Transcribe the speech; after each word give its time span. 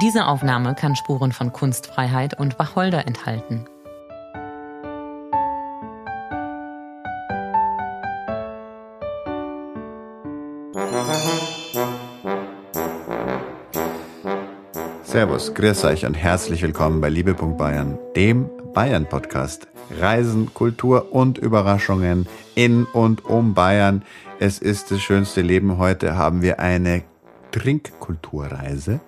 Diese 0.00 0.26
Aufnahme 0.26 0.76
kann 0.76 0.94
Spuren 0.94 1.32
von 1.32 1.52
Kunstfreiheit 1.52 2.38
und 2.38 2.56
Wacholder 2.60 3.04
enthalten. 3.08 3.64
Servus, 15.02 15.52
grüß 15.54 15.84
euch 15.86 16.06
und 16.06 16.14
herzlich 16.14 16.62
willkommen 16.62 17.00
bei 17.00 17.08
Liebe.Bayern, 17.08 17.98
dem 18.14 18.48
Bayern-Podcast. 18.72 19.66
Reisen, 19.98 20.54
Kultur 20.54 21.12
und 21.12 21.38
Überraschungen 21.38 22.28
in 22.54 22.84
und 22.84 23.24
um 23.24 23.54
Bayern. 23.54 24.04
Es 24.38 24.60
ist 24.60 24.92
das 24.92 25.00
schönste 25.00 25.40
Leben. 25.40 25.76
Heute 25.78 26.14
haben 26.14 26.40
wir 26.42 26.60
eine 26.60 27.02
Trinkkulturreise. 27.50 29.00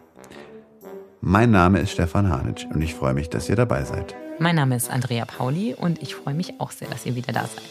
Mein 1.22 1.50
Name 1.50 1.80
ist 1.80 1.90
Stefan 1.90 2.30
Hanitsch 2.30 2.64
und 2.72 2.80
ich 2.80 2.94
freue 2.94 3.12
mich, 3.12 3.28
dass 3.28 3.46
ihr 3.50 3.56
dabei 3.56 3.84
seid. 3.84 4.14
Mein 4.38 4.56
Name 4.56 4.74
ist 4.74 4.90
Andrea 4.90 5.26
Pauli 5.26 5.74
und 5.74 6.00
ich 6.00 6.14
freue 6.14 6.32
mich 6.32 6.58
auch 6.58 6.70
sehr, 6.70 6.88
dass 6.88 7.04
ihr 7.04 7.14
wieder 7.14 7.34
da 7.34 7.44
seid. 7.46 7.62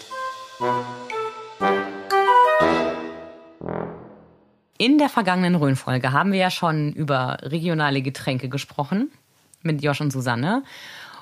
In 4.77 4.99
der 4.99 5.09
vergangenen 5.09 5.55
Rhön-Folge 5.55 6.11
haben 6.11 6.31
wir 6.31 6.37
ja 6.37 6.51
schon 6.51 6.93
über 6.93 7.39
regionale 7.41 8.03
Getränke 8.03 8.49
gesprochen 8.49 9.09
mit 9.63 9.81
Josh 9.83 10.01
und 10.01 10.11
Susanne. 10.11 10.61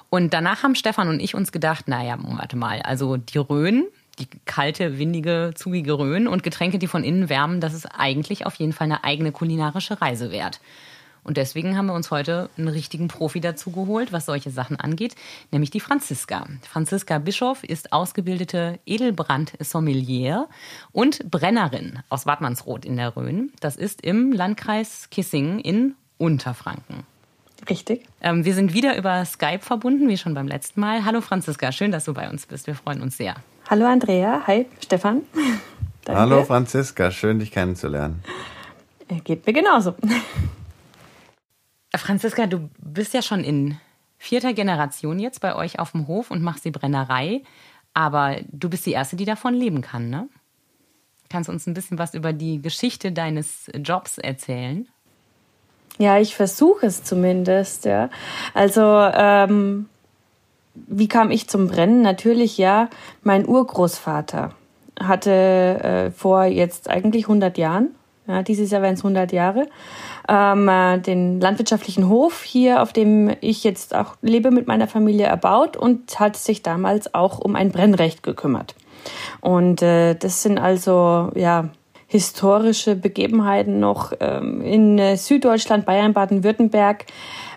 Und 0.09 0.33
danach 0.33 0.63
haben 0.63 0.75
Stefan 0.75 1.07
und 1.07 1.21
ich 1.21 1.33
uns 1.33 1.53
gedacht, 1.53 1.87
naja, 1.87 2.17
warte 2.19 2.57
mal, 2.57 2.81
also 2.81 3.15
die 3.15 3.37
Rhön, 3.37 3.85
die 4.19 4.27
kalte, 4.43 4.99
windige, 4.99 5.51
zugige 5.55 5.97
Rhön 5.97 6.27
und 6.27 6.43
Getränke, 6.43 6.77
die 6.77 6.87
von 6.87 7.05
innen 7.05 7.29
wärmen, 7.29 7.61
das 7.61 7.73
ist 7.73 7.85
eigentlich 7.85 8.45
auf 8.45 8.55
jeden 8.55 8.73
Fall 8.73 8.85
eine 8.85 9.05
eigene 9.05 9.31
kulinarische 9.31 10.01
Reise 10.01 10.29
wert. 10.29 10.59
Und 11.27 11.35
deswegen 11.35 11.77
haben 11.77 11.87
wir 11.87 11.93
uns 11.93 12.09
heute 12.09 12.49
einen 12.57 12.69
richtigen 12.69 13.09
Profi 13.09 13.41
dazu 13.41 13.71
geholt, 13.71 14.13
was 14.13 14.25
solche 14.25 14.49
Sachen 14.49 14.79
angeht, 14.79 15.13
nämlich 15.51 15.69
die 15.69 15.81
Franziska. 15.81 16.47
Franziska 16.61 17.17
Bischof 17.17 17.65
ist 17.65 17.91
ausgebildete 17.91 18.79
Edelbrand-Sommelier 18.85 20.47
und 20.93 21.29
Brennerin 21.29 21.99
aus 22.07 22.25
Wattmannsroth 22.25 22.85
in 22.85 22.95
der 22.95 23.17
Rhön. 23.17 23.51
Das 23.59 23.75
ist 23.75 24.01
im 24.01 24.31
Landkreis 24.31 25.09
Kissingen 25.11 25.59
in 25.59 25.95
Unterfranken. 26.17 27.03
Richtig. 27.69 28.05
Ähm, 28.21 28.45
wir 28.45 28.53
sind 28.53 28.73
wieder 28.73 28.97
über 28.97 29.25
Skype 29.25 29.59
verbunden, 29.59 30.07
wie 30.07 30.17
schon 30.17 30.33
beim 30.33 30.47
letzten 30.47 30.79
Mal. 30.79 31.03
Hallo 31.03 31.19
Franziska, 31.19 31.73
schön, 31.73 31.91
dass 31.91 32.05
du 32.05 32.13
bei 32.13 32.29
uns 32.29 32.45
bist. 32.45 32.67
Wir 32.67 32.75
freuen 32.75 33.01
uns 33.01 33.17
sehr. 33.17 33.35
Hallo 33.69 33.85
Andrea, 33.85 34.43
hi 34.47 34.65
Stefan. 34.79 35.23
Danke. 36.05 36.21
Hallo 36.21 36.45
Franziska, 36.45 37.11
schön 37.11 37.39
dich 37.39 37.51
kennenzulernen. 37.51 38.23
Äh, 39.09 39.19
geht 39.19 39.45
mir 39.45 39.51
genauso. 39.51 39.93
Franziska, 41.95 42.47
du 42.47 42.69
bist 42.79 43.13
ja 43.13 43.21
schon 43.21 43.43
in 43.43 43.77
vierter 44.17 44.53
Generation 44.53 45.19
jetzt 45.19 45.41
bei 45.41 45.55
euch 45.55 45.79
auf 45.79 45.91
dem 45.91 46.07
Hof 46.07 46.31
und 46.31 46.41
machst 46.41 46.65
die 46.65 46.71
Brennerei. 46.71 47.43
Aber 47.93 48.35
du 48.51 48.69
bist 48.69 48.85
die 48.85 48.91
Erste, 48.91 49.15
die 49.15 49.25
davon 49.25 49.53
leben 49.53 49.81
kann, 49.81 50.09
ne? 50.09 50.29
Kannst 51.29 51.49
du 51.49 51.53
uns 51.53 51.67
ein 51.67 51.73
bisschen 51.73 51.99
was 51.99 52.13
über 52.13 52.31
die 52.31 52.61
Geschichte 52.61 53.11
deines 53.11 53.69
Jobs 53.75 54.17
erzählen? 54.17 54.87
Ja, 55.97 56.19
ich 56.19 56.35
versuche 56.35 56.85
es 56.85 57.03
zumindest, 57.03 57.85
ja. 57.85 58.09
Also, 58.53 58.81
ähm, 58.81 59.89
wie 60.75 61.07
kam 61.07 61.31
ich 61.31 61.49
zum 61.49 61.67
Brennen? 61.67 62.01
Natürlich, 62.01 62.57
ja, 62.57 62.89
mein 63.23 63.47
Urgroßvater 63.47 64.53
hatte 64.99 65.31
äh, 65.31 66.11
vor 66.11 66.45
jetzt 66.45 66.89
eigentlich 66.89 67.25
100 67.25 67.57
Jahren, 67.57 67.95
ja, 68.27 68.43
dieses 68.43 68.71
Jahr 68.71 68.81
wären 68.81 68.93
es 68.93 68.99
100 68.99 69.31
Jahre, 69.31 69.67
ähm, 70.27 70.67
äh, 70.67 70.99
den 70.99 71.39
landwirtschaftlichen 71.39 72.09
Hof 72.09 72.43
hier, 72.43 72.81
auf 72.81 72.93
dem 72.93 73.35
ich 73.41 73.63
jetzt 73.63 73.95
auch 73.95 74.15
lebe 74.21 74.51
mit 74.51 74.67
meiner 74.67 74.87
Familie, 74.87 75.25
erbaut 75.25 75.77
und 75.77 76.19
hat 76.19 76.35
sich 76.35 76.63
damals 76.63 77.13
auch 77.13 77.39
um 77.39 77.55
ein 77.55 77.71
Brennrecht 77.71 78.23
gekümmert. 78.23 78.75
Und 79.41 79.81
äh, 79.81 80.15
das 80.15 80.43
sind 80.43 80.57
also 80.57 81.31
ja 81.35 81.69
historische 82.07 82.95
Begebenheiten 82.95 83.79
noch 83.79 84.13
ähm, 84.21 84.61
in 84.61 84.97
äh, 84.97 85.17
Süddeutschland, 85.17 85.85
Bayern, 85.85 86.13
Baden-Württemberg 86.13 87.05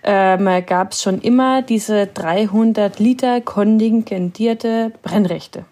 ähm, 0.03 0.49
gab 0.67 0.93
es 0.93 1.03
schon 1.03 1.21
immer 1.21 1.63
diese 1.63 2.07
300 2.07 2.99
Liter 2.99 3.41
kontingentierte 3.41 4.93
Brennrechte. 5.03 5.67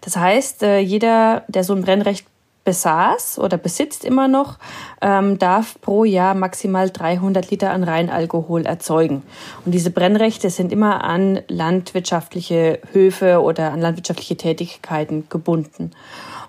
Das 0.00 0.16
heißt, 0.16 0.62
äh, 0.62 0.78
jeder, 0.78 1.44
der 1.48 1.64
so 1.64 1.74
ein 1.74 1.82
Brennrecht 1.82 2.26
besaß 2.64 3.38
oder 3.38 3.56
besitzt 3.56 4.04
immer 4.04 4.28
noch, 4.28 4.58
ähm, 5.00 5.38
darf 5.38 5.80
pro 5.80 6.04
Jahr 6.04 6.34
maximal 6.34 6.90
300 6.90 7.50
Liter 7.50 7.70
an 7.70 7.84
Reinalkohol 7.84 8.66
erzeugen. 8.66 9.22
Und 9.64 9.72
diese 9.72 9.90
Brennrechte 9.90 10.50
sind 10.50 10.72
immer 10.72 11.04
an 11.04 11.40
landwirtschaftliche 11.48 12.80
Höfe 12.92 13.40
oder 13.40 13.72
an 13.72 13.80
landwirtschaftliche 13.80 14.36
Tätigkeiten 14.36 15.28
gebunden. 15.28 15.92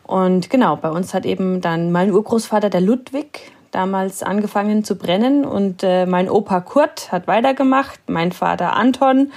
Und 0.03 0.49
genau, 0.49 0.75
bei 0.75 0.89
uns 0.89 1.13
hat 1.13 1.25
eben 1.25 1.61
dann 1.61 1.91
mein 1.91 2.11
Urgroßvater, 2.11 2.69
der 2.69 2.81
Ludwig, 2.81 3.51
damals 3.71 4.21
angefangen 4.21 4.83
zu 4.83 4.97
brennen 4.97 5.45
und 5.45 5.83
äh, 5.83 6.05
mein 6.05 6.29
Opa 6.29 6.59
Kurt 6.59 7.11
hat 7.11 7.27
weitergemacht, 7.27 7.99
mein 8.07 8.31
Vater 8.31 8.75
Anton 8.75 9.31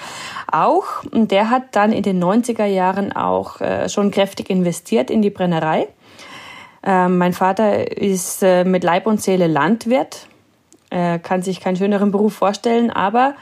auch. 0.50 1.04
Und 1.10 1.30
der 1.30 1.50
hat 1.50 1.76
dann 1.76 1.92
in 1.92 2.02
den 2.02 2.22
90er 2.22 2.64
Jahren 2.64 3.12
auch 3.12 3.60
äh, 3.60 3.88
schon 3.88 4.10
kräftig 4.10 4.50
investiert 4.50 5.10
in 5.10 5.22
die 5.22 5.30
Brennerei. 5.30 5.88
Ähm, 6.84 7.18
mein 7.18 7.32
Vater 7.32 7.96
ist 7.96 8.42
äh, 8.42 8.64
mit 8.64 8.84
Leib 8.84 9.06
und 9.06 9.22
Seele 9.22 9.46
Landwirt, 9.46 10.26
Er 10.90 11.18
kann 11.18 11.42
sich 11.42 11.60
keinen 11.60 11.76
schöneren 11.76 12.10
Beruf 12.10 12.34
vorstellen, 12.34 12.90
aber 12.90 13.34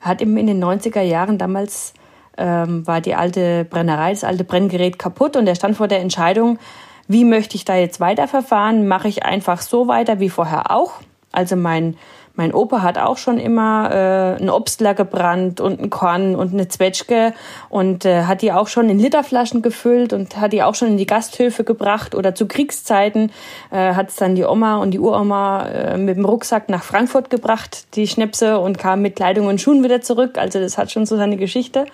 er 0.00 0.08
hat 0.10 0.20
eben 0.20 0.36
in 0.36 0.48
den 0.48 0.62
90er 0.62 1.00
Jahren 1.02 1.38
damals 1.38 1.94
ähm, 2.36 2.86
war 2.86 3.00
die 3.00 3.14
alte 3.14 3.64
Brennerei, 3.64 4.10
das 4.10 4.24
alte 4.24 4.44
Brenngerät 4.44 4.98
kaputt 4.98 5.36
und 5.36 5.46
er 5.46 5.54
stand 5.54 5.76
vor 5.76 5.88
der 5.88 6.00
Entscheidung, 6.00 6.58
wie 7.06 7.24
möchte 7.24 7.56
ich 7.56 7.64
da 7.64 7.74
jetzt 7.74 8.00
weiterverfahren? 8.00 8.86
Mache 8.86 9.08
ich 9.08 9.24
einfach 9.24 9.62
so 9.62 9.88
weiter 9.88 10.20
wie 10.20 10.28
vorher 10.28 10.70
auch? 10.70 10.92
Also 11.32 11.56
mein 11.56 11.96
mein 12.38 12.54
Opa 12.54 12.82
hat 12.82 12.98
auch 12.98 13.16
schon 13.16 13.38
immer 13.38 13.90
äh, 13.90 14.40
einen 14.40 14.48
Obstler 14.48 14.94
gebrannt 14.94 15.60
und 15.60 15.80
ein 15.80 15.90
Korn 15.90 16.36
und 16.36 16.52
eine 16.52 16.68
Zwetschge 16.68 17.34
und 17.68 18.04
äh, 18.04 18.22
hat 18.22 18.42
die 18.42 18.52
auch 18.52 18.68
schon 18.68 18.88
in 18.88 19.00
Literflaschen 19.00 19.60
gefüllt 19.60 20.12
und 20.12 20.36
hat 20.40 20.52
die 20.52 20.62
auch 20.62 20.76
schon 20.76 20.86
in 20.86 20.96
die 20.96 21.04
Gasthöfe 21.04 21.64
gebracht 21.64 22.14
oder 22.14 22.36
zu 22.36 22.46
Kriegszeiten 22.46 23.32
äh, 23.72 23.92
hat 23.94 24.10
es 24.10 24.16
dann 24.16 24.36
die 24.36 24.44
Oma 24.44 24.76
und 24.76 24.92
die 24.92 25.00
Uroma 25.00 25.66
äh, 25.66 25.98
mit 25.98 26.16
dem 26.16 26.24
Rucksack 26.24 26.68
nach 26.68 26.84
Frankfurt 26.84 27.28
gebracht, 27.28 27.96
die 27.96 28.06
Schnäpse 28.06 28.60
und 28.60 28.78
kam 28.78 29.02
mit 29.02 29.16
Kleidung 29.16 29.48
und 29.48 29.60
Schuhen 29.60 29.82
wieder 29.82 30.00
zurück. 30.00 30.38
Also 30.38 30.60
das 30.60 30.78
hat 30.78 30.92
schon 30.92 31.06
so 31.06 31.16
seine 31.16 31.38
Geschichte. 31.38 31.86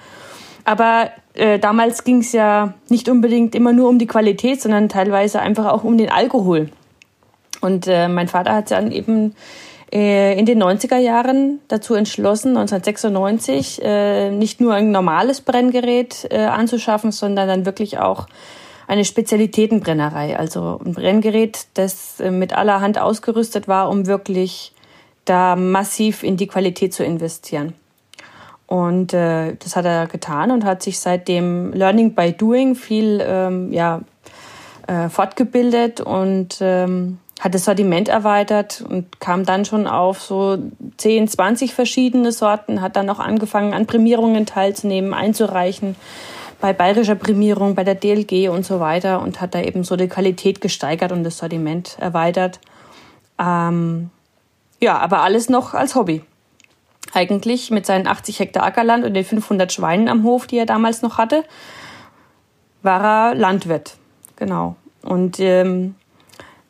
Aber 0.67 1.09
äh, 1.33 1.59
damals 1.59 2.05
ging 2.05 2.19
es 2.19 2.33
ja 2.33 2.75
nicht 2.91 3.09
unbedingt 3.09 3.55
immer 3.55 3.73
nur 3.73 3.89
um 3.89 3.99
die 3.99 4.07
Qualität, 4.07 4.61
sondern 4.61 4.91
teilweise 4.91 5.41
einfach 5.41 5.73
auch 5.73 5.85
um 5.85 5.97
den 5.97 6.11
Alkohol. 6.11 6.69
Und 7.63 7.87
äh, 7.87 8.09
mein 8.09 8.29
Vater 8.29 8.55
hat 8.55 8.71
dann 8.71 8.93
eben 8.93 9.35
in 9.97 10.45
den 10.45 10.61
90er 10.61 10.97
Jahren 10.97 11.61
dazu 11.69 11.95
entschlossen, 11.95 12.57
1996 12.57 13.81
äh, 13.81 14.31
nicht 14.31 14.61
nur 14.61 14.75
ein 14.75 14.91
normales 14.91 15.41
Brenngerät 15.41 16.27
äh, 16.31 16.39
anzuschaffen, 16.47 17.13
sondern 17.13 17.47
dann 17.47 17.65
wirklich 17.65 17.99
auch 17.99 18.27
eine 18.89 19.05
Spezialitätenbrennerei, 19.05 20.37
also 20.37 20.81
ein 20.85 20.95
Brenngerät, 20.95 21.67
das 21.75 22.17
mit 22.19 22.55
aller 22.55 22.81
Hand 22.81 22.99
ausgerüstet 22.99 23.69
war, 23.69 23.89
um 23.89 24.07
wirklich 24.07 24.73
da 25.25 25.55
massiv 25.55 26.23
in 26.25 26.37
die 26.37 26.49
Qualität 26.49 26.93
zu 26.93 27.05
investieren. 27.05 27.73
Und 28.67 29.13
äh, 29.13 29.55
das 29.57 29.77
hat 29.77 29.85
er 29.85 30.07
getan 30.07 30.51
und 30.51 30.65
hat 30.65 30.83
sich 30.83 30.99
seitdem 30.99 31.73
Learning 31.73 32.15
by 32.15 32.33
Doing 32.33 32.75
viel 32.75 33.23
ähm, 33.25 33.73
ja, 33.73 34.01
äh, 34.87 35.09
fortgebildet 35.09 36.01
und 36.01 36.59
ähm, 36.61 37.19
hat 37.45 37.55
das 37.55 37.67
Sortiment 37.67 38.09
erweitert 38.09 38.83
und 38.89 39.21
kam 39.21 39.45
dann 39.45 39.67
schon 39.67 39.87
auf 39.87 40.23
so 40.23 40.57
10, 40.97 41.29
20 41.29 41.75
verschiedene 41.75 42.33
Sorten, 42.33 42.81
hat 42.81 42.97
dann 42.97 43.11
auch 43.11 43.19
angefangen, 43.19 43.75
an 43.75 43.85
Prämierungen 43.85 44.47
teilzunehmen, 44.47 45.13
einzureichen, 45.13 45.95
bei 46.63 46.73
bayerischer 46.73 47.17
Prämierung, 47.17 47.75
bei 47.75 47.85
der 47.85 47.97
DLG 47.97 48.49
und 48.49 48.65
so 48.65 48.81
weiter 48.81 49.21
und 49.21 49.43
hat 49.43 49.55
da 49.55 49.61
eben 49.61 49.85
so 49.85 49.97
die 49.97 50.09
Qualität 50.09 50.63
gesteigert 50.63 51.13
und 51.13 51.23
das 51.23 51.37
Sortiment 51.37 51.99
erweitert. 52.01 52.61
Ähm, 53.39 54.09
ja, 54.81 54.97
aber 54.97 55.21
alles 55.21 55.51
noch 55.51 55.75
als 55.75 55.95
Hobby. 55.97 56.23
Eigentlich 57.13 57.71
mit 57.71 57.85
seinen 57.85 58.07
80 58.07 58.41
Hektar 58.41 58.63
Ackerland 58.63 59.05
und 59.05 59.13
den 59.13 59.25
500 59.25 59.71
Schweinen 59.71 60.09
am 60.09 60.23
Hof, 60.23 60.47
die 60.47 60.57
er 60.57 60.67
damals 60.67 61.03
noch 61.03 61.19
hatte, 61.19 61.45
war 62.81 63.05
er 63.05 63.35
Landwirt. 63.35 63.99
Genau. 64.37 64.77
Und 65.03 65.39
ähm, 65.41 65.95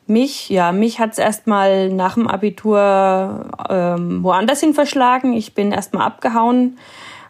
mich, 0.07 0.49
ja, 0.49 0.71
mich 0.71 0.99
hat's 0.99 1.17
erstmal 1.17 1.89
nach 1.89 2.15
dem 2.15 2.27
Abitur 2.27 3.49
ähm, 3.69 4.23
woanders 4.23 4.59
hin 4.59 4.73
verschlagen. 4.73 5.33
Ich 5.33 5.53
bin 5.53 5.71
erstmal 5.71 6.05
abgehauen 6.05 6.77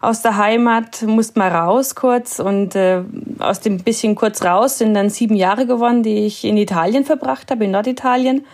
aus 0.01 0.21
der 0.21 0.37
Heimat, 0.37 1.01
musste 1.03 1.39
mal 1.39 1.51
raus 1.51 1.95
kurz 1.95 2.39
und 2.39 2.75
äh, 2.75 3.01
aus 3.39 3.59
dem 3.61 3.79
bisschen 3.79 4.15
kurz 4.15 4.43
raus 4.43 4.77
sind 4.77 4.93
dann 4.93 5.09
sieben 5.09 5.35
Jahre 5.35 5.65
geworden, 5.65 6.03
die 6.03 6.25
ich 6.25 6.43
in 6.43 6.57
Italien 6.57 7.05
verbracht 7.05 7.49
habe, 7.49 7.65
in 7.65 7.71
Norditalien. 7.71 8.45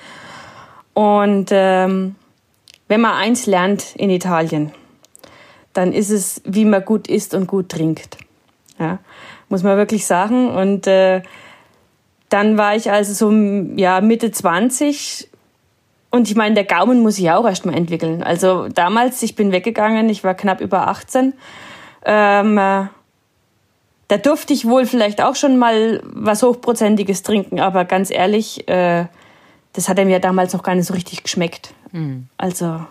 Und 0.94 1.50
ähm, 1.52 2.16
wenn 2.88 3.02
man 3.02 3.14
eins 3.14 3.48
lernt 3.48 3.96
in 3.96 4.10
Italien, 4.10 4.72
dann 5.74 5.94
ist 5.94 6.10
es, 6.10 6.42
wie 6.46 6.66
man 6.66 6.84
gut 6.84 7.08
isst 7.08 7.34
und 7.34 7.48
gut 7.48 7.70
trinkt. 7.70 8.18
Ja, 8.80 9.00
muss 9.50 9.64
man 9.64 9.78
wirklich 9.78 10.06
sagen. 10.06 10.50
Und 10.50 10.88
äh, 10.88 11.22
dann 12.32 12.58
war 12.58 12.76
ich 12.78 12.90
also 12.90 13.14
so 13.14 13.32
ja, 13.76 14.00
Mitte 14.00 14.32
20 14.32 15.30
und 16.12 16.30
ich 16.30 16.36
meine, 16.36 16.56
der 16.56 16.64
Gaumen 16.64 17.02
muss 17.02 17.20
ich 17.20 17.30
auch 17.30 17.46
erstmal 17.46 17.76
entwickeln. 17.76 18.24
Also 18.24 18.70
damals, 18.70 19.22
ich 19.22 19.36
bin 19.36 19.52
weggegangen, 19.52 20.10
ich 20.10 20.24
war 20.24 20.34
knapp 20.34 20.62
über 20.62 20.88
18. 20.88 21.34
Ähm, 22.06 22.58
äh, 22.58 22.86
da 24.08 24.18
durfte 24.18 24.54
ich 24.54 24.66
wohl 24.66 24.86
vielleicht 24.86 25.22
auch 25.22 25.36
schon 25.36 25.58
mal 25.58 26.02
was 26.06 26.42
Hochprozentiges 26.42 27.24
trinken, 27.24 27.60
aber 27.60 27.84
ganz 27.84 28.10
ehrlich, 28.10 28.68
äh, 28.70 29.06
das 29.74 29.90
hat 29.90 30.00
er 30.00 30.06
mir 30.06 30.20
damals 30.20 30.54
noch 30.54 30.64
gar 30.64 30.76
nicht 30.76 30.88
so 30.88 30.94
richtig 30.94 31.24
geschmeckt. 31.24 31.74
Mhm. 31.92 32.28
Also 32.38 32.86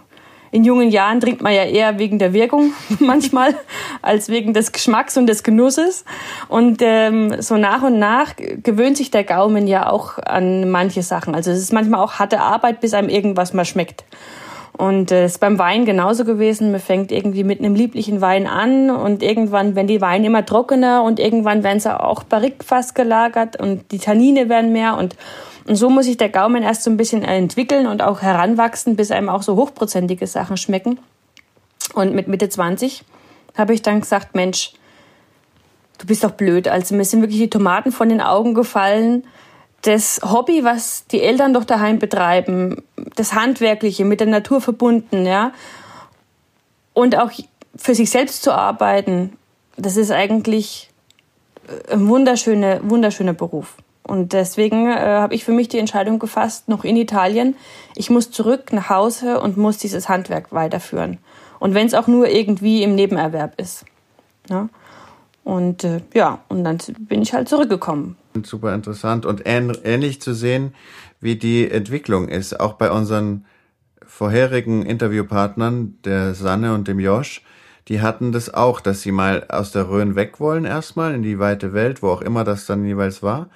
in 0.53 0.65
jungen 0.65 0.91
Jahren 0.91 1.21
trinkt 1.21 1.43
man 1.43 1.53
ja 1.53 1.65
eher 1.65 1.99
wegen 1.99 2.19
der 2.19 2.33
Wirkung 2.33 2.73
manchmal 2.99 3.55
als 4.03 4.29
wegen 4.29 4.53
des 4.53 4.73
Geschmacks 4.73 5.17
und 5.17 5.27
des 5.27 5.43
Genusses. 5.43 6.05
Und 6.49 6.81
ähm, 6.83 7.41
so 7.41 7.57
nach 7.57 7.83
und 7.83 7.99
nach 7.99 8.35
gewöhnt 8.37 8.97
sich 8.97 9.11
der 9.11 9.25
Gaumen 9.25 9.67
ja 9.67 9.89
auch 9.89 10.19
an 10.19 10.71
manche 10.71 11.03
Sachen. 11.03 11.35
Also 11.35 11.51
es 11.51 11.59
ist 11.59 11.73
manchmal 11.73 12.01
auch 12.01 12.15
harte 12.15 12.41
Arbeit, 12.41 12.81
bis 12.81 12.95
einem 12.95 13.09
irgendwas 13.09 13.55
mal 13.55 13.65
schmeckt. 13.65 14.05
Und 14.81 15.13
es 15.13 15.19
äh, 15.19 15.25
ist 15.27 15.41
beim 15.41 15.59
Wein 15.59 15.85
genauso 15.85 16.25
gewesen. 16.25 16.73
Man 16.73 16.81
fängt 16.81 17.13
irgendwie 17.13 17.45
mit 17.45 17.59
einem 17.59 17.75
lieblichen 17.75 18.21
Wein 18.21 18.47
an 18.47 18.91
und 18.91 19.23
irgendwann 19.23 19.77
werden 19.77 19.89
die 19.89 20.01
Weine 20.01 20.27
immer 20.27 20.47
trockener 20.47 21.03
und 21.03 21.21
irgendwann 21.21 21.63
werden 21.63 21.81
sie 21.81 22.01
auch 22.01 22.23
barrikfass 22.23 22.95
gelagert 22.95 23.61
und 23.61 23.93
die 23.93 23.99
Tannine 23.99 24.49
werden 24.49 24.73
mehr 24.73 24.97
und 24.97 25.17
und 25.71 25.77
so 25.77 25.89
muss 25.89 26.07
sich 26.07 26.17
der 26.17 26.31
Gaumen 26.31 26.65
erst 26.65 26.83
so 26.83 26.91
ein 26.91 26.97
bisschen 26.97 27.23
entwickeln 27.23 27.87
und 27.87 28.03
auch 28.03 28.23
heranwachsen, 28.23 28.97
bis 28.97 29.13
einem 29.13 29.29
auch 29.29 29.43
so 29.43 29.55
hochprozentige 29.55 30.27
Sachen 30.27 30.57
schmecken. 30.57 30.99
Und 31.95 32.13
mit 32.13 32.27
Mitte 32.27 32.49
20 32.49 33.05
habe 33.57 33.73
ich 33.73 33.81
dann 33.81 34.01
gesagt, 34.01 34.35
Mensch, 34.35 34.73
du 35.99 36.07
bist 36.07 36.25
doch 36.25 36.33
blöd. 36.33 36.67
Also 36.67 36.97
mir 36.97 37.05
sind 37.05 37.21
wirklich 37.21 37.39
die 37.39 37.51
Tomaten 37.51 37.93
von 37.93 38.09
den 38.09 38.21
Augen 38.21 38.55
gefallen. 38.55 39.23
Das 39.83 40.21
Hobby, 40.25 40.65
was 40.65 41.07
die 41.07 41.23
Eltern 41.23 41.55
doch 41.55 41.65
daheim 41.65 42.01
betreiben, 42.01 42.83
das 43.15 43.35
Handwerkliche, 43.35 44.05
mit 44.05 44.19
der 44.19 44.27
Natur 44.27 44.61
verbunden, 44.61 45.25
ja. 45.25 45.53
Und 46.95 47.17
auch 47.17 47.31
für 47.77 47.95
sich 47.95 48.11
selbst 48.11 48.43
zu 48.43 48.53
arbeiten, 48.53 49.37
das 49.77 49.97
ist 49.97 50.11
eigentlich 50.11 50.91
ein 51.93 52.09
wunderschöner, 52.09 52.81
wunderschöner 52.83 53.35
Beruf. 53.35 53.77
Und 54.03 54.33
deswegen 54.33 54.89
äh, 54.89 54.99
habe 54.99 55.35
ich 55.35 55.45
für 55.45 55.53
mich 55.53 55.69
die 55.69 55.79
Entscheidung 55.79 56.19
gefasst, 56.19 56.69
noch 56.69 56.85
in 56.85 56.97
Italien, 56.97 57.55
ich 57.95 58.11
muss 58.11 58.31
zurück 58.31 58.73
nach 58.73 58.91
Hause 58.91 59.41
und 59.41 59.57
muss 59.57 59.79
dieses 59.79 60.09
Handwerk 60.09 60.53
weiterführen. 60.53 61.19
Und 61.59 61.75
wenn 61.75 61.87
es 61.87 61.95
auch 61.95 62.07
nur 62.07 62.29
irgendwie 62.29 62.83
im 62.83 62.95
Nebenerwerb 62.95 63.61
ist. 63.61 63.85
Ja? 64.49 64.69
Und 65.45 65.85
äh, 65.85 66.01
ja, 66.15 66.41
und 66.49 66.65
dann 66.65 66.79
bin 67.01 67.23
ich 67.23 67.35
halt 67.35 67.49
zurückgekommen. 67.49 68.17
Super 68.43 68.75
interessant 68.75 69.27
und 69.27 69.43
ähnlich 69.45 70.21
zu 70.21 70.35
sehen, 70.35 70.75
wie 71.21 71.37
die 71.37 71.71
Entwicklung 71.71 72.29
ist, 72.29 72.59
auch 72.59 72.75
bei 72.75 72.91
unseren 72.91 73.45
vorherigen 74.07 74.85
Interviewpartnern, 74.85 75.99
der 76.05 76.35
Sanne 76.35 76.75
und 76.75 76.89
dem 76.89 77.01
Josh, 77.01 77.43
die 77.89 78.01
hatten 78.01 78.33
das 78.33 78.53
auch, 78.53 78.81
dass 78.81 79.03
sie 79.03 79.13
mal 79.13 79.47
aus 79.49 79.73
der 79.73 79.89
Rhön 79.89 80.15
weg 80.15 80.41
wollen 80.41 80.65
erstmal 80.65 81.15
in 81.15 81.23
die 81.23 81.39
weite 81.39 81.73
Welt, 81.73 82.03
wo 82.03 82.09
auch 82.09 82.23
immer 82.23 82.45
das 82.45 82.67
dann 82.67 82.85
jeweils 82.85 83.23
war 83.23 83.51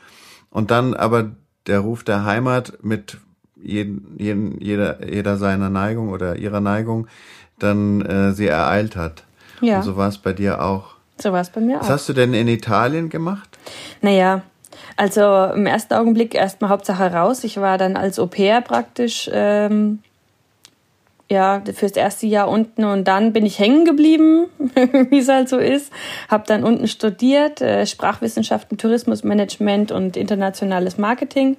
und 0.55 0.71
dann 0.71 0.95
aber 0.95 1.33
der 1.67 1.81
Ruf 1.81 2.05
der 2.05 2.25
Heimat 2.25 2.79
mit 2.83 3.19
jeden, 3.57 4.15
jeden, 4.19 4.61
jeder, 4.61 5.07
jeder 5.07 5.37
seiner 5.37 5.69
Neigung 5.69 6.09
oder 6.09 6.37
ihrer 6.37 6.61
Neigung 6.61 7.09
dann 7.59 8.03
äh, 8.03 8.33
sie 8.33 8.47
ereilt 8.47 8.97
hat. 8.97 9.25
Ja. 9.61 9.77
Und 9.77 9.83
so 9.83 9.97
war 9.97 10.09
es 10.09 10.19
bei 10.19 10.33
dir 10.33 10.63
auch. 10.63 10.95
So 11.21 11.33
war 11.33 11.41
es 11.41 11.51
bei 11.51 11.61
mir 11.61 11.77
Was 11.77 11.83
auch. 11.83 11.85
Was 11.85 11.93
hast 12.01 12.09
du 12.09 12.13
denn 12.13 12.35
in 12.35 12.49
Italien 12.49 13.09
gemacht? 13.09 13.59
Naja, 14.01 14.43
also 14.97 15.53
im 15.55 15.67
ersten 15.67 15.95
Augenblick 15.95 16.35
erstmal 16.35 16.71
Hauptsache 16.71 17.13
raus. 17.13 17.45
Ich 17.45 17.61
war 17.61 17.79
dann 17.79 17.97
als 17.97 18.19
Au 18.19 18.27
pair 18.27 18.61
praktisch 18.61 19.31
ähm, 19.33 20.01
ja, 21.35 21.61
fürs 21.75 21.93
erste 21.93 22.29
Jahr 22.29 22.49
unten 22.49 22.85
und 22.85 23.09
dann 23.09 23.33
bin 23.33 23.45
ich 23.45 23.59
hängen 23.59 23.85
geblieben, 23.85 24.47
wie 25.11 25.19
es 25.19 25.29
halt 25.29 25.49
so 25.49 25.59
ist. 25.59 25.93
Habe 26.31 26.45
dann 26.47 26.63
unten 26.63 26.87
studiert, 26.87 27.61
äh, 27.61 27.87
Sprachwissenschaften, 27.87 28.79
Tourismusmanagement 28.79 29.91
und 29.91 30.17
internationales 30.17 30.97
Marketing. 30.97 31.57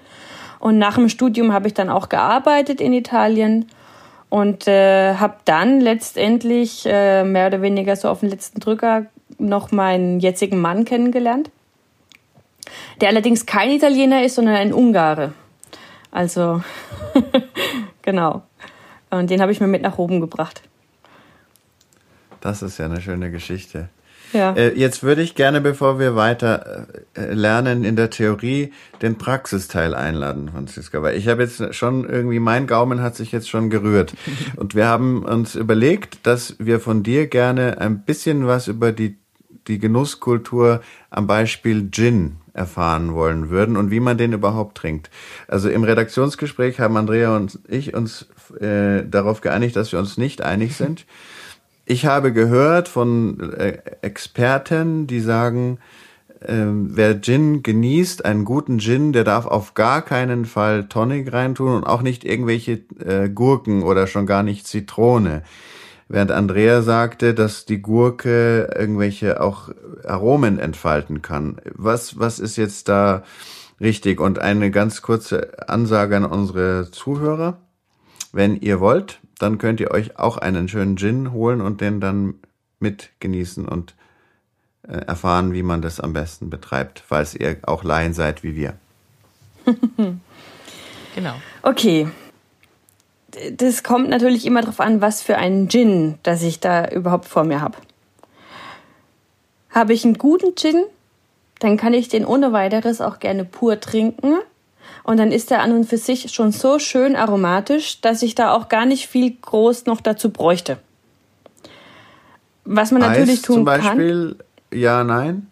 Und 0.59 0.77
nach 0.77 0.95
dem 0.95 1.09
Studium 1.09 1.51
habe 1.51 1.67
ich 1.67 1.73
dann 1.73 1.89
auch 1.89 2.07
gearbeitet 2.07 2.79
in 2.79 2.93
Italien 2.93 3.67
und 4.29 4.65
äh, 4.65 5.15
habe 5.15 5.35
dann 5.43 5.81
letztendlich 5.81 6.85
äh, 6.85 7.25
mehr 7.25 7.47
oder 7.47 7.61
weniger 7.61 7.97
so 7.97 8.07
auf 8.07 8.21
den 8.21 8.29
letzten 8.29 8.61
Drücker 8.61 9.07
noch 9.37 9.73
meinen 9.73 10.21
jetzigen 10.21 10.61
Mann 10.61 10.85
kennengelernt, 10.85 11.51
der 13.01 13.09
allerdings 13.09 13.45
kein 13.45 13.71
Italiener 13.71 14.23
ist, 14.23 14.35
sondern 14.35 14.55
ein 14.55 14.73
Ungare. 14.73 15.33
Also 16.11 16.63
genau. 18.01 18.43
Und 19.19 19.29
den 19.29 19.41
habe 19.41 19.51
ich 19.51 19.59
mir 19.59 19.67
mit 19.67 19.81
nach 19.81 19.97
oben 19.97 20.21
gebracht. 20.21 20.61
Das 22.41 22.61
ist 22.61 22.77
ja 22.77 22.85
eine 22.85 23.01
schöne 23.01 23.31
Geschichte. 23.31 23.89
Ja. 24.33 24.53
Äh, 24.53 24.77
jetzt 24.77 25.03
würde 25.03 25.21
ich 25.21 25.35
gerne, 25.35 25.61
bevor 25.61 25.99
wir 25.99 26.15
weiter 26.15 26.87
äh, 27.13 27.33
lernen 27.33 27.83
in 27.83 27.95
der 27.95 28.09
Theorie, 28.09 28.73
den 29.01 29.17
Praxisteil 29.17 29.95
einladen, 29.95 30.49
Franziska. 30.49 31.01
Weil 31.01 31.17
ich 31.17 31.27
habe 31.27 31.43
jetzt 31.43 31.73
schon 31.73 32.07
irgendwie, 32.07 32.39
mein 32.39 32.67
Gaumen 32.67 33.01
hat 33.01 33.15
sich 33.15 33.31
jetzt 33.31 33.49
schon 33.49 33.69
gerührt. 33.69 34.13
Und 34.57 34.75
wir 34.75 34.87
haben 34.87 35.23
uns 35.23 35.55
überlegt, 35.55 36.25
dass 36.27 36.55
wir 36.59 36.79
von 36.79 37.03
dir 37.03 37.27
gerne 37.27 37.79
ein 37.79 38.03
bisschen 38.03 38.45
was 38.45 38.67
über 38.67 38.91
die, 38.91 39.17
die 39.67 39.79
Genusskultur 39.79 40.81
am 41.09 41.27
Beispiel 41.27 41.89
Gin 41.91 42.37
erfahren 42.55 43.13
wollen 43.13 43.49
würden 43.49 43.77
und 43.77 43.91
wie 43.91 43.99
man 43.99 44.17
den 44.17 44.33
überhaupt 44.33 44.77
trinkt. 44.77 45.09
Also 45.47 45.69
im 45.69 45.83
Redaktionsgespräch 45.83 46.79
haben 46.79 46.97
Andrea 46.97 47.35
und 47.35 47.59
ich 47.67 47.93
uns 47.93 48.27
äh, 48.59 49.03
darauf 49.05 49.41
geeinigt, 49.41 49.75
dass 49.75 49.91
wir 49.91 49.99
uns 49.99 50.17
nicht 50.17 50.41
einig 50.41 50.75
sind. 50.75 51.05
Ich 51.85 52.05
habe 52.05 52.33
gehört 52.33 52.87
von 52.87 53.53
äh, 53.53 53.77
Experten, 54.01 55.05
die 55.05 55.19
sagen, 55.19 55.77
äh, 56.39 56.65
wer 56.65 57.21
Gin 57.21 57.61
genießt, 57.61 58.25
einen 58.25 58.45
guten 58.45 58.79
Gin, 58.79 59.13
der 59.13 59.23
darf 59.23 59.45
auf 59.45 59.73
gar 59.73 60.01
keinen 60.01 60.45
Fall 60.45 60.87
Tonic 60.87 61.31
reintun 61.31 61.75
und 61.75 61.83
auch 61.83 62.01
nicht 62.01 62.23
irgendwelche 62.23 62.81
äh, 63.05 63.29
Gurken 63.29 63.83
oder 63.83 64.07
schon 64.07 64.25
gar 64.25 64.43
nicht 64.43 64.65
Zitrone. 64.65 65.43
Während 66.07 66.31
Andrea 66.31 66.81
sagte, 66.81 67.33
dass 67.33 67.65
die 67.65 67.81
Gurke 67.81 68.69
irgendwelche 68.77 69.41
auch 69.41 69.69
Aromen 70.03 70.59
entfalten 70.59 71.21
kann. 71.21 71.57
Was, 71.73 72.19
was 72.19 72.39
ist 72.39 72.57
jetzt 72.57 72.89
da 72.89 73.23
richtig? 73.81 74.19
Und 74.19 74.37
eine 74.37 74.69
ganz 74.69 75.01
kurze 75.01 75.67
Ansage 75.67 76.17
an 76.17 76.25
unsere 76.25 76.91
Zuhörer. 76.91 77.57
Wenn 78.31 78.55
ihr 78.55 78.79
wollt, 78.79 79.19
dann 79.39 79.57
könnt 79.57 79.79
ihr 79.79 79.91
euch 79.91 80.19
auch 80.19 80.37
einen 80.37 80.67
schönen 80.67 80.97
Gin 80.97 81.31
holen 81.31 81.61
und 81.61 81.81
den 81.81 81.99
dann 81.99 82.35
mit 82.79 83.09
genießen 83.19 83.67
und 83.67 83.95
äh, 84.87 84.97
erfahren, 84.97 85.53
wie 85.53 85.63
man 85.63 85.81
das 85.81 85.99
am 85.99 86.13
besten 86.13 86.51
betreibt, 86.51 87.01
falls 87.05 87.33
ihr 87.33 87.57
auch 87.63 87.83
Laien 87.83 88.13
seid 88.13 88.43
wie 88.43 88.55
wir. 88.55 88.75
genau. 91.15 91.33
Okay, 91.63 92.07
das 93.57 93.83
kommt 93.83 94.09
natürlich 94.09 94.45
immer 94.45 94.61
darauf 94.61 94.79
an, 94.79 95.01
was 95.01 95.21
für 95.21 95.37
einen 95.37 95.69
Gin, 95.69 96.15
das 96.23 96.43
ich 96.43 96.59
da 96.59 96.87
überhaupt 96.87 97.25
vor 97.25 97.43
mir 97.43 97.61
habe. 97.61 97.77
Habe 99.69 99.93
ich 99.93 100.05
einen 100.05 100.17
guten 100.17 100.55
Gin, 100.55 100.83
dann 101.59 101.77
kann 101.77 101.93
ich 101.93 102.07
den 102.07 102.25
ohne 102.25 102.53
weiteres 102.53 103.01
auch 103.01 103.19
gerne 103.19 103.45
pur 103.45 103.79
trinken. 103.79 104.35
Und 105.03 105.17
dann 105.17 105.31
ist 105.31 105.51
er 105.51 105.61
an 105.61 105.71
und 105.71 105.85
für 105.85 105.97
sich 105.97 106.31
schon 106.33 106.51
so 106.51 106.79
schön 106.79 107.15
aromatisch, 107.15 108.01
dass 108.01 108.21
ich 108.21 108.35
da 108.35 108.53
auch 108.53 108.69
gar 108.69 108.85
nicht 108.85 109.07
viel 109.07 109.35
groß 109.39 109.85
noch 109.85 110.01
dazu 110.01 110.31
bräuchte. 110.31 110.77
Was 112.63 112.91
man 112.91 113.03
Eis 113.03 113.09
natürlich 113.09 113.41
tun 113.41 113.57
zum 113.57 113.65
Beispiel, 113.65 114.35
kann. 114.69 114.79
Ja, 114.79 115.03
nein? 115.03 115.47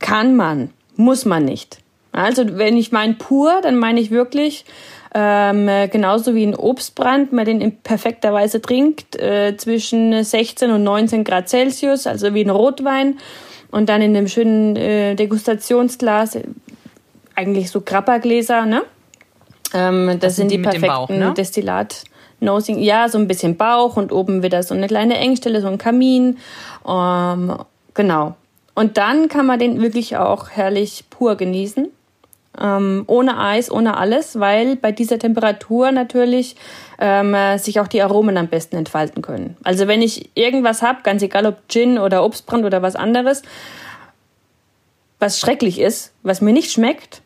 Kann 0.00 0.34
man, 0.34 0.70
muss 0.96 1.24
man 1.24 1.44
nicht. 1.44 1.78
Also 2.10 2.58
wenn 2.58 2.76
ich 2.76 2.92
meine 2.92 3.14
pur, 3.14 3.60
dann 3.62 3.76
meine 3.76 4.00
ich 4.00 4.10
wirklich 4.10 4.64
ähm, 5.14 5.70
genauso 5.90 6.34
wie 6.34 6.44
ein 6.44 6.56
Obstbrand, 6.56 7.32
man 7.32 7.44
den 7.44 7.60
in 7.60 7.76
perfekter 7.76 8.32
Weise 8.32 8.60
trinkt, 8.60 9.14
äh, 9.16 9.56
zwischen 9.56 10.24
16 10.24 10.72
und 10.72 10.82
19 10.82 11.22
Grad 11.22 11.48
Celsius, 11.48 12.08
also 12.08 12.34
wie 12.34 12.44
ein 12.44 12.50
Rotwein. 12.50 13.18
Und 13.70 13.88
dann 13.88 14.02
in 14.02 14.16
einem 14.16 14.28
schönen 14.28 14.74
äh, 14.76 15.14
Degustationsglas, 15.14 16.38
eigentlich 17.36 17.70
so 17.70 17.80
Grappergläser, 17.80 18.66
ne? 18.66 18.82
Ähm, 19.72 20.18
das 20.20 20.36
sind 20.36 20.50
die, 20.50 20.56
die 20.56 20.62
perfekten 20.62 20.88
Bauch, 20.88 21.08
ne? 21.08 21.32
Destillat. 21.36 22.04
Nosing, 22.40 22.80
ja, 22.80 23.08
so 23.08 23.18
ein 23.18 23.28
bisschen 23.28 23.56
Bauch 23.56 23.96
und 23.96 24.12
oben 24.12 24.42
wieder 24.42 24.62
so 24.62 24.74
eine 24.74 24.88
kleine 24.88 25.16
Engstelle, 25.18 25.60
so 25.60 25.68
ein 25.68 25.78
Kamin. 25.78 26.38
Ähm, 26.86 27.56
genau. 27.94 28.34
Und 28.74 28.96
dann 28.96 29.28
kann 29.28 29.46
man 29.46 29.60
den 29.60 29.80
wirklich 29.80 30.16
auch 30.16 30.50
herrlich 30.50 31.04
pur 31.08 31.36
genießen. 31.36 31.88
Ähm, 32.60 33.04
ohne 33.06 33.38
Eis, 33.38 33.70
ohne 33.70 33.96
alles, 33.96 34.38
weil 34.38 34.76
bei 34.76 34.92
dieser 34.92 35.18
Temperatur 35.18 35.92
natürlich 35.92 36.56
ähm, 36.98 37.34
äh, 37.34 37.58
sich 37.58 37.80
auch 37.80 37.88
die 37.88 38.02
Aromen 38.02 38.36
am 38.36 38.48
besten 38.48 38.76
entfalten 38.76 39.22
können. 39.22 39.56
Also 39.64 39.88
wenn 39.88 40.02
ich 40.02 40.30
irgendwas 40.34 40.82
habe, 40.82 41.00
ganz 41.02 41.22
egal 41.22 41.46
ob 41.46 41.68
Gin 41.68 41.98
oder 41.98 42.24
Obstbrand 42.24 42.64
oder 42.64 42.82
was 42.82 42.96
anderes, 42.96 43.42
was 45.18 45.40
schrecklich 45.40 45.80
ist, 45.80 46.12
was 46.22 46.40
mir 46.40 46.52
nicht 46.52 46.70
schmeckt, 46.70 47.22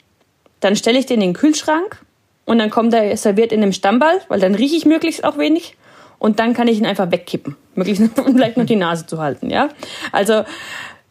dann 0.61 0.77
stelle 0.77 0.99
ich 0.99 1.07
den 1.07 1.21
in 1.21 1.29
den 1.31 1.35
Kühlschrank 1.35 2.01
und 2.45 2.59
dann 2.59 2.71
kommt 2.71 2.95
er 2.95 3.17
serviert 3.17 3.53
in 3.53 3.63
einem 3.63 3.73
Stammball, 3.73 4.21
weil 4.29 4.41
dann 4.41 4.55
rieche 4.55 4.77
ich 4.77 4.87
möglichst 4.87 5.25
auch 5.25 5.39
wenig 5.39 5.77
und 6.19 6.41
dann 6.41 6.55
kann 6.55 6.69
ich 6.69 6.79
ihn 6.79 6.87
einfach 6.87 7.11
wegkippen, 7.11 7.57
möglichst 7.75 8.03
vielleicht 8.25 8.57
noch 8.57 8.67
die 8.67 8.77
Nase 8.77 9.07
zu 9.07 9.19
halten, 9.19 9.51
ja. 9.51 9.69
Also 10.13 10.45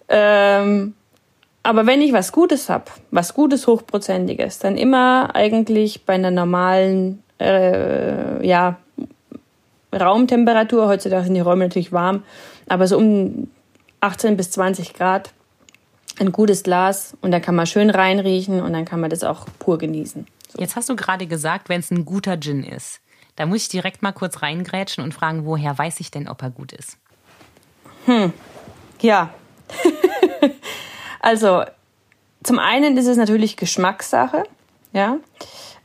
ähm, 0.10 0.96
aber 1.68 1.86
wenn 1.86 2.02
ich 2.02 2.14
was 2.14 2.32
Gutes 2.32 2.70
hab, 2.70 2.90
was 3.12 3.34
Gutes, 3.34 3.68
Hochprozentiges, 3.68 4.60
dann 4.60 4.78
immer 4.78 5.36
eigentlich 5.36 6.06
bei 6.06 6.14
einer 6.14 6.32
normalen 6.32 7.22
äh, 7.42 8.48
ja, 8.48 8.78
Raumtemperatur. 9.94 10.88
Heutzutage 10.88 11.26
sind 11.26 11.34
die 11.34 11.42
Räume 11.42 11.66
natürlich 11.66 11.92
warm, 11.92 12.24
aber 12.70 12.88
so 12.88 12.98
um 12.98 13.50
18 14.00 14.38
bis 14.38 14.52
20 14.52 14.94
Grad. 14.94 15.34
Ein 16.20 16.32
gutes 16.32 16.64
Glas 16.64 17.18
und 17.20 17.32
dann 17.32 17.42
kann 17.42 17.54
man 17.54 17.68
schön 17.68 17.90
reinriechen 17.90 18.62
und 18.62 18.72
dann 18.72 18.86
kann 18.86 19.02
man 19.02 19.10
das 19.10 19.26
auch 19.26 19.46
pur 19.60 19.78
genießen. 19.78 20.26
So. 20.48 20.60
Jetzt 20.60 20.78
hast 20.78 20.88
du 20.88 20.96
gerade 20.96 21.28
gesagt, 21.28 21.68
wenn 21.68 21.82
es 21.82 21.92
ein 21.92 22.06
guter 22.06 22.40
Gin 22.40 22.64
ist. 22.64 23.02
Da 23.36 23.46
muss 23.46 23.64
ich 23.64 23.68
direkt 23.68 24.02
mal 24.02 24.14
kurz 24.14 24.42
reingrätschen 24.42 25.04
und 25.04 25.14
fragen, 25.14 25.46
woher 25.46 25.78
weiß 25.78 26.00
ich 26.00 26.12
denn, 26.12 26.30
ob 26.30 26.42
er 26.42 26.50
gut 26.50 26.72
ist? 26.72 26.98
Hm, 28.06 28.32
ja. 29.02 29.32
also, 31.20 31.64
zum 32.44 32.60
einen 32.60 32.98
ist 32.98 33.08
es 33.08 33.18
natürlich 33.18 33.58
Geschmackssache, 33.58 34.44
ja. 34.94 35.18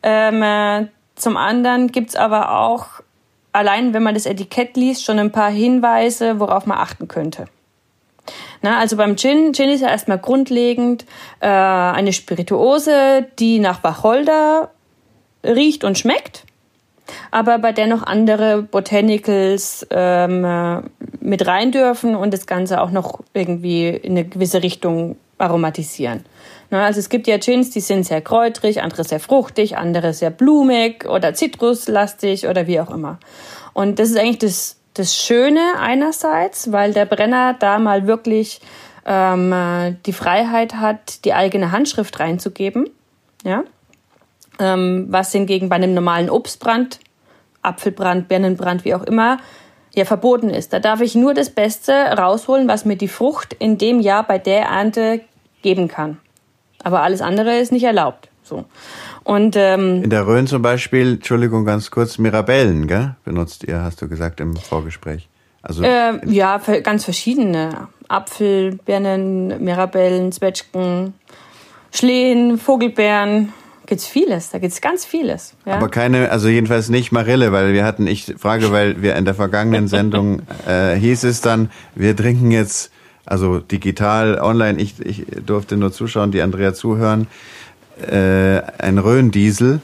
Ähm, 0.02 0.42
äh, 0.42 0.88
zum 1.14 1.36
anderen 1.36 1.92
gibt's 1.92 2.16
aber 2.16 2.58
auch, 2.58 2.86
allein 3.52 3.94
wenn 3.94 4.02
man 4.02 4.14
das 4.14 4.26
Etikett 4.26 4.76
liest, 4.76 5.04
schon 5.04 5.18
ein 5.18 5.32
paar 5.32 5.50
Hinweise, 5.50 6.40
worauf 6.40 6.66
man 6.66 6.78
achten 6.78 7.08
könnte. 7.08 7.46
Na, 8.62 8.78
also 8.78 8.96
beim 8.96 9.16
Gin, 9.16 9.52
Gin 9.52 9.70
ist 9.70 9.80
ja 9.80 9.88
erstmal 9.88 10.18
grundlegend 10.18 11.04
äh, 11.40 11.48
eine 11.48 12.12
Spirituose, 12.12 13.26
die 13.38 13.58
nach 13.58 13.82
Wacholder 13.82 14.70
riecht 15.44 15.82
und 15.84 15.98
schmeckt, 15.98 16.44
aber 17.30 17.58
bei 17.58 17.72
der 17.72 17.86
noch 17.86 18.02
andere 18.02 18.62
Botanicals 18.62 19.86
ähm, 19.90 20.44
äh, 20.44 20.82
mit 21.20 21.46
rein 21.46 21.72
dürfen 21.72 22.14
und 22.14 22.32
das 22.32 22.46
Ganze 22.46 22.80
auch 22.80 22.90
noch 22.90 23.20
irgendwie 23.34 23.88
in 23.88 24.12
eine 24.12 24.24
gewisse 24.24 24.62
Richtung 24.62 25.16
aromatisieren. 25.38 26.24
Na, 26.70 26.84
also 26.84 27.00
es 27.00 27.08
gibt 27.08 27.26
ja 27.26 27.36
Gins, 27.36 27.70
die 27.70 27.80
sind 27.80 28.04
sehr 28.04 28.20
kräutrig, 28.20 28.82
andere 28.82 29.04
sehr 29.04 29.20
fruchtig, 29.20 29.76
andere 29.76 30.14
sehr 30.14 30.30
blumig 30.30 31.06
oder 31.08 31.34
zitruslastig 31.34 32.46
oder 32.48 32.66
wie 32.66 32.80
auch 32.80 32.90
immer. 32.90 33.18
Und 33.74 33.98
das 33.98 34.10
ist 34.10 34.18
eigentlich 34.18 34.38
das 34.38 34.76
das 34.94 35.16
Schöne 35.16 35.60
einerseits, 35.80 36.72
weil 36.72 36.92
der 36.92 37.06
Brenner 37.06 37.54
da 37.58 37.78
mal 37.78 38.06
wirklich 38.06 38.60
ähm, 39.06 39.96
die 40.06 40.12
Freiheit 40.12 40.74
hat, 40.74 41.24
die 41.24 41.32
eigene 41.32 41.72
Handschrift 41.72 42.20
reinzugeben. 42.20 42.90
Ja? 43.42 43.64
Ähm, 44.58 45.06
was 45.08 45.32
hingegen 45.32 45.68
bei 45.68 45.76
einem 45.76 45.94
normalen 45.94 46.30
Obstbrand, 46.30 47.00
Apfelbrand, 47.62 48.28
Birnenbrand, 48.28 48.84
wie 48.84 48.94
auch 48.94 49.02
immer, 49.02 49.38
ja 49.94 50.04
verboten 50.04 50.50
ist. 50.50 50.72
Da 50.72 50.78
darf 50.78 51.00
ich 51.00 51.14
nur 51.14 51.34
das 51.34 51.50
Beste 51.50 51.92
rausholen, 51.92 52.68
was 52.68 52.84
mir 52.84 52.96
die 52.96 53.08
Frucht 53.08 53.54
in 53.58 53.78
dem 53.78 54.00
Jahr 54.00 54.26
bei 54.26 54.38
der 54.38 54.62
Ernte 54.62 55.20
geben 55.62 55.88
kann. 55.88 56.18
Aber 56.82 57.02
alles 57.02 57.22
andere 57.22 57.58
ist 57.58 57.72
nicht 57.72 57.84
erlaubt. 57.84 58.28
So. 58.42 58.64
Und, 59.24 59.54
ähm, 59.56 60.02
In 60.02 60.10
der 60.10 60.26
Rhön 60.26 60.46
zum 60.46 60.62
Beispiel, 60.62 61.14
Entschuldigung, 61.14 61.64
ganz 61.64 61.90
kurz, 61.90 62.18
Mirabellen, 62.18 62.86
gell? 62.86 63.14
Benutzt 63.24 63.64
ihr, 63.64 63.82
hast 63.82 64.02
du 64.02 64.08
gesagt 64.08 64.40
im 64.40 64.56
Vorgespräch. 64.56 65.28
Also 65.62 65.84
äh, 65.84 66.18
ja, 66.26 66.60
ganz 66.82 67.04
verschiedene. 67.04 67.88
Apfel, 68.08 68.78
Birnen, 68.84 69.62
Mirabellen, 69.62 70.32
Zwetschgen, 70.32 71.14
Schlehen, 71.92 72.58
Vogelbeeren. 72.58 73.52
Gibt's 73.92 74.06
vieles, 74.06 74.48
da 74.48 74.58
gibt's 74.58 74.80
ganz 74.80 75.04
vieles. 75.04 75.52
Ja? 75.66 75.74
Aber 75.74 75.90
keine, 75.90 76.30
also 76.30 76.48
jedenfalls 76.48 76.88
nicht 76.88 77.12
Marille, 77.12 77.52
weil 77.52 77.74
wir 77.74 77.84
hatten, 77.84 78.06
ich 78.06 78.34
frage, 78.38 78.72
weil 78.72 79.02
wir 79.02 79.16
in 79.16 79.26
der 79.26 79.34
vergangenen 79.34 79.86
Sendung 79.86 80.40
äh, 80.66 80.94
hieß 80.94 81.24
es 81.24 81.42
dann, 81.42 81.70
wir 81.94 82.16
trinken 82.16 82.50
jetzt, 82.52 82.90
also 83.26 83.58
digital, 83.58 84.40
online, 84.40 84.80
ich, 84.80 84.98
ich 84.98 85.26
durfte 85.44 85.76
nur 85.76 85.92
zuschauen, 85.92 86.32
die 86.32 86.40
Andrea 86.40 86.72
zuhören 86.72 87.26
äh, 88.00 88.62
ein 88.78 88.96
Rhöndiesel. 88.96 89.82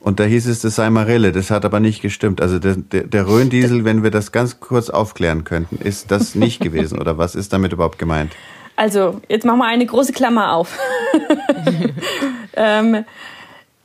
Und 0.00 0.20
da 0.20 0.24
hieß 0.24 0.46
es, 0.46 0.60
das 0.60 0.74
sei 0.74 0.90
Marille. 0.90 1.32
Das 1.32 1.50
hat 1.50 1.64
aber 1.64 1.80
nicht 1.80 2.02
gestimmt. 2.02 2.42
Also 2.42 2.58
der, 2.58 2.76
der, 2.76 3.04
der 3.04 3.26
Rhöndiesel, 3.26 3.86
wenn 3.86 4.02
wir 4.02 4.10
das 4.10 4.32
ganz 4.32 4.60
kurz 4.60 4.90
aufklären 4.90 5.44
könnten, 5.44 5.78
ist 5.78 6.10
das 6.10 6.34
nicht 6.34 6.60
gewesen. 6.60 6.98
Oder 6.98 7.16
was 7.16 7.34
ist 7.34 7.54
damit 7.54 7.72
überhaupt 7.72 7.98
gemeint? 7.98 8.32
Also, 8.76 9.22
jetzt 9.28 9.46
machen 9.46 9.60
wir 9.60 9.66
eine 9.66 9.86
große 9.86 10.12
Klammer 10.12 10.52
auf. 10.52 10.76
ähm, 12.56 13.04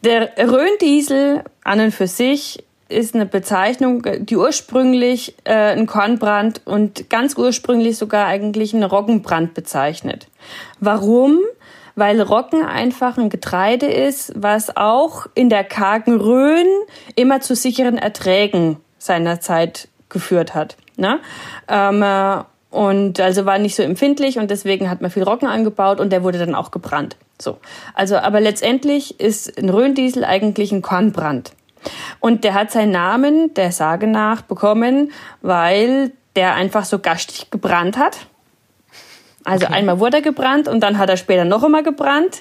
der 0.03 0.31
Rhöndiesel 0.37 1.43
an 1.63 1.79
und 1.79 1.91
für 1.91 2.07
sich 2.07 2.63
ist 2.87 3.13
eine 3.13 3.25
Bezeichnung, 3.25 4.03
die 4.19 4.35
ursprünglich 4.35 5.35
äh, 5.43 5.53
einen 5.53 5.85
Kornbrand 5.85 6.61
und 6.65 7.09
ganz 7.09 7.37
ursprünglich 7.37 7.97
sogar 7.97 8.25
eigentlich 8.25 8.73
einen 8.73 8.83
Roggenbrand 8.83 9.53
bezeichnet. 9.53 10.27
Warum? 10.79 11.39
weil 11.99 12.21
Roggen 12.21 12.65
einfach 12.65 13.17
ein 13.17 13.29
Getreide 13.29 13.87
ist, 13.87 14.31
was 14.35 14.75
auch 14.75 15.27
in 15.35 15.49
der 15.49 15.63
kargen 15.63 16.19
Rhön 16.19 16.65
immer 17.15 17.41
zu 17.41 17.55
sicheren 17.55 17.97
Erträgen 17.97 18.77
seiner 18.97 19.41
Zeit 19.41 19.89
geführt 20.07 20.55
hat. 20.55 20.77
Ne? 20.97 21.19
Ähm, 21.67 22.01
äh, 22.01 22.43
und 22.69 23.19
also 23.19 23.45
war 23.45 23.57
nicht 23.57 23.75
so 23.75 23.83
empfindlich 23.83 24.37
und 24.37 24.51
deswegen 24.51 24.89
hat 24.89 25.01
man 25.01 25.09
viel 25.09 25.23
Roggen 25.23 25.47
angebaut 25.47 25.99
und 25.99 26.11
der 26.11 26.23
wurde 26.23 26.37
dann 26.37 26.55
auch 26.55 26.71
gebrannt. 26.71 27.17
So. 27.41 27.57
Also, 27.93 28.17
aber 28.17 28.39
letztendlich 28.39 29.19
ist 29.19 29.57
ein 29.57 29.69
Rhöndiesel 29.69 30.23
eigentlich 30.23 30.71
ein 30.71 30.81
Kornbrand. 30.81 31.53
Und 32.19 32.43
der 32.43 32.53
hat 32.53 32.71
seinen 32.71 32.91
Namen 32.91 33.53
der 33.53 33.71
Sage 33.71 34.05
nach 34.05 34.41
bekommen, 34.41 35.11
weil 35.41 36.11
der 36.35 36.55
einfach 36.55 36.85
so 36.85 36.99
gastig 36.99 37.49
gebrannt 37.51 37.97
hat. 37.97 38.17
Also 39.45 39.65
okay. 39.65 39.75
einmal 39.75 39.99
wurde 39.99 40.17
er 40.17 40.21
gebrannt 40.21 40.67
und 40.67 40.81
dann 40.81 40.97
hat 40.97 41.09
er 41.09 41.17
später 41.17 41.45
noch 41.45 41.63
einmal 41.63 41.81
gebrannt 41.83 42.39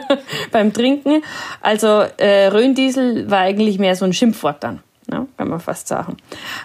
beim 0.52 0.72
Trinken. 0.72 1.22
Also 1.60 2.04
äh, 2.18 2.46
Rhöndiesel 2.48 3.30
war 3.30 3.40
eigentlich 3.40 3.78
mehr 3.78 3.96
so 3.96 4.04
ein 4.04 4.12
Schimpfwort 4.12 4.62
dann, 4.62 4.80
ne? 5.08 5.26
kann 5.36 5.48
man 5.48 5.60
fast 5.60 5.88
sagen. 5.88 6.16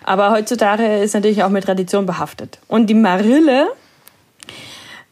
Aber 0.03 0.31
heutzutage 0.31 0.97
ist 0.97 1.13
natürlich 1.13 1.43
auch 1.43 1.49
mit 1.49 1.63
Tradition 1.63 2.05
behaftet. 2.05 2.59
Und 2.67 2.87
die 2.87 2.93
Marille, 2.93 3.67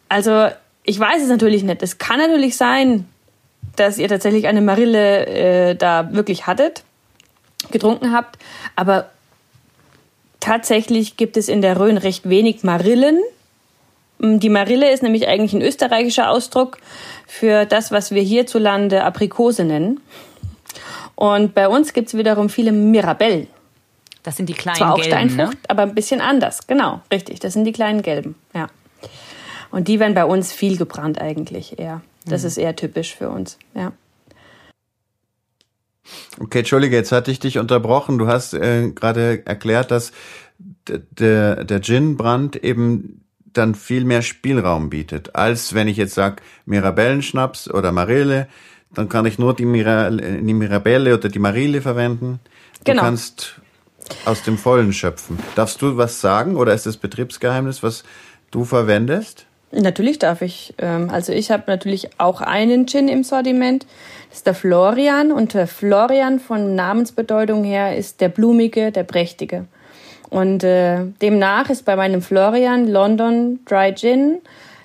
also 0.10 0.48
ich 0.84 1.00
weiß 1.00 1.22
es 1.22 1.29
natürlich 1.29 1.63
nicht. 1.63 1.84
Es 1.84 1.98
kann 1.98 2.19
natürlich 2.19 2.57
sein, 2.57 3.07
dass 3.75 3.98
ihr 3.98 4.07
tatsächlich 4.07 4.48
eine 4.48 4.62
Marille 4.62 5.25
äh, 5.25 5.75
da 5.75 6.13
wirklich 6.13 6.48
hattet, 6.48 6.84
getrunken 7.72 8.13
habt, 8.13 8.38
aber 8.75 9.10
tatsächlich 10.39 11.17
gibt 11.17 11.38
es 11.38 11.50
in 11.50 11.62
der 11.62 11.79
Rhön 11.79 11.98
recht 11.98 12.29
wenig 12.29 12.63
Marillen 12.63 13.19
Mm, 14.19 14.39
die 14.39 14.50
Marille 14.50 14.91
ist 14.91 15.03
nämlich 15.03 15.27
eigentlich 15.27 15.53
ein 15.53 15.62
österreichischer 15.62 16.29
Ausdruck 16.29 16.77
für 17.27 17.65
das, 17.65 17.91
was 17.91 18.12
wir 18.12 18.22
hierzulande 18.22 19.03
Aprikose 19.03 19.63
nennen. 19.63 20.00
Und 21.17 21.55
bei 21.55 21.67
uns 21.67 21.93
gibt's 21.93 22.15
wiederum 22.15 22.47
viele 22.47 22.71
Mirabellen. 22.71 23.47
Das 24.21 24.38
sind 24.38 24.50
die 24.50 24.53
kleinen 24.53 24.77
Zwar 24.77 24.93
auch 24.93 24.97
gelben, 24.97 25.09
Steinfrucht, 25.31 25.57
ne? 25.57 25.69
aber 25.69 25.81
ein 25.81 25.95
bisschen 25.95 26.21
anders. 26.21 26.67
Genau, 26.67 27.01
richtig. 27.12 27.39
Das 27.39 27.53
sind 27.53 27.65
die 27.65 27.71
kleinen 27.71 28.03
gelben, 28.03 28.36
ja. 28.53 28.67
Und 29.71 29.88
die 29.88 30.00
werden 30.00 30.13
bei 30.13 30.25
uns 30.25 30.53
viel 30.53 30.77
gebrannt 30.77 31.19
eigentlich 31.19 31.79
eher. 31.79 32.01
Das 32.25 32.43
mhm. 32.43 32.47
ist 32.47 32.57
eher 32.57 32.75
typisch 32.75 33.15
für 33.15 33.29
uns, 33.29 33.57
ja. 33.74 33.93
Okay, 36.39 36.59
Entschuldige, 36.59 36.95
jetzt 36.95 37.12
hatte 37.12 37.31
ich 37.31 37.39
dich 37.39 37.57
unterbrochen. 37.57 38.19
Du 38.19 38.27
hast 38.27 38.53
äh, 38.53 38.91
gerade 38.91 39.41
erklärt, 39.45 39.89
dass 39.89 40.12
der, 40.88 41.63
der 41.63 41.81
Gin-Brand 41.81 42.57
eben 42.57 43.25
dann 43.53 43.74
viel 43.74 44.05
mehr 44.05 44.21
Spielraum 44.21 44.91
bietet, 44.91 45.36
als 45.36 45.74
wenn 45.74 45.88
ich 45.88 45.97
jetzt 45.97 46.13
sage 46.13 46.43
Mirabellenschnaps 46.65 47.71
oder 47.71 47.91
Marille, 47.91 48.47
dann 48.94 49.10
kann 49.10 49.25
ich 49.25 49.38
nur 49.38 49.56
die, 49.56 49.65
Mira, 49.65 50.10
die 50.10 50.53
Mirabelle 50.53 51.13
oder 51.13 51.29
die 51.29 51.39
Marille 51.39 51.82
verwenden. 51.82 52.39
Du 52.84 52.91
genau. 52.91 53.03
kannst 53.03 53.60
aus 54.25 54.44
dem 54.44 54.58
Vollen 54.58 54.94
schöpfen. 54.94 55.39
Darfst 55.56 55.82
du 55.82 55.98
was 55.98 56.22
sagen 56.22 56.56
oder 56.56 56.74
ist 56.74 56.86
das 56.86 56.98
Betriebsgeheimnis, 56.98 57.84
was 57.84 58.03
du 58.51 58.63
verwendest? 58.63 59.46
Natürlich 59.72 60.17
darf 60.17 60.41
ich. 60.41 60.74
Ähm, 60.77 61.10
also 61.10 61.34
ich 61.34 61.51
habe 61.51 61.63
natürlich 61.67 62.10
auch 62.17 62.39
einen 62.41 62.88
Gin 62.88 63.10
im 63.10 63.24
Sortiment. 63.24 63.86
Das 64.29 64.39
ist 64.39 64.48
der 64.48 64.53
Florian. 64.53 65.32
Und 65.32 65.53
der 65.53 65.67
Florian 65.67 66.39
von 66.39 66.75
Namensbedeutung 66.75 67.63
her 67.63 67.98
ist 67.98 68.22
der 68.22 68.29
blumige, 68.29 68.91
der 68.91 69.03
prächtige. 69.03 69.65
Und 70.29 70.63
äh, 70.63 71.06
demnach 71.22 71.70
ist 71.70 71.86
bei 71.86 71.96
meinem 71.96 72.22
Florian 72.22 72.88
London 72.88 73.60
Dry 73.65 73.94
Gin 73.94 74.39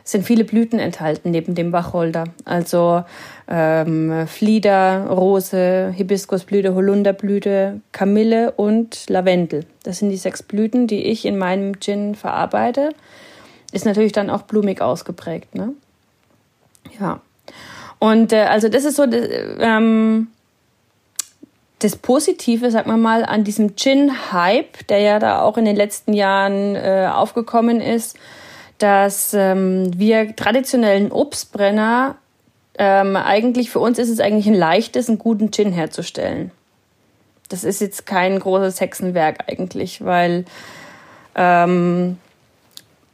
sind 0.05 0.25
viele 0.25 0.45
Blüten 0.45 0.79
enthalten 0.79 1.31
neben 1.31 1.55
dem 1.55 1.73
Wacholder. 1.73 2.25
Also 2.45 3.05
ähm, 3.49 4.27
Flieder, 4.27 5.07
Rose, 5.09 5.93
Hibiskusblüte, 5.95 6.75
Holunderblüte, 6.75 7.81
Kamille 7.93 8.53
und 8.53 9.09
Lavendel. 9.09 9.67
Das 9.83 9.99
sind 9.99 10.11
die 10.11 10.17
sechs 10.17 10.43
Blüten, 10.43 10.87
die 10.87 11.05
ich 11.05 11.25
in 11.25 11.39
meinem 11.39 11.81
Gin 11.81 12.15
verarbeite. 12.15 12.91
Ist 13.73 13.87
natürlich 13.87 14.13
dann 14.13 14.31
auch 14.31 14.43
blumig 14.43 14.81
ausgeprägt, 14.81 15.55
ne? 15.55 15.73
Ja. 17.01 17.21
Und 17.99 18.33
äh, 18.33 18.43
also 18.43 18.69
das 18.69 18.85
ist 18.85 18.97
so 18.97 19.05
ähm, 19.05 20.29
das 21.79 21.97
Positive, 21.97 22.71
sag 22.71 22.87
mal 22.87 22.97
mal, 22.97 23.25
an 23.25 23.45
diesem 23.45 23.77
Gin-Hype, 23.77 24.87
der 24.89 24.99
ja 24.99 25.19
da 25.19 25.43
auch 25.43 25.57
in 25.57 25.65
den 25.65 25.77
letzten 25.77 26.13
Jahren 26.13 26.77
äh, 26.77 27.09
aufgekommen 27.13 27.81
ist, 27.81 28.17
dass 28.79 29.35
ähm, 29.35 29.91
wir 29.97 30.35
traditionellen 30.35 31.13
Obstbrenner 31.13 32.17
ähm, 32.85 33.15
eigentlich 33.15 33.71
für 33.71 33.79
uns 33.79 34.01
ist 34.01 34.09
es 34.09 34.19
eigentlich 34.19 34.49
ein 34.49 34.55
leichtes, 34.55 35.09
einen 35.09 35.19
guten 35.19 35.53
Gin 35.53 35.71
herzustellen. 35.71 36.51
Das 37.49 37.63
ist 37.63 37.81
jetzt 37.81 38.07
kein 38.07 38.37
großes 38.37 38.81
Hexenwerk 38.81 39.45
eigentlich, 39.47 40.05
weil 40.05 40.45
ähm, 41.37 42.19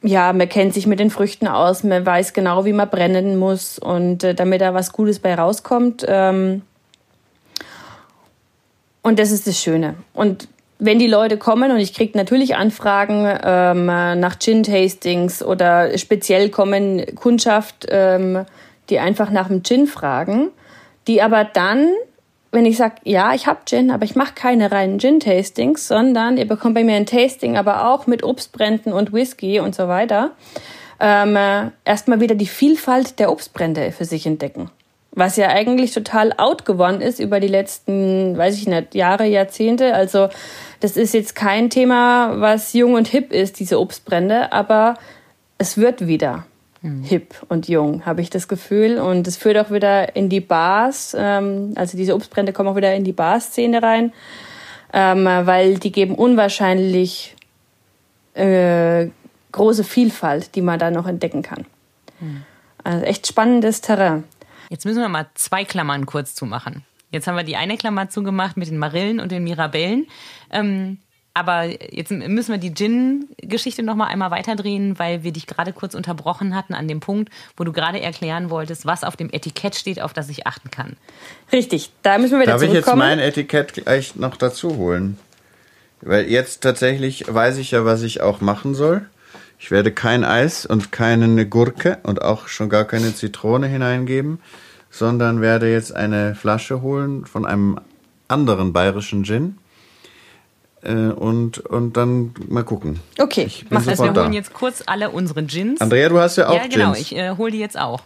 ja, 0.01 0.33
man 0.33 0.49
kennt 0.49 0.73
sich 0.73 0.87
mit 0.87 1.01
den 1.01 1.11
Früchten 1.11 1.47
aus, 1.47 1.85
man 1.85 2.07
weiß 2.07 2.33
genau, 2.33 2.65
wie 2.65 2.73
man 2.73 2.89
brennen 2.89 3.37
muss 3.37 3.79
und 3.79 4.25
äh, 4.25 4.35
damit 4.35 4.63
da 4.63 4.73
was 4.73 4.91
Gutes 4.91 5.19
bei 5.19 5.35
rauskommt. 5.35 6.03
Ähm, 6.09 6.63
und 9.03 9.19
das 9.19 9.31
ist 9.31 9.47
das 9.47 9.61
Schöne. 9.61 9.97
Und 10.15 10.49
wenn 10.79 10.99
die 10.99 11.09
Leute 11.09 11.37
kommen 11.37 11.73
und 11.73 11.79
ich 11.79 11.93
kriege 11.93 12.17
natürlich 12.17 12.57
Anfragen 12.57 13.39
ähm, 13.45 13.85
nach 13.85 14.39
Gin-Tastings 14.39 15.43
oder 15.43 15.99
speziell 15.99 16.49
kommen 16.49 17.05
Kundschaft, 17.17 17.87
ähm, 17.91 18.47
die 18.91 18.99
einfach 18.99 19.31
nach 19.31 19.49
dem 19.49 19.63
Gin 19.63 19.87
fragen, 19.87 20.51
die 21.07 21.23
aber 21.23 21.45
dann, 21.45 21.89
wenn 22.53 22.67
ich 22.67 22.77
sage, 22.77 22.97
ja, 23.05 23.35
ich 23.35 23.47
habe 23.47 23.61
Gin, 23.65 23.91
aber 23.91 24.05
ich 24.05 24.17
mache 24.17 24.35
keine 24.35 24.71
reinen 24.73 24.99
Gin-Tastings, 24.99 25.89
sondern 25.89 26.37
ihr 26.37 26.47
bekommt 26.47 26.75
bei 26.75 26.85
mir 26.85 26.97
ein 26.97 27.07
Tasting, 27.07 27.57
aber 27.57 27.89
auch 27.89 28.07
mit 28.07 28.23
Obstbränden 28.23 28.93
und 28.93 29.13
Whisky 29.13 29.61
und 29.61 29.75
so 29.75 29.89
weiter, 29.89 30.33
ähm, 31.01 31.37
erstmal 31.85 32.21
wieder 32.21 32.35
die 32.35 32.47
Vielfalt 32.47 33.19
der 33.19 33.31
Obstbrände 33.31 33.93
für 33.93 34.05
sich 34.05 34.27
entdecken 34.27 34.71
was 35.19 35.37
ja 35.37 35.49
eigentlich 35.49 35.93
total 35.93 36.33
out 36.37 36.65
geworden 36.65 37.01
ist 37.01 37.19
über 37.19 37.41
die 37.41 37.49
letzten, 37.49 38.37
weiß 38.39 38.57
ich 38.57 38.69
nicht, 38.69 38.95
Jahre, 38.95 39.27
Jahrzehnte. 39.27 39.95
Also 39.95 40.29
das 40.81 40.97
ist 40.97 41.13
jetzt 41.13 41.35
kein 41.35 41.71
Thema, 41.71 42.41
was 42.41 42.73
jung 42.73 42.95
und 42.95 43.09
hip 43.09 43.33
ist, 43.33 43.59
diese 43.59 43.81
Obstbrände, 43.81 44.53
aber 44.53 44.95
es 45.59 45.77
wird 45.77 46.07
wieder 46.07 46.47
mhm. 46.83 47.03
hip 47.03 47.35
und 47.49 47.69
jung, 47.69 48.07
habe 48.07 48.21
ich 48.21 48.31
das 48.31 48.49
Gefühl. 48.49 48.99
Und 48.99 49.27
es 49.27 49.37
führt 49.37 49.59
auch 49.59 49.71
wieder 49.71 50.17
in 50.17 50.29
die 50.29 50.41
Bars, 50.41 51.17
ähm, 51.19 51.73
also 51.77 51.97
diese 51.97 52.15
Obstbrände 52.15 52.53
kommen 52.53 52.69
auch 52.69 52.77
wieder 52.77 52.95
in 52.95 53.05
die 53.05 53.13
Bar-Szene 53.13 53.83
rein, 53.83 54.13
ähm, 54.93 55.25
weil 55.25 55.79
die 55.79 55.93
geben 55.93 56.15
unwahrscheinlich 56.15 57.37
äh, 58.35 59.09
große 59.53 59.85
Vielfalt, 59.85 60.55
die 60.55 60.63
man 60.63 60.79
da 60.79 60.91
noch 60.91 61.07
entdecken 61.07 61.43
kann. 61.43 61.67
Mhm. 62.21 62.43
Also 62.85 63.05
echt 63.05 63.27
spannendes 63.27 63.81
Terrain. 63.81 64.25
Jetzt 64.71 64.85
müssen 64.85 65.01
wir 65.01 65.09
mal 65.09 65.27
zwei 65.35 65.65
Klammern 65.65 66.07
kurz 66.07 66.35
zumachen. 66.35 66.85
Jetzt 67.11 67.27
haben 67.27 67.37
wir 67.37 67.43
die 67.43 67.57
eine 67.57 67.77
Klammer 67.77 68.11
zugemacht 68.11 68.57
mit 68.57 68.69
den 68.69 68.79
Marillen 68.79 69.19
und 69.19 69.33
den 69.33 69.45
Mirabellen. 69.45 70.07
Ähm, 70.51 70.99
aber 71.35 71.67
jetzt 71.95 72.11
müssen 72.11 72.53
wir 72.53 72.59
die 72.59 72.75
Gin-Geschichte 72.75 73.83
noch 73.83 73.95
mal 73.95 74.07
einmal 74.07 74.31
weiterdrehen, 74.31 74.99
weil 74.99 75.23
wir 75.23 75.33
dich 75.33 75.47
gerade 75.47 75.73
kurz 75.73 75.95
unterbrochen 75.95 76.55
hatten 76.55 76.75
an 76.75 76.89
dem 76.89 77.01
Punkt, 77.01 77.31
wo 77.57 77.65
du 77.65 77.73
gerade 77.73 78.01
erklären 78.01 78.51
wolltest, 78.51 78.87
was 78.87 79.05
auf 79.05 79.17
dem 79.17 79.31
Etikett 79.31 79.77
steht, 79.77 80.01
auf 80.01 80.13
das 80.13 80.29
ich 80.29 80.47
achten 80.47 80.71
kann. 80.71 80.97
Richtig, 81.53 81.91
da 82.03 82.19
müssen 82.19 82.33
wir 82.33 82.41
wieder 82.41 82.53
Darf 82.53 82.61
zurückkommen. 82.61 83.01
Darf 83.01 83.09
ich 83.11 83.17
jetzt 83.17 83.19
mein 83.19 83.29
Etikett 83.29 83.73
gleich 83.75 84.17
noch 84.17 84.37
dazu 84.37 84.77
holen? 84.77 85.19
Weil 86.01 86.29
jetzt 86.29 86.63
tatsächlich 86.63 87.25
weiß 87.33 87.59
ich 87.59 87.73
ja, 87.73 87.85
was 87.85 88.03
ich 88.03 88.21
auch 88.21 88.41
machen 88.41 88.75
soll. 88.75 89.07
Ich 89.59 89.71
werde 89.71 89.91
kein 89.93 90.25
Eis 90.25 90.67
und 90.67 90.93
keine 90.93 91.47
Gurke 91.47 91.99
und 92.05 92.23
auch 92.23 92.47
schon 92.49 92.69
gar 92.69 92.85
keine 92.85 93.15
Zitrone 93.15 93.67
hineingeben, 93.67 94.41
sondern 94.91 95.41
werde 95.41 95.71
jetzt 95.71 95.95
eine 95.95 96.37
Flasche 96.37 96.81
holen 96.81 97.27
von 97.27 97.45
einem 97.45 97.81
anderen 98.29 98.73
bayerischen 98.73 99.25
Gin. 99.25 99.59
Äh, 100.83 100.93
und, 100.93 101.59
und 101.59 101.97
dann 101.97 102.35
mal 102.49 102.63
gucken. 102.65 103.01
Okay, 103.19 103.45
ich 103.45 103.67
mach 103.71 103.85
das. 103.85 103.99
Wir 103.99 104.15
holen 104.15 104.33
jetzt 104.33 104.55
kurz 104.55 104.83
alle 104.87 105.11
unsere 105.11 105.43
Gins. 105.43 105.81
Andrea, 105.81 106.09
du 106.09 106.19
hast 106.19 106.37
ja 106.37 106.49
auch 106.49 106.55
Ja, 106.55 106.67
genau, 106.69 106.93
Gins. 106.93 107.01
ich 107.01 107.17
äh, 107.17 107.37
hole 107.37 107.51
die 107.51 107.59
jetzt 107.59 107.79
auch. 107.79 108.03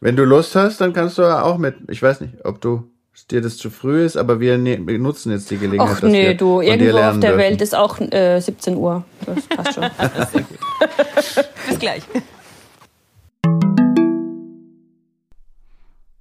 Wenn 0.00 0.16
du 0.16 0.24
Lust 0.24 0.54
hast, 0.54 0.80
dann 0.80 0.92
kannst 0.92 1.18
du 1.18 1.22
ja 1.22 1.42
auch 1.42 1.58
mit. 1.58 1.76
Ich 1.88 2.02
weiß 2.02 2.20
nicht, 2.20 2.44
ob 2.44 2.60
du 2.60 2.90
dir 3.30 3.40
das 3.42 3.56
zu 3.58 3.70
früh 3.70 4.04
ist, 4.04 4.16
aber 4.16 4.40
wir, 4.40 4.58
ne, 4.58 4.78
nutzen 4.78 5.30
jetzt 5.30 5.50
die 5.50 5.58
Gelegenheit. 5.58 5.96
Ach 5.98 6.02
nee, 6.02 6.34
du, 6.34 6.60
irgendwo 6.60 6.96
auf 6.98 7.20
der 7.20 7.30
dürfen. 7.30 7.38
Welt 7.38 7.60
ist 7.60 7.74
auch 7.74 8.00
äh, 8.00 8.40
17 8.40 8.76
Uhr. 8.76 9.04
Das 9.26 9.46
passt 9.46 9.74
schon. 9.74 9.84
Bis 11.68 11.78
gleich. 11.78 12.02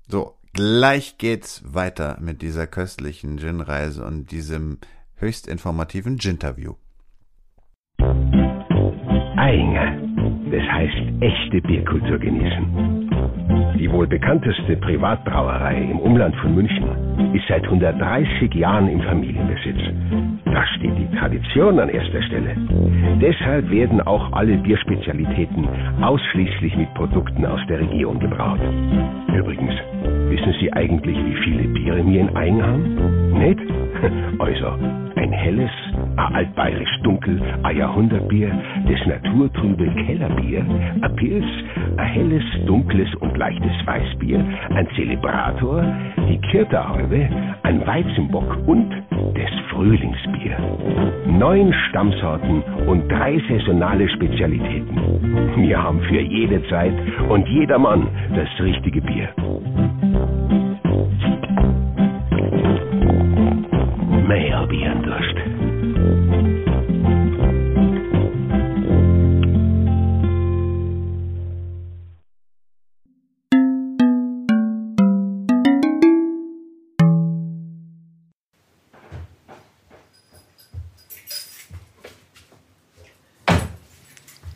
So, 0.10 0.36
gleich 0.54 1.18
geht's 1.18 1.62
weiter 1.66 2.18
mit 2.20 2.42
dieser 2.42 2.68
köstlichen 2.68 3.38
Gin-Reise 3.38 4.04
und 4.04 4.32
diesem 4.32 4.80
höchst 5.20 5.48
informativen 5.48 6.18
Gin-Interview. 6.18 6.76
Einger, 9.38 9.98
das 10.52 10.64
heißt 10.64 11.22
echte 11.22 11.62
Bierkultur 11.62 12.20
genießen. 12.20 13.10
Die 13.80 13.90
wohl 13.90 14.08
bekannteste 14.08 14.76
Privatbrauerei 14.76 15.88
im 15.90 16.00
Umland 16.00 16.36
von 16.36 16.54
München 16.54 16.84
ist 17.34 17.48
seit 17.48 17.64
130 17.64 18.54
Jahren 18.54 18.90
im 18.90 19.02
Familienbesitz. 19.02 19.80
Da 20.46 20.66
steht 20.76 20.98
die 20.98 21.18
Tradition 21.18 21.80
an 21.80 21.90
erster 21.90 22.22
Stelle. 22.24 22.58
Deshalb 23.22 23.70
werden 23.72 24.02
auch 24.02 24.34
alle 24.34 24.58
Bierspezialitäten 24.58 25.68
ausschließlich 26.02 26.76
mit 26.76 26.94
Produkten 26.96 27.46
aus 27.46 27.62
der 27.70 27.80
Region 27.80 28.20
gebraut. 28.20 28.60
Übrigens, 29.34 29.74
wissen 30.30 30.54
Sie 30.60 30.74
eigentlich, 30.74 31.18
wie 31.18 31.36
viele 31.44 31.68
Biere 31.70 32.06
wir 32.06 32.22
in 32.22 32.36
Eigen 32.36 32.62
haben? 32.62 33.40
Nicht? 33.40 33.60
Also, 34.40 35.09
ein 35.20 35.34
helles, 35.34 35.72
ein 36.16 36.36
altbayerisch 36.36 37.00
dunkel, 37.04 37.42
ein 37.64 37.78
Jahrhundertbier, 37.78 38.52
das 38.88 39.06
naturtrübe 39.06 39.86
Kellerbier, 40.06 40.66
ein 41.02 41.16
Pils, 41.18 41.46
ein 41.98 42.08
helles, 42.08 42.44
dunkles 42.66 43.14
und 43.16 43.38
leichtes 43.38 43.86
Weißbier, 43.86 44.40
ein 44.70 44.88
Zelebrator, 44.96 45.84
die 46.30 46.40
Kirterhalbe, 46.52 47.28
ein 47.64 47.86
Weizenbock 47.86 48.58
und 48.66 48.90
das 49.36 49.50
Frühlingsbier. 49.72 50.58
Neun 51.28 51.74
Stammsorten 51.90 52.64
und 52.88 53.12
drei 53.12 53.42
saisonale 53.50 54.08
Spezialitäten. 54.10 55.58
Wir 55.58 55.84
haben 55.84 56.00
für 56.04 56.22
jede 56.22 56.66
Zeit 56.70 56.94
und 57.28 57.46
jedermann 57.50 58.08
das 58.34 58.48
richtige 58.64 59.02
Bier. 59.02 59.30
Meerbierendurst. 64.60 65.36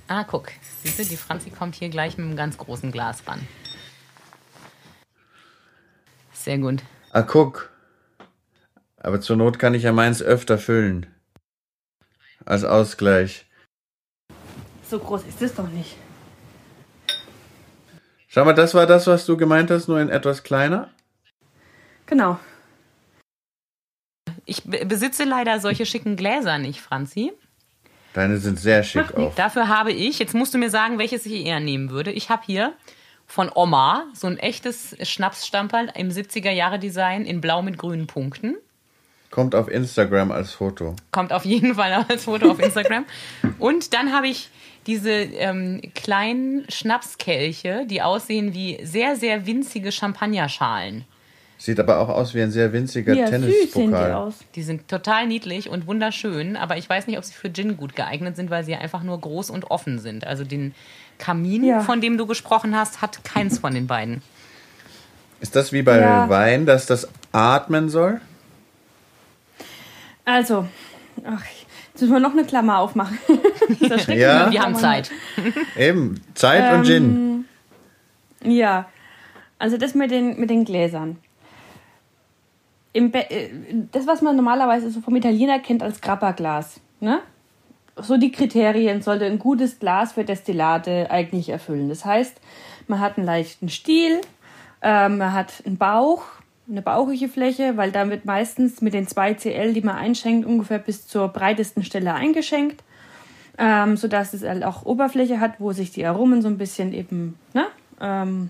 Ah, 0.10 0.26
guck. 0.26 0.52
Siehst 0.84 1.00
du, 1.00 1.06
die 1.06 1.16
Franzi 1.16 1.50
kommt 1.50 1.76
hier 1.76 1.90
gleich 1.90 2.18
mit 2.18 2.28
einem 2.28 2.36
ganz 2.36 2.58
großen 2.58 2.92
Glas 2.92 3.26
ran. 3.26 3.48
Sehr 6.34 6.58
gut. 6.58 6.84
Ah, 7.12 7.22
guck. 7.22 7.73
Aber 9.04 9.20
zur 9.20 9.36
Not 9.36 9.60
kann 9.60 9.74
ich 9.74 9.84
ja 9.84 9.92
meins 9.92 10.24
öfter 10.24 10.58
füllen. 10.58 11.06
Als 12.46 12.64
Ausgleich. 12.64 13.46
So 14.90 14.98
groß 14.98 15.24
ist 15.28 15.42
es 15.42 15.54
doch 15.54 15.68
nicht. 15.68 15.98
Schau 18.28 18.46
mal, 18.46 18.54
das 18.54 18.74
war 18.74 18.88
das, 18.88 19.06
was 19.06 19.26
du 19.26 19.38
gemeint 19.38 19.70
hast, 19.70 19.88
nur 19.88 20.00
in 20.00 20.10
etwas 20.10 20.44
kleiner? 20.44 20.90
Genau. 22.06 22.40
Ich 24.46 24.64
besitze 24.64 25.26
leider 25.26 25.60
solche 25.60 25.86
schicken 25.86 26.16
Gläser 26.16 26.58
nicht, 26.58 26.82
Franzi. 26.82 27.34
Deine 28.14 28.38
sind 28.38 28.60
sehr 28.60 28.84
schick 28.84 29.14
auch. 29.16 29.36
Dafür 29.36 29.68
habe 29.68 29.92
ich, 29.92 30.20
jetzt 30.20 30.34
musst 30.34 30.54
du 30.54 30.58
mir 30.58 30.70
sagen, 30.70 30.98
welches 30.98 31.26
ich 31.26 31.46
eher 31.46 31.60
nehmen 31.60 31.90
würde. 31.90 32.12
Ich 32.12 32.30
habe 32.30 32.44
hier 32.46 32.74
von 33.26 33.52
Oma 33.54 34.06
so 34.14 34.28
ein 34.28 34.38
echtes 34.38 34.96
Schnapsstamperl 35.02 35.92
im 35.96 36.10
70er 36.10 36.52
Jahre 36.52 36.80
Design 36.80 37.26
in 37.26 37.42
blau 37.42 37.62
mit 37.62 37.78
grünen 37.78 38.08
Punkten. 38.08 38.56
Kommt 39.34 39.56
auf 39.56 39.68
Instagram 39.68 40.32
als 40.32 40.52
Foto. 40.52 40.96
Kommt 41.10 41.34
auf 41.34 41.44
jeden 41.44 41.74
Fall 41.74 41.92
als 42.08 42.26
Foto 42.26 42.52
auf 42.52 42.60
Instagram. 42.60 43.04
Und 43.58 43.96
dann 43.96 44.14
habe 44.14 44.28
ich 44.28 44.50
diese 44.86 45.10
ähm, 45.10 45.82
kleinen 45.96 46.66
Schnapskelche, 46.70 47.88
die 47.90 48.04
aussehen 48.04 48.54
wie 48.54 48.78
sehr, 48.84 49.16
sehr 49.16 49.48
winzige 49.48 49.92
Champagnerschalen. 49.92 51.06
Sieht 51.58 51.80
aber 51.80 51.98
auch 52.00 52.10
aus 52.10 52.36
wie 52.36 52.42
ein 52.44 52.52
sehr 52.52 52.74
winziger 52.74 53.16
Ja, 53.16 53.26
süß 53.26 53.32
sehen 53.32 53.42
die 53.42 53.56
Tennispokal. 53.72 54.14
aus. 54.14 54.36
Die 54.54 54.62
sind 54.62 54.88
total 54.88 55.26
niedlich 55.26 55.68
und 55.68 55.88
wunderschön, 55.88 56.56
aber 56.56 56.78
ich 56.78 56.88
weiß 56.88 57.08
nicht, 57.08 57.18
ob 57.18 57.24
sie 57.24 57.34
für 57.34 57.52
Gin 57.52 57.76
gut 57.76 57.96
geeignet 57.96 58.36
sind, 58.36 58.52
weil 58.52 58.64
sie 58.64 58.76
einfach 58.76 59.02
nur 59.02 59.20
groß 59.20 59.50
und 59.50 59.72
offen 59.72 59.98
sind. 59.98 60.28
Also 60.28 60.44
den 60.44 60.76
Kamin, 61.18 61.64
Ja. 61.64 61.80
von 61.80 62.02
dem 62.02 62.20
du 62.20 62.28
gesprochen 62.28 62.76
hast, 62.78 63.02
hat 63.02 63.24
keins 63.24 63.58
von 63.58 63.74
den 63.74 63.88
beiden. 63.88 64.22
Ist 65.42 65.56
das 65.56 65.72
wie 65.74 65.82
bei 65.82 66.00
Ja. 66.00 66.30
Wein, 66.30 66.68
dass 66.68 66.86
das 66.86 67.08
atmen 67.32 67.90
soll? 67.90 68.22
Also, 70.26 70.68
ach, 71.26 71.44
jetzt 71.92 72.02
müssen 72.02 72.14
wir 72.14 72.20
noch 72.20 72.32
eine 72.34 72.46
Klammer 72.46 72.80
aufmachen. 72.80 73.18
Das 73.90 74.08
Ja. 74.08 74.52
Wir 74.52 74.62
haben 74.62 74.76
Zeit. 74.76 75.12
Eben, 75.78 76.22
Zeit 76.34 76.74
und 76.74 76.86
Gin. 76.86 77.46
Ja, 78.44 78.88
also 79.60 79.78
das 79.78 79.96
mit 79.96 80.12
den, 80.12 80.40
mit 80.40 80.50
den 80.50 80.66
Gläsern. 80.66 81.18
Im 82.92 83.14
äh, 83.14 83.50
das, 83.92 84.06
was 84.06 84.22
man 84.22 84.36
normalerweise 84.36 84.90
so 84.90 85.02
vom 85.02 85.16
Italiener 85.16 85.60
kennt 85.60 85.82
als 85.82 86.02
Grappa-Glas. 86.02 86.80
Ne? 87.00 87.20
So 87.96 88.18
die 88.18 88.32
Kriterien 88.32 89.02
sollte 89.02 89.26
ein 89.26 89.40
gutes 89.40 89.80
Glas 89.80 90.14
für 90.14 90.24
Destillate 90.24 91.10
eigentlich 91.10 91.50
erfüllen. 91.50 91.90
Das 91.90 92.06
heißt, 92.06 92.40
man 92.88 93.00
hat 93.00 93.18
einen 93.18 93.26
leichten 93.26 93.70
Stiel, 93.70 94.22
ähm, 94.82 95.18
man 95.20 95.34
hat 95.34 95.64
einen 95.66 95.78
Bauch, 95.78 96.24
eine 96.70 96.82
bauchige 96.82 97.28
Fläche, 97.28 97.78
weil 97.78 97.92
da 97.92 98.10
wird 98.10 98.26
meistens 98.26 98.82
mit 98.82 98.94
den 98.94 99.08
2 99.08 99.34
CL, 99.36 99.74
die 99.74 99.82
man 99.82 99.96
einschenkt, 99.96 100.46
ungefähr 100.46 100.80
bis 100.80 101.08
zur 101.08 101.28
breitesten 101.28 101.84
Stelle 101.84 102.14
eingeschenkt 102.14 102.84
ähm, 103.58 103.98
sodass 103.98 104.34
es 104.34 104.44
halt 104.44 104.64
auch 104.64 104.86
Oberfläche 104.86 105.40
hat, 105.40 105.60
wo 105.60 105.72
sich 105.74 105.92
die 105.92 106.06
Aromen 106.06 106.42
so 106.42 106.48
ein 106.48 106.58
bisschen 106.58 106.94
eben 106.94 107.38
ne, 107.54 107.66
ähm, 108.02 108.50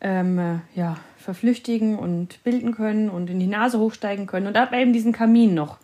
ähm, 0.00 0.38
äh, 0.38 0.54
ja, 0.74 0.96
verflüchtigen 1.18 1.96
und 1.96 2.42
bilden 2.42 2.74
können 2.74 3.08
und 3.08 3.30
in 3.30 3.38
die 3.38 3.46
Nase 3.46 3.78
hochsteigen 3.78 4.26
können. 4.26 4.48
Und 4.48 4.54
da 4.54 4.62
hat 4.62 4.72
man 4.72 4.80
eben 4.80 4.92
diesen 4.92 5.12
Kamin 5.12 5.54
noch, 5.54 5.78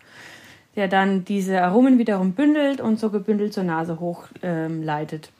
der 0.75 0.89
dann 0.89 1.23
diese 1.23 1.61
Aromen 1.61 1.97
wiederum 1.97 2.33
bündelt 2.33 2.81
und 2.81 2.99
so 2.99 3.09
gebündelt 3.09 3.53
zur 3.53 3.63
Nase 3.63 3.99
hochleitet. 3.99 4.39
Ähm, 4.43 4.83
leitet. 4.83 5.31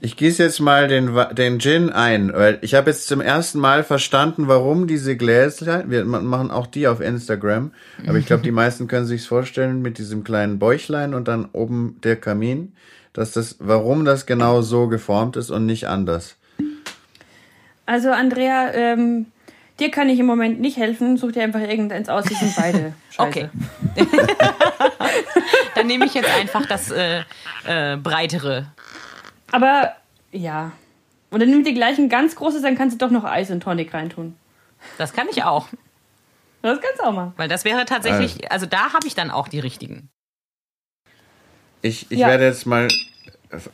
Ich 0.00 0.16
gieße 0.16 0.42
jetzt 0.42 0.60
mal 0.60 0.88
den, 0.88 1.16
den 1.32 1.60
Gin 1.60 1.90
ein, 1.90 2.32
weil 2.32 2.58
ich 2.62 2.74
habe 2.74 2.90
jetzt 2.90 3.06
zum 3.06 3.20
ersten 3.20 3.58
Mal 3.60 3.84
verstanden, 3.84 4.48
warum 4.48 4.86
diese 4.86 5.16
Gläser, 5.16 5.84
wir 5.88 6.04
ma- 6.04 6.20
machen 6.20 6.50
auch 6.50 6.66
die 6.66 6.88
auf 6.88 7.00
Instagram, 7.00 7.70
aber 8.06 8.18
ich 8.18 8.26
glaube, 8.26 8.42
die 8.42 8.50
meisten 8.50 8.88
können 8.88 9.06
sich's 9.06 9.26
vorstellen 9.26 9.80
mit 9.82 9.98
diesem 9.98 10.24
kleinen 10.24 10.58
Bäuchlein 10.58 11.14
und 11.14 11.28
dann 11.28 11.48
oben 11.52 11.98
der 12.02 12.16
Kamin, 12.16 12.72
dass 13.12 13.32
das, 13.32 13.56
warum 13.60 14.04
das 14.04 14.26
genau 14.26 14.62
so 14.62 14.88
geformt 14.88 15.36
ist 15.36 15.50
und 15.50 15.66
nicht 15.66 15.86
anders. 15.86 16.36
Also 17.86 18.10
Andrea, 18.10 18.72
ähm, 18.72 19.26
dir 19.78 19.90
kann 19.90 20.08
ich 20.08 20.18
im 20.18 20.26
Moment 20.26 20.60
nicht 20.60 20.76
helfen. 20.78 21.16
Such 21.16 21.32
dir 21.32 21.42
einfach 21.42 21.60
irgendeins 21.60 22.08
aus. 22.08 22.24
Die 22.24 22.34
sind 22.34 22.54
beide 22.56 22.92
scheiße. 23.10 23.28
Okay. 23.28 23.48
Dann 25.74 25.86
nehme 25.88 26.06
ich 26.06 26.14
jetzt 26.14 26.30
einfach 26.36 26.66
das 26.66 26.90
äh, 26.92 27.20
äh, 27.66 27.96
breitere. 27.96 28.66
Aber 29.52 29.92
ja. 30.32 30.72
Und 31.30 31.40
dann 31.40 31.50
nimm 31.50 31.64
die 31.64 31.74
gleichen 31.74 32.08
ganz 32.08 32.34
großes, 32.36 32.62
dann 32.62 32.76
kannst 32.76 33.00
du 33.00 33.06
doch 33.06 33.12
noch 33.12 33.24
Eis 33.24 33.50
und 33.50 33.60
Tonic 33.62 33.94
reintun. 33.94 34.36
Das 34.98 35.12
kann 35.12 35.28
ich 35.30 35.44
auch. 35.44 35.68
Das 36.62 36.80
kannst 36.80 37.00
du 37.00 37.04
auch 37.04 37.12
mal. 37.12 37.32
Weil 37.36 37.48
das 37.48 37.64
wäre 37.64 37.84
tatsächlich, 37.84 38.50
also 38.50 38.66
da 38.66 38.92
habe 38.92 39.06
ich 39.06 39.14
dann 39.14 39.30
auch 39.30 39.48
die 39.48 39.60
richtigen. 39.60 40.10
Ich, 41.82 42.10
ich 42.10 42.18
Ja. 42.18 42.28
werde 42.28 42.44
jetzt 42.44 42.66
mal. 42.66 42.88
Das 43.48 43.70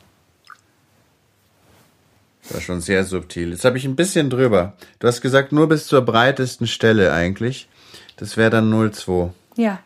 war 2.53 2.61
schon 2.61 2.79
sehr 2.79 3.03
subtil. 3.03 3.51
Jetzt 3.51 3.65
habe 3.65 3.77
ich 3.77 3.83
ein 3.85 3.95
bisschen 3.97 4.29
drüber. 4.29 4.73
Du 4.99 5.07
hast 5.07 5.19
gesagt, 5.21 5.51
nur 5.51 5.67
bis 5.67 5.87
zur 5.87 6.01
breitesten 6.01 6.65
Stelle 6.67 7.11
eigentlich. 7.11 7.67
Das 8.15 8.37
wäre 8.37 8.49
dann 8.49 8.71
0,2. 8.71 9.31
Ja. 9.57 9.79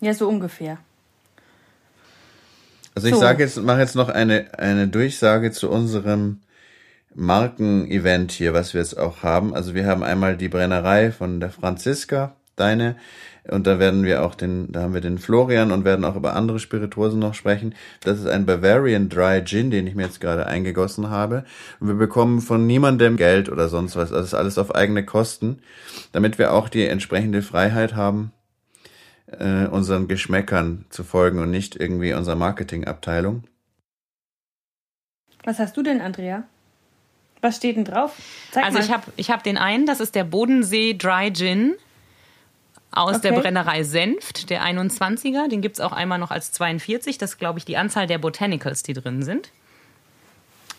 Ja, 0.00 0.14
so 0.14 0.28
ungefähr. 0.28 0.78
Also 2.96 3.08
ich 3.08 3.14
So. 3.14 3.20
sage 3.20 3.42
jetzt, 3.42 3.62
mache 3.62 3.80
jetzt 3.80 3.94
noch 3.94 4.08
eine, 4.08 4.58
eine 4.58 4.88
Durchsage 4.88 5.52
zu 5.52 5.70
unserem 5.70 6.40
Markenevent 7.14 8.32
hier, 8.32 8.54
was 8.54 8.72
wir 8.72 8.80
jetzt 8.80 8.98
auch 8.98 9.22
haben. 9.22 9.54
Also 9.54 9.74
wir 9.74 9.86
haben 9.86 10.02
einmal 10.02 10.36
die 10.38 10.48
Brennerei 10.48 11.12
von 11.12 11.38
der 11.38 11.50
Franziska, 11.50 12.34
deine, 12.56 12.96
und 13.48 13.66
da 13.66 13.78
werden 13.78 14.02
wir 14.02 14.24
auch 14.24 14.34
den, 14.34 14.72
da 14.72 14.82
haben 14.82 14.94
wir 14.94 15.02
den 15.02 15.18
Florian 15.18 15.72
und 15.72 15.84
werden 15.84 16.06
auch 16.06 16.16
über 16.16 16.34
andere 16.34 16.58
Spirituosen 16.58 17.18
noch 17.20 17.34
sprechen. 17.34 17.74
Das 18.00 18.18
ist 18.18 18.26
ein 18.26 18.46
Bavarian 18.46 19.10
Dry 19.10 19.44
Gin, 19.44 19.70
den 19.70 19.86
ich 19.86 19.94
mir 19.94 20.04
jetzt 20.04 20.20
gerade 20.20 20.46
eingegossen 20.46 21.10
habe. 21.10 21.44
Und 21.78 21.88
wir 21.88 21.94
bekommen 21.94 22.40
von 22.40 22.66
niemandem 22.66 23.16
Geld 23.16 23.50
oder 23.50 23.68
sonst 23.68 23.94
was. 23.94 24.10
Also 24.10 24.16
das 24.16 24.26
ist 24.28 24.34
alles 24.34 24.58
auf 24.58 24.74
eigene 24.74 25.04
Kosten, 25.04 25.58
damit 26.12 26.38
wir 26.38 26.52
auch 26.54 26.68
die 26.70 26.86
entsprechende 26.86 27.42
Freiheit 27.42 27.94
haben, 27.94 28.32
äh, 29.26 29.66
unseren 29.66 30.08
Geschmäckern 30.08 30.84
zu 30.90 31.04
folgen 31.04 31.38
und 31.38 31.50
nicht 31.50 31.76
irgendwie 31.76 32.12
unserer 32.14 32.36
Marketingabteilung. 32.36 33.44
Was 35.44 35.58
hast 35.58 35.76
du 35.76 35.82
denn, 35.82 36.00
Andrea? 36.00 36.44
Was 37.40 37.56
steht 37.56 37.76
denn 37.76 37.84
drauf? 37.84 38.16
Zeig 38.50 38.64
Also 38.64 38.78
mal. 38.78 38.84
ich 38.84 38.90
habe 38.92 39.12
ich 39.16 39.30
hab 39.30 39.42
den 39.42 39.58
einen, 39.58 39.86
das 39.86 40.00
ist 40.00 40.14
der 40.14 40.24
Bodensee 40.24 40.94
Dry 40.94 41.32
Gin 41.32 41.74
aus 42.90 43.20
der 43.20 43.32
Okay. 43.32 43.42
Brennerei 43.42 43.84
Senft, 43.84 44.48
der 44.50 44.62
21er. 44.64 45.48
Den 45.48 45.60
gibt 45.60 45.76
es 45.76 45.80
auch 45.80 45.92
einmal 45.92 46.18
noch 46.18 46.30
als 46.30 46.50
42. 46.52 47.18
Das 47.18 47.32
ist, 47.32 47.38
glaube 47.38 47.58
ich, 47.58 47.64
die 47.64 47.76
Anzahl 47.76 48.06
der 48.06 48.18
Botanicals, 48.18 48.82
die 48.82 48.94
drin 48.94 49.22
sind. 49.22 49.50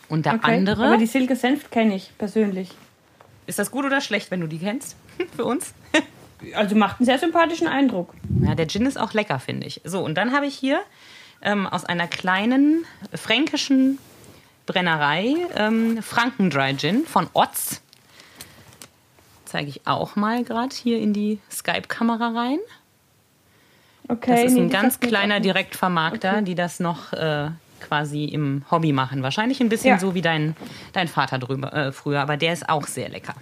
Und 0.10 0.26
der 0.26 0.34
okay. 0.36 0.58
andere, 0.58 0.88
Aber 0.88 0.98
die 0.98 1.06
Silke 1.06 1.36
Senft 1.36 1.70
kenne 1.70 1.96
ich 1.96 2.12
persönlich. 2.18 2.72
ist 3.46 3.60
das 3.60 3.72
gut 3.72 3.86
oder 3.86 4.02
schlecht, 4.02 4.32
wenn 4.32 4.42
du 4.42 4.48
die 4.48 4.58
kennst? 4.60 4.96
Für 5.36 5.46
uns? 5.46 5.74
Also 6.54 6.76
macht 6.76 7.00
einen 7.00 7.06
sehr 7.06 7.18
sympathischen 7.20 7.68
Eindruck. 7.68 8.14
Ja, 8.44 8.54
der 8.56 8.68
Gin 8.68 8.86
ist 8.86 9.00
auch 9.00 9.14
lecker, 9.14 9.40
finde 9.40 9.66
ich. 9.68 9.82
So, 9.84 10.04
und 10.04 10.16
dann 10.16 10.34
habe 10.34 10.46
ich 10.46 10.56
hier 10.56 10.82
ähm, 11.42 11.66
aus 11.68 11.84
einer 11.86 12.08
kleinen 12.08 12.86
fränkischen 13.14 13.98
Brennerei 14.68 15.34
ähm, 15.56 16.02
Franken 16.04 16.50
Dry 16.50 16.76
Gin 16.76 17.06
von 17.06 17.28
Otz. 17.34 17.82
Zeige 19.46 19.70
ich 19.70 19.88
auch 19.88 20.16
mal 20.16 20.44
gerade 20.44 20.76
hier 20.76 21.00
in 21.00 21.14
die 21.14 21.40
Skype-Kamera 21.50 22.34
rein. 22.40 22.60
Okay. 24.10 24.32
Das 24.32 24.44
ist 24.46 24.54
nee, 24.54 24.62
ein 24.62 24.70
ganz 24.70 25.00
kleiner. 25.00 25.40
Direktvermarkter, 25.40 26.32
Okay. 26.34 26.44
die 26.44 26.56
das 26.56 26.80
noch 26.80 27.14
äh, 27.14 27.50
quasi 27.82 28.26
im 28.26 28.64
Hobby 28.72 28.92
machen. 28.94 29.24
Wahrscheinlich 29.24 29.60
ein 29.62 29.70
bisschen 29.70 29.92
Ja. 29.92 30.00
so 30.00 30.14
wie 30.14 30.22
dein, 30.22 30.56
dein 30.94 31.08
Vater 31.08 31.40
drüber, 31.40 31.74
äh, 31.74 31.92
früher, 31.92 32.22
aber 32.22 32.38
der 32.38 32.54
ist 32.54 32.70
auch 32.70 32.88
sehr 32.88 33.10
lecker. 33.10 33.34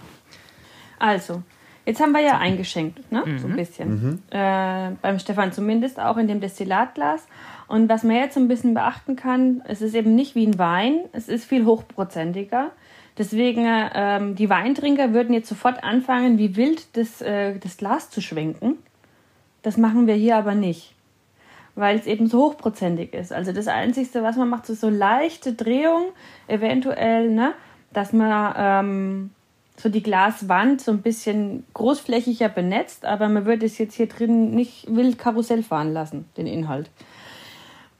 Also, 0.98 1.42
jetzt 1.86 2.00
haben 2.00 2.12
wir 2.12 2.20
ja 2.20 2.38
eingeschenkt, 2.38 3.10
ne? 3.10 3.22
Mhm. 3.24 3.38
So 3.38 3.46
ein 3.46 3.56
bisschen. 3.56 4.22
Äh, 4.30 4.90
beim 5.00 5.18
Stefan 5.18 5.52
zumindest 5.52 5.98
auch 5.98 6.16
in 6.18 6.28
dem 6.28 6.40
Destillatglas. 6.40 7.26
Und 7.68 7.88
was 7.88 8.02
man 8.02 8.16
jetzt 8.16 8.34
so 8.34 8.40
ein 8.40 8.48
bisschen 8.48 8.74
beachten 8.74 9.16
kann, 9.16 9.62
es 9.66 9.80
ist 9.80 9.94
eben 9.94 10.14
nicht 10.14 10.34
wie 10.34 10.46
ein 10.46 10.58
Wein, 10.58 11.00
es 11.12 11.28
ist 11.28 11.44
viel 11.46 11.64
hochprozentiger. 11.64 12.70
Deswegen, 13.18 13.64
äh, 13.64 13.90
ähm, 13.94 14.34
die 14.34 14.50
Weintrinker 14.50 15.14
würden 15.14 15.32
jetzt 15.32 15.48
sofort 15.48 15.82
anfangen, 15.82 16.38
wie 16.38 16.56
wild 16.56 16.96
das, 16.96 17.22
äh, 17.22 17.58
das 17.58 17.78
Glas 17.78 18.10
zu 18.10 18.20
schwenken. 18.20 18.76
Das 19.62 19.76
machen 19.76 20.06
wir 20.06 20.14
hier 20.14 20.36
aber 20.36 20.54
nicht, 20.54 20.94
weil 21.74 21.98
es 21.98 22.06
eben 22.06 22.28
so 22.28 22.50
hochprozentig 22.50 23.14
ist. 23.14 23.32
Also 23.32 23.52
das 23.52 23.68
Einzige, 23.68 24.22
was 24.22 24.36
man 24.36 24.48
macht, 24.48 24.68
ist 24.68 24.80
so 24.80 24.90
leichte 24.90 25.54
Drehung, 25.54 26.10
eventuell, 26.46 27.30
ne? 27.30 27.54
dass 27.92 28.12
man 28.12 28.54
ähm, 28.56 29.30
so 29.76 29.88
die 29.88 30.02
Glaswand 30.02 30.80
so 30.80 30.90
ein 30.90 31.02
bisschen 31.02 31.64
großflächiger 31.74 32.48
benetzt, 32.48 33.04
aber 33.04 33.28
man 33.28 33.44
würde 33.44 33.66
es 33.66 33.78
jetzt 33.78 33.94
hier 33.94 34.08
drin 34.08 34.50
nicht 34.50 34.86
wild 34.88 35.18
Karussell 35.18 35.62
fahren 35.62 35.92
lassen, 35.92 36.26
den 36.36 36.46
Inhalt. 36.46 36.90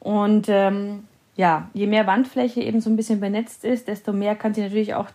Und 0.01 0.47
ähm, 0.49 1.05
ja, 1.37 1.69
je 1.75 1.87
mehr 1.87 2.07
Wandfläche 2.07 2.63
eben 2.63 2.81
so 2.81 2.89
ein 2.89 2.97
bisschen 2.97 3.21
benetzt 3.21 3.65
ist, 3.65 3.89
desto 3.89 4.13
mehr 4.13 4.35
kann 4.35 4.55
sich 4.55 4.65
natürlich 4.65 4.95
auch 4.95 5.09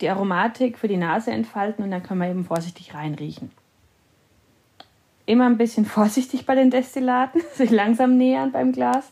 die 0.00 0.08
Aromatik 0.08 0.78
für 0.78 0.88
die 0.88 0.96
Nase 0.96 1.30
entfalten 1.30 1.84
und 1.84 1.90
dann 1.90 2.02
kann 2.02 2.18
man 2.18 2.30
eben 2.30 2.44
vorsichtig 2.44 2.94
reinriechen. 2.94 3.50
Immer 5.24 5.46
ein 5.46 5.56
bisschen 5.56 5.84
vorsichtig 5.86 6.44
bei 6.44 6.54
den 6.54 6.70
Destillaten, 6.70 7.40
sich 7.54 7.70
langsam 7.70 8.18
nähern 8.18 8.52
beim 8.52 8.72
Glas. 8.72 9.10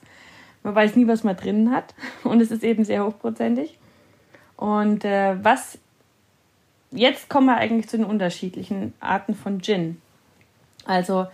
Man 0.63 0.75
weiß 0.75 0.97
nie, 0.97 1.07
was 1.07 1.25
man 1.25 1.37
drinnen 1.37 1.71
hat 1.71 1.95
und 2.25 2.43
es 2.43 2.51
ist 2.51 2.63
eben 2.63 2.85
sehr 2.85 3.07
hochprozentig. 3.07 3.79
Und 4.57 5.07
äh, 5.07 5.43
was 5.43 5.79
jetzt 6.91 7.29
kommen 7.29 7.47
wir 7.47 7.57
eigentlich 7.57 7.89
zu 7.89 7.97
den 7.97 8.07
unterschiedlichen 8.07 8.95
Arten 9.01 9.35
von 9.35 9.61
Gin. 9.61 10.01
Also 10.85 11.27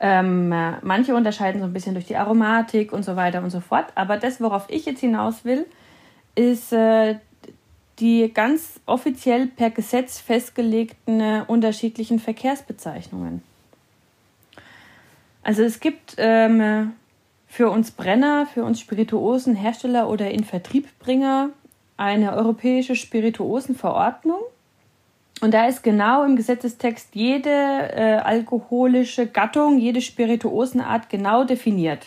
ähm, 0.00 0.50
äh, 0.52 0.72
manche 0.82 1.14
unterscheiden 1.14 1.60
so 1.60 1.66
ein 1.66 1.72
bisschen 1.72 1.94
durch 1.94 2.06
die 2.06 2.16
Aromatik 2.16 2.92
und 2.92 3.04
so 3.04 3.16
weiter 3.16 3.42
und 3.42 3.50
so 3.50 3.60
fort. 3.60 3.86
Aber 3.94 4.16
das, 4.16 4.40
worauf 4.40 4.66
ich 4.68 4.84
jetzt 4.86 5.00
hinaus 5.00 5.44
will, 5.44 5.66
ist 6.34 6.72
äh, 6.72 7.16
die 7.98 8.32
ganz 8.32 8.80
offiziell 8.86 9.46
per 9.46 9.70
Gesetz 9.70 10.18
festgelegten 10.18 11.20
äh, 11.20 11.44
unterschiedlichen 11.46 12.18
Verkehrsbezeichnungen. 12.18 13.42
Also 15.44 15.62
es 15.62 15.80
gibt 15.80 16.14
ähm, 16.18 16.92
für 17.46 17.70
uns 17.70 17.90
Brenner, 17.90 18.46
für 18.46 18.64
uns 18.64 18.80
Spirituosenhersteller 18.80 20.08
oder 20.08 20.30
Invertriebbringer 20.30 21.50
eine 21.96 22.32
europäische 22.32 22.96
Spirituosenverordnung. 22.96 24.40
Und 25.42 25.52
da 25.52 25.66
ist 25.66 25.82
genau 25.82 26.24
im 26.24 26.36
Gesetzestext 26.36 27.16
jede 27.16 27.50
äh, 27.50 28.20
alkoholische 28.22 29.26
Gattung, 29.26 29.76
jede 29.76 30.00
Spirituosenart 30.00 31.10
genau 31.10 31.42
definiert. 31.42 32.06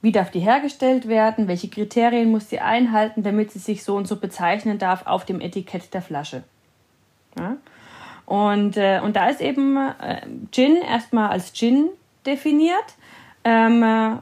Wie 0.00 0.12
darf 0.12 0.30
die 0.30 0.38
hergestellt 0.38 1.08
werden? 1.08 1.48
Welche 1.48 1.68
Kriterien 1.68 2.30
muss 2.30 2.48
sie 2.48 2.60
einhalten, 2.60 3.24
damit 3.24 3.50
sie 3.50 3.58
sich 3.58 3.82
so 3.82 3.96
und 3.96 4.06
so 4.06 4.14
bezeichnen 4.14 4.78
darf 4.78 5.08
auf 5.08 5.24
dem 5.24 5.40
Etikett 5.40 5.92
der 5.92 6.02
Flasche? 6.02 6.44
Ja? 7.36 7.56
Und, 8.26 8.76
äh, 8.76 9.00
und 9.02 9.16
da 9.16 9.28
ist 9.28 9.40
eben 9.40 9.76
äh, 9.76 10.20
Gin 10.52 10.76
erstmal 10.76 11.30
als 11.30 11.52
Gin 11.52 11.88
definiert. 12.24 12.94
Ähm, 13.42 14.20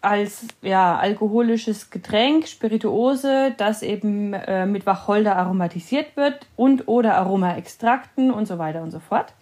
als 0.00 0.46
ja, 0.62 0.96
alkoholisches 0.96 1.90
Getränk, 1.90 2.46
Spirituose, 2.46 3.54
das 3.56 3.82
eben 3.82 4.34
äh, 4.34 4.66
mit 4.66 4.86
Wacholder 4.86 5.36
aromatisiert 5.36 6.16
wird 6.16 6.46
und 6.56 6.86
oder 6.86 7.16
Aromaextrakten 7.16 8.30
und 8.30 8.46
so 8.46 8.58
weiter 8.58 8.82
und 8.82 8.90
so 8.90 9.00
fort. 9.00 9.32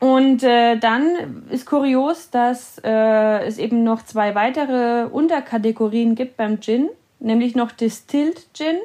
Und 0.00 0.44
äh, 0.44 0.76
dann 0.76 1.46
ist 1.50 1.66
kurios, 1.66 2.30
dass 2.30 2.78
äh, 2.84 3.44
es 3.46 3.58
eben 3.58 3.82
noch 3.82 4.04
zwei 4.04 4.34
weitere 4.34 5.06
Unterkategorien 5.06 6.14
gibt 6.14 6.36
beim 6.36 6.60
Gin, 6.60 6.88
nämlich 7.18 7.56
noch 7.56 7.72
Distilled 7.72 8.46
Gin, 8.54 8.76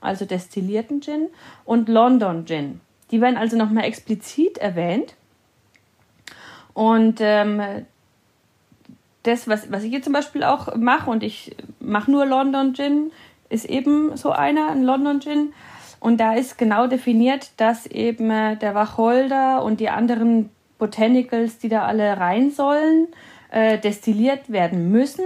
also 0.00 0.26
destillierten 0.26 1.00
Gin, 1.00 1.28
und 1.64 1.88
London 1.88 2.46
Gin. 2.46 2.80
Die 3.10 3.20
werden 3.20 3.36
also 3.36 3.56
nochmal 3.56 3.84
explizit 3.84 4.58
erwähnt. 4.58 5.14
Und 6.72 7.18
ähm, 7.20 7.86
das, 9.24 9.48
was, 9.48 9.70
was 9.72 9.82
ich 9.82 9.92
jetzt 9.92 10.04
zum 10.04 10.12
Beispiel 10.12 10.44
auch 10.44 10.74
mache, 10.76 11.10
und 11.10 11.22
ich 11.22 11.56
mache 11.80 12.10
nur 12.10 12.24
London 12.24 12.74
Gin, 12.74 13.10
ist 13.48 13.64
eben 13.64 14.16
so 14.16 14.30
einer, 14.30 14.70
ein 14.70 14.82
London 14.82 15.20
Gin. 15.20 15.52
Und 16.00 16.18
da 16.18 16.34
ist 16.34 16.58
genau 16.58 16.86
definiert, 16.86 17.50
dass 17.56 17.86
eben 17.86 18.30
äh, 18.30 18.56
der 18.56 18.74
Wacholder 18.74 19.62
und 19.62 19.80
die 19.80 19.88
anderen 19.88 20.50
Botanicals, 20.78 21.58
die 21.58 21.68
da 21.68 21.86
alle 21.86 22.18
rein 22.18 22.50
sollen, 22.50 23.08
äh, 23.50 23.78
destilliert 23.78 24.52
werden 24.52 24.90
müssen. 24.90 25.24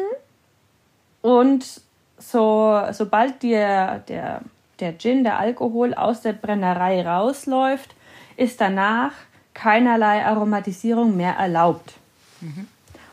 Und 1.20 1.80
so, 2.18 2.80
sobald 2.92 3.42
der, 3.42 4.00
der, 4.00 4.42
der 4.78 4.98
Gin, 4.98 5.24
der 5.24 5.38
Alkohol 5.38 5.94
aus 5.94 6.20
der 6.20 6.32
Brennerei 6.32 7.04
rausläuft, 7.06 7.94
ist 8.36 8.60
danach 8.60 9.12
keinerlei 9.54 10.24
Aromatisierung 10.24 11.16
mehr 11.16 11.34
erlaubt. 11.34 11.94
Mhm. 12.40 12.68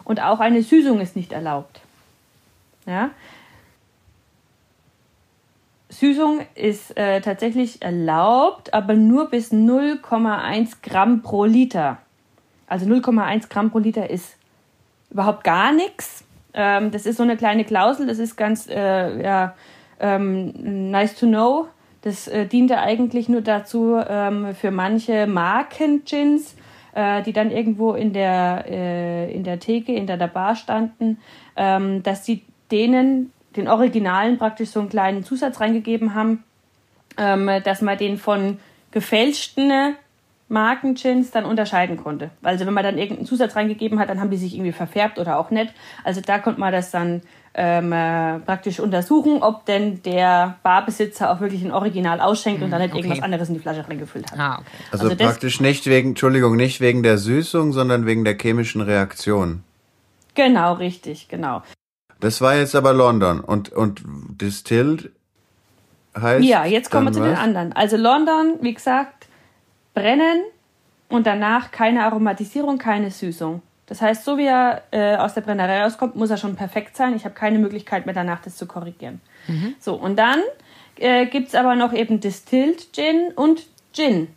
Und 0.05 0.21
auch 0.21 0.39
eine 0.39 0.61
Süßung 0.61 1.01
ist 1.01 1.15
nicht 1.15 1.33
erlaubt. 1.33 1.81
Ja? 2.85 3.09
Süßung 5.89 6.41
ist 6.55 6.95
äh, 6.97 7.21
tatsächlich 7.21 7.81
erlaubt, 7.81 8.73
aber 8.73 8.93
nur 8.93 9.29
bis 9.29 9.51
0,1 9.51 10.77
Gramm 10.81 11.21
pro 11.21 11.45
Liter. 11.45 11.97
Also 12.67 12.85
0,1 12.85 13.49
Gramm 13.49 13.71
pro 13.71 13.79
Liter 13.79 14.09
ist 14.09 14.35
überhaupt 15.09 15.43
gar 15.43 15.71
nichts. 15.71 16.23
Ähm, 16.53 16.91
das 16.91 17.05
ist 17.05 17.17
so 17.17 17.23
eine 17.23 17.37
kleine 17.37 17.65
Klausel, 17.65 18.07
das 18.07 18.19
ist 18.19 18.35
ganz 18.35 18.67
äh, 18.67 19.23
ja, 19.23 19.55
ähm, 19.99 20.91
nice 20.91 21.15
to 21.15 21.27
know. 21.27 21.67
Das 22.01 22.27
äh, 22.27 22.45
diente 22.45 22.79
eigentlich 22.79 23.29
nur 23.29 23.41
dazu, 23.41 23.99
ähm, 24.07 24.53
für 24.53 24.71
manche 24.71 25.25
Marken-Gins 25.27 26.55
äh, 26.95 27.21
die 27.21 27.33
dann 27.33 27.51
irgendwo 27.51 27.93
in 27.93 28.13
der, 28.13 28.65
äh, 28.67 29.31
in 29.31 29.43
der 29.43 29.59
Theke, 29.59 29.93
in 29.93 30.07
der, 30.07 30.17
der 30.17 30.27
Bar 30.27 30.55
standen, 30.55 31.19
ähm, 31.55 32.01
dass 32.01 32.25
sie 32.25 32.43
denen, 32.71 33.31
den 33.55 33.67
Originalen 33.67 34.37
praktisch 34.37 34.69
so 34.69 34.79
einen 34.79 34.89
kleinen 34.89 35.23
Zusatz 35.23 35.59
reingegeben 35.59 36.15
haben, 36.15 36.43
ähm, 37.17 37.49
dass 37.63 37.81
man 37.81 37.97
den 37.97 38.17
von 38.17 38.59
gefälschten 38.91 39.95
Marken-Gins 40.47 41.31
dann 41.31 41.45
unterscheiden 41.45 41.97
konnte. 41.97 42.29
Also 42.43 42.65
wenn 42.65 42.73
man 42.73 42.83
dann 42.83 42.97
irgendeinen 42.97 43.25
Zusatz 43.25 43.55
reingegeben 43.55 43.99
hat, 43.99 44.09
dann 44.09 44.19
haben 44.19 44.29
die 44.29 44.37
sich 44.37 44.53
irgendwie 44.53 44.71
verfärbt 44.71 45.17
oder 45.17 45.39
auch 45.39 45.49
nicht. 45.49 45.73
Also 46.03 46.21
da 46.21 46.37
konnte 46.37 46.59
man 46.59 46.71
das 46.71 46.91
dann 46.91 47.23
ähm, 47.55 47.91
äh, 47.91 48.39
praktisch 48.39 48.79
untersuchen, 48.79 49.41
ob 49.41 49.65
denn 49.65 50.03
der 50.03 50.57
Barbesitzer 50.61 51.31
auch 51.31 51.39
wirklich 51.39 51.63
ein 51.63 51.71
Original 51.71 52.19
ausschenkt 52.19 52.61
und 52.61 52.69
dann 52.69 52.81
nicht 52.81 52.93
okay. 52.93 52.99
irgendwas 52.99 53.23
anderes 53.23 53.47
in 53.47 53.55
die 53.55 53.61
Flasche 53.61 53.87
reingefüllt 53.87 54.31
hat. 54.31 54.39
Ah, 54.39 54.55
okay. 54.59 54.65
Also, 54.91 55.05
also 55.05 55.15
praktisch 55.15 55.61
nicht 55.61 55.87
wegen, 55.87 56.09
Entschuldigung, 56.09 56.55
nicht 56.57 56.81
wegen 56.81 57.01
der 57.01 57.17
Süßung, 57.17 57.71
sondern 57.73 58.05
wegen 58.05 58.23
der 58.23 58.37
chemischen 58.37 58.81
Reaktion. 58.81 59.63
Genau, 60.35 60.73
richtig, 60.73 61.27
genau. 61.29 61.63
Das 62.19 62.41
war 62.41 62.55
jetzt 62.55 62.75
aber 62.75 62.93
London 62.93 63.39
und, 63.39 63.71
und 63.71 64.03
Distilled 64.05 65.11
heißt. 66.19 66.45
Ja, 66.45 66.65
jetzt 66.65 66.91
kommen 66.91 67.07
wir 67.07 67.13
zu 67.13 67.21
was? 67.21 67.29
den 67.29 67.37
anderen. 67.37 67.73
Also 67.73 67.97
London, 67.97 68.57
wie 68.61 68.73
gesagt, 68.73 69.14
brennen 69.95 70.43
und 71.09 71.25
danach 71.25 71.71
keine 71.71 72.03
Aromatisierung, 72.03 72.77
keine 72.77 73.09
Süßung. 73.09 73.63
Das 73.87 74.01
heißt, 74.01 74.25
so 74.25 74.37
wie 74.37 74.45
er 74.45 74.83
äh, 74.91 75.15
aus 75.15 75.35
der 75.35 75.41
Brennerei 75.41 75.83
rauskommt, 75.83 76.15
muss 76.15 76.29
er 76.29 76.37
schon 76.37 76.55
perfekt 76.55 76.97
sein. 76.97 77.15
Ich 77.15 77.23
habe 77.25 77.35
keine 77.35 77.59
Möglichkeit 77.59 78.05
mehr 78.05 78.15
danach, 78.15 78.41
das 78.41 78.57
zu 78.57 78.65
korrigieren. 78.65 79.21
Mhm. 79.47 79.75
So, 79.79 79.95
und 79.95 80.17
dann 80.17 80.39
äh, 80.97 81.25
gibt 81.27 81.49
es 81.49 81.55
aber 81.55 81.75
noch 81.75 81.93
eben 81.93 82.19
Distilled 82.19 82.93
Gin 82.93 83.31
und 83.35 83.67
Gin. 83.93 84.27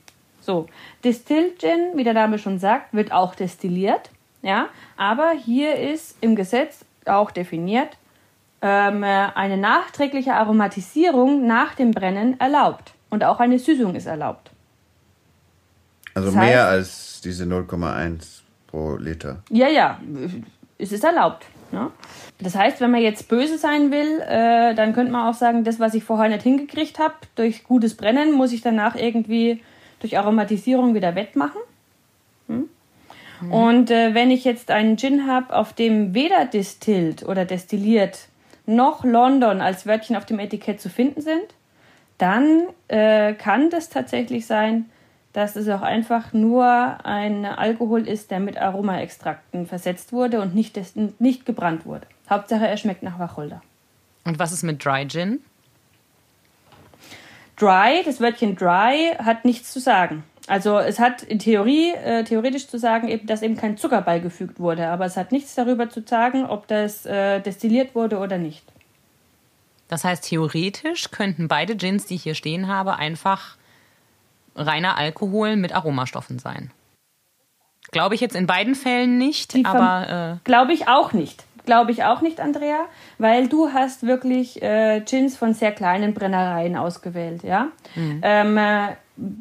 So, 0.40 0.66
Distilled 1.02 1.58
Gin, 1.58 1.92
wie 1.94 2.04
der 2.04 2.14
Name 2.14 2.38
schon 2.38 2.58
sagt, 2.58 2.92
wird 2.94 3.12
auch 3.12 3.34
destilliert. 3.34 4.10
Ja, 4.42 4.68
aber 4.96 5.32
hier 5.32 5.74
ist 5.74 6.16
im 6.20 6.36
Gesetz 6.36 6.84
auch 7.06 7.30
definiert, 7.30 7.96
ähm, 8.62 9.02
eine 9.02 9.56
nachträgliche 9.56 10.34
Aromatisierung 10.34 11.46
nach 11.46 11.74
dem 11.74 11.90
Brennen 11.90 12.38
erlaubt. 12.38 12.92
Und 13.10 13.24
auch 13.24 13.40
eine 13.40 13.58
Süßung 13.58 13.94
ist 13.94 14.06
erlaubt. 14.06 14.50
Also 16.18 16.30
das 16.30 16.36
heißt, 16.36 16.50
mehr 16.50 16.66
als 16.66 17.20
diese 17.22 17.44
0,1 17.44 18.40
pro 18.66 18.96
Liter. 18.96 19.42
Ja, 19.50 19.68
ja, 19.68 20.00
es 20.78 20.92
ist 20.92 21.04
erlaubt. 21.04 21.46
Ne? 21.70 21.90
Das 22.40 22.54
heißt, 22.54 22.80
wenn 22.80 22.90
man 22.90 23.02
jetzt 23.02 23.28
böse 23.28 23.58
sein 23.58 23.90
will, 23.90 24.20
äh, 24.20 24.74
dann 24.74 24.94
könnte 24.94 25.12
man 25.12 25.28
auch 25.28 25.34
sagen, 25.34 25.64
das, 25.64 25.78
was 25.78 25.94
ich 25.94 26.04
vorher 26.04 26.28
nicht 26.28 26.42
hingekriegt 26.42 26.98
habe, 26.98 27.14
durch 27.34 27.64
gutes 27.64 27.96
Brennen, 27.96 28.32
muss 28.32 28.52
ich 28.52 28.62
danach 28.62 28.96
irgendwie 28.96 29.62
durch 30.00 30.18
Aromatisierung 30.18 30.94
wieder 30.94 31.14
wettmachen. 31.14 31.60
Hm? 32.48 32.68
Mhm. 33.40 33.52
Und 33.52 33.90
äh, 33.90 34.14
wenn 34.14 34.30
ich 34.30 34.44
jetzt 34.44 34.70
einen 34.70 34.96
Gin 34.96 35.26
habe, 35.26 35.54
auf 35.54 35.72
dem 35.72 36.14
weder 36.14 36.46
distillt 36.46 37.22
oder 37.22 37.44
destilliert 37.44 38.28
noch 38.66 39.04
London 39.04 39.60
als 39.60 39.86
Wörtchen 39.86 40.16
auf 40.16 40.26
dem 40.26 40.38
Etikett 40.38 40.80
zu 40.80 40.88
finden 40.88 41.20
sind, 41.20 41.54
dann 42.18 42.64
äh, 42.88 43.34
kann 43.34 43.70
das 43.70 43.88
tatsächlich 43.88 44.46
sein, 44.46 44.86
dass 45.32 45.56
es 45.56 45.68
auch 45.68 45.82
einfach 45.82 46.32
nur 46.32 46.64
ein 47.04 47.44
Alkohol 47.44 48.08
ist, 48.08 48.30
der 48.30 48.40
mit 48.40 48.56
Aromaextrakten 48.56 49.66
versetzt 49.66 50.12
wurde 50.12 50.40
und 50.40 50.54
nicht, 50.54 50.78
nicht 51.20 51.46
gebrannt 51.46 51.86
wurde. 51.86 52.06
Hauptsache, 52.28 52.66
er 52.66 52.76
schmeckt 52.76 53.02
nach 53.02 53.18
Wacholder. 53.18 53.62
Und 54.24 54.38
was 54.38 54.52
ist 54.52 54.62
mit 54.62 54.84
Dry 54.84 55.06
Gin? 55.06 55.40
Dry, 57.56 58.02
das 58.04 58.20
Wörtchen 58.20 58.54
dry 58.54 59.16
hat 59.18 59.44
nichts 59.44 59.72
zu 59.72 59.80
sagen. 59.80 60.22
Also 60.46 60.78
es 60.78 60.98
hat 60.98 61.22
in 61.22 61.38
Theorie, 61.38 61.92
äh, 61.92 62.24
theoretisch 62.24 62.68
zu 62.68 62.78
sagen, 62.78 63.08
eben, 63.08 63.26
dass 63.26 63.42
eben 63.42 63.56
kein 63.56 63.76
Zucker 63.76 64.00
beigefügt 64.00 64.58
wurde, 64.60 64.88
aber 64.88 65.04
es 65.04 65.16
hat 65.16 65.30
nichts 65.30 65.54
darüber 65.54 65.90
zu 65.90 66.02
sagen, 66.06 66.46
ob 66.46 66.66
das 66.68 67.04
äh, 67.04 67.40
destilliert 67.40 67.94
wurde 67.94 68.18
oder 68.18 68.38
nicht. 68.38 68.64
Das 69.88 70.04
heißt, 70.04 70.24
theoretisch 70.24 71.10
könnten 71.10 71.48
beide 71.48 71.76
Gins, 71.76 72.06
die 72.06 72.14
ich 72.14 72.22
hier 72.22 72.34
stehen 72.34 72.66
habe, 72.68 72.96
einfach 72.96 73.57
reiner 74.58 74.96
Alkohol 74.96 75.56
mit 75.56 75.72
Aromastoffen 75.72 76.38
sein. 76.38 76.70
Glaube 77.90 78.14
ich 78.14 78.20
jetzt 78.20 78.36
in 78.36 78.46
beiden 78.46 78.74
Fällen 78.74 79.18
nicht, 79.18 79.54
Die 79.54 79.64
aber. 79.64 80.38
Äh 80.38 80.44
Glaube 80.44 80.72
ich 80.72 80.88
auch 80.88 81.12
nicht. 81.12 81.44
Glaube 81.64 81.90
ich 81.90 82.04
auch 82.04 82.22
nicht, 82.22 82.40
Andrea, 82.40 82.86
weil 83.18 83.48
du 83.48 83.72
hast 83.72 84.06
wirklich 84.06 84.62
äh, 84.62 85.00
Gins 85.00 85.36
von 85.36 85.52
sehr 85.52 85.70
kleinen 85.70 86.14
Brennereien 86.14 86.76
ausgewählt, 86.76 87.42
ja. 87.42 87.68
Mhm. 87.94 88.20
Ähm, 88.22 88.56
äh, 88.56 88.88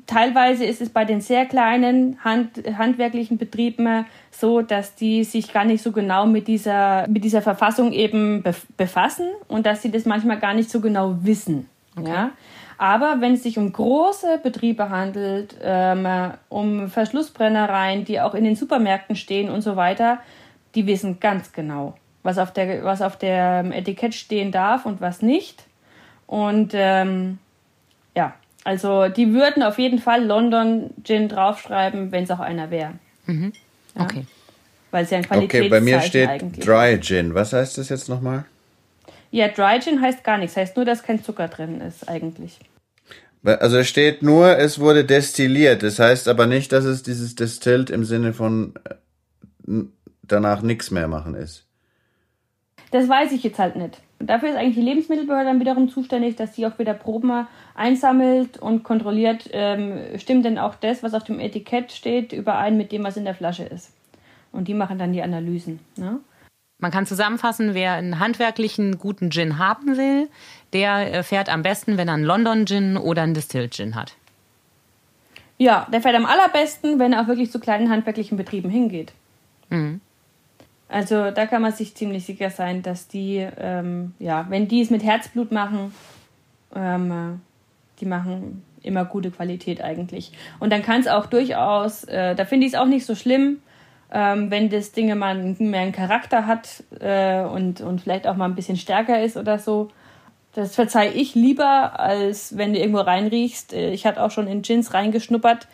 teilweise 0.07 0.65
ist 0.65 0.81
es 0.81 0.89
bei 0.89 1.05
den 1.05 1.21
sehr 1.21 1.45
kleinen 1.45 2.23
Hand, 2.23 2.61
handwerklichen 2.77 3.37
Betrieben 3.37 4.05
so, 4.31 4.61
dass 4.61 4.95
die 4.95 5.23
sich 5.23 5.53
gar 5.53 5.65
nicht 5.65 5.81
so 5.81 5.91
genau 5.91 6.25
mit 6.25 6.47
dieser, 6.47 7.07
mit 7.07 7.23
dieser 7.23 7.41
Verfassung 7.41 7.93
eben 7.93 8.43
befassen 8.75 9.27
und 9.47 9.65
dass 9.65 9.81
sie 9.81 9.91
das 9.91 10.05
manchmal 10.05 10.39
gar 10.39 10.53
nicht 10.53 10.69
so 10.69 10.81
genau 10.81 11.15
wissen. 11.21 11.69
Okay. 11.97 12.09
Ja? 12.09 12.31
Aber 12.77 13.17
wenn 13.21 13.33
es 13.33 13.43
sich 13.43 13.57
um 13.57 13.73
große 13.73 14.39
Betriebe 14.43 14.89
handelt, 14.89 15.55
ähm, 15.61 16.07
um 16.49 16.89
Verschlussbrennereien, 16.89 18.05
die 18.05 18.21
auch 18.21 18.35
in 18.35 18.43
den 18.43 18.55
Supermärkten 18.55 19.15
stehen 19.15 19.49
und 19.49 19.61
so 19.61 19.75
weiter, 19.75 20.19
die 20.75 20.85
wissen 20.85 21.19
ganz 21.19 21.53
genau, 21.53 21.97
was 22.21 22.37
auf 22.37 22.53
der, 22.53 22.83
was 22.83 23.01
auf 23.01 23.17
der 23.17 23.65
Etikett 23.73 24.13
stehen 24.13 24.51
darf 24.51 24.85
und 24.85 25.01
was 25.01 25.21
nicht. 25.21 25.63
Und 26.27 26.73
ähm, 26.73 27.39
ja, 28.15 28.35
also 28.63 29.07
die 29.07 29.33
würden 29.33 29.63
auf 29.63 29.79
jeden 29.79 29.97
Fall 29.97 30.23
London 30.23 30.91
Gin 31.03 31.29
draufschreiben, 31.29 32.11
wenn 32.11 32.25
es 32.25 32.31
auch 32.31 32.39
einer 32.39 32.69
wäre. 32.69 32.93
Mhm. 33.25 33.53
Okay. 33.95 34.19
Ja? 34.19 34.25
Weil 34.91 35.03
es 35.03 35.09
ja 35.09 35.17
ein 35.17 35.23
Qualitätszeichen 35.23 35.65
Okay, 35.65 35.69
bei 35.69 35.81
mir 35.81 36.01
steht 36.01 36.29
eigentlich. 36.29 36.65
Dry 36.65 36.99
Gin. 36.99 37.33
Was 37.33 37.53
heißt 37.53 37.77
das 37.77 37.89
jetzt 37.89 38.07
nochmal? 38.07 38.45
Ja, 39.31 39.47
Dry 39.47 39.79
Gin 39.79 40.01
heißt 40.01 40.23
gar 40.23 40.37
nichts. 40.37 40.55
Heißt 40.55 40.75
nur, 40.75 40.85
dass 40.85 41.03
kein 41.03 41.23
Zucker 41.23 41.47
drin 41.47 41.81
ist 41.81 42.07
eigentlich. 42.07 42.59
Also 43.43 43.77
es 43.77 43.87
steht 43.87 44.23
nur, 44.23 44.57
es 44.57 44.79
wurde 44.79 45.05
destilliert. 45.05 45.83
Das 45.83 45.99
heißt 45.99 46.27
aber 46.27 46.47
nicht, 46.47 46.71
dass 46.71 46.85
es 46.85 47.03
dieses 47.03 47.35
Distilled 47.35 47.89
im 47.89 48.03
Sinne 48.03 48.33
von 48.33 48.73
äh, 48.83 49.83
danach 50.23 50.61
nichts 50.61 50.91
mehr 50.91 51.07
machen 51.07 51.35
ist. 51.35 51.65
Das 52.91 53.07
weiß 53.09 53.31
ich 53.33 53.43
jetzt 53.43 53.59
halt 53.59 53.75
nicht. 53.75 54.01
Dafür 54.19 54.49
ist 54.49 54.55
eigentlich 54.55 54.75
die 54.75 54.81
Lebensmittelbehörde 54.81 55.45
dann 55.45 55.59
wiederum 55.59 55.89
zuständig, 55.89 56.35
dass 56.35 56.55
sie 56.55 56.65
auch 56.65 56.79
wieder 56.79 56.93
Proben 56.93 57.47
einsammelt 57.75 58.57
und 58.57 58.83
kontrolliert, 58.83 59.49
ähm, 59.51 59.99
stimmt 60.17 60.45
denn 60.45 60.57
auch 60.57 60.75
das, 60.75 61.03
was 61.03 61.13
auf 61.13 61.23
dem 61.23 61.39
Etikett 61.39 61.91
steht, 61.91 62.33
überein 62.33 62.77
mit 62.77 62.91
dem, 62.91 63.03
was 63.03 63.17
in 63.17 63.25
der 63.25 63.35
Flasche 63.35 63.63
ist. 63.63 63.91
Und 64.51 64.67
die 64.67 64.73
machen 64.73 64.97
dann 64.97 65.13
die 65.13 65.21
Analysen. 65.21 65.79
Ne? 65.97 66.19
Man 66.79 66.91
kann 66.91 67.05
zusammenfassen, 67.07 67.73
wer 67.73 67.93
einen 67.93 68.19
handwerklichen 68.19 68.99
guten 68.99 69.31
Gin 69.31 69.57
haben 69.57 69.97
will, 69.97 70.29
der 70.73 71.13
äh, 71.13 71.23
fährt 71.23 71.49
am 71.49 71.63
besten, 71.63 71.97
wenn 71.97 72.07
er 72.07 72.13
einen 72.13 72.23
London 72.23 72.65
Gin 72.67 72.97
oder 72.97 73.23
einen 73.23 73.33
Distilled 73.33 73.73
Gin 73.73 73.95
hat. 73.95 74.15
Ja, 75.57 75.87
der 75.91 76.01
fährt 76.01 76.15
am 76.15 76.27
allerbesten, 76.27 76.99
wenn 76.99 77.13
er 77.13 77.23
auch 77.23 77.27
wirklich 77.27 77.51
zu 77.51 77.59
kleinen 77.59 77.89
handwerklichen 77.89 78.37
Betrieben 78.37 78.69
hingeht. 78.69 79.11
Mhm. 79.69 80.01
Also 80.87 81.31
da 81.31 81.47
kann 81.47 81.63
man 81.63 81.73
sich 81.73 81.95
ziemlich 81.95 82.25
sicher 82.25 82.49
sein, 82.49 82.83
dass 82.83 83.07
die, 83.07 83.45
ähm, 83.57 84.13
ja, 84.19 84.45
wenn 84.49 84.67
die 84.67 84.81
es 84.81 84.89
mit 84.89 85.03
Herzblut 85.03 85.51
machen, 85.51 85.93
ähm, 86.75 87.41
die 87.99 88.05
machen 88.05 88.63
immer 88.83 89.03
gute 89.03 89.31
Qualität 89.31 89.81
eigentlich. 89.81 90.31
Und 90.59 90.71
dann 90.71 90.83
kann 90.83 91.01
es 91.01 91.07
auch 91.07 91.25
durchaus, 91.25 92.03
äh, 92.05 92.35
da 92.35 92.45
finde 92.45 92.67
ich 92.67 92.73
es 92.73 92.79
auch 92.79 92.85
nicht 92.85 93.05
so 93.05 93.15
schlimm, 93.15 93.57
ähm, 94.11 94.49
wenn 94.51 94.69
das 94.69 94.91
Ding 94.91 95.15
mal 95.17 95.35
mehr 95.59 95.81
einen 95.81 95.91
Charakter 95.91 96.47
hat 96.47 96.83
äh, 96.99 97.41
und, 97.41 97.81
und 97.81 98.01
vielleicht 98.01 98.27
auch 98.27 98.35
mal 98.35 98.45
ein 98.45 98.55
bisschen 98.55 98.77
stärker 98.77 99.21
ist 99.21 99.37
oder 99.37 99.59
so. 99.59 99.89
Das 100.53 100.75
verzeih 100.75 101.11
ich 101.13 101.35
lieber, 101.35 101.99
als 101.99 102.57
wenn 102.57 102.73
du 102.73 102.79
irgendwo 102.79 103.01
reinriechst. 103.01 103.73
Äh, 103.73 103.91
ich 103.91 104.05
hatte 104.05 104.23
auch 104.23 104.31
schon 104.31 104.47
in 104.47 104.61
Gins 104.61 104.93
reingeschnuppert. 104.93 105.67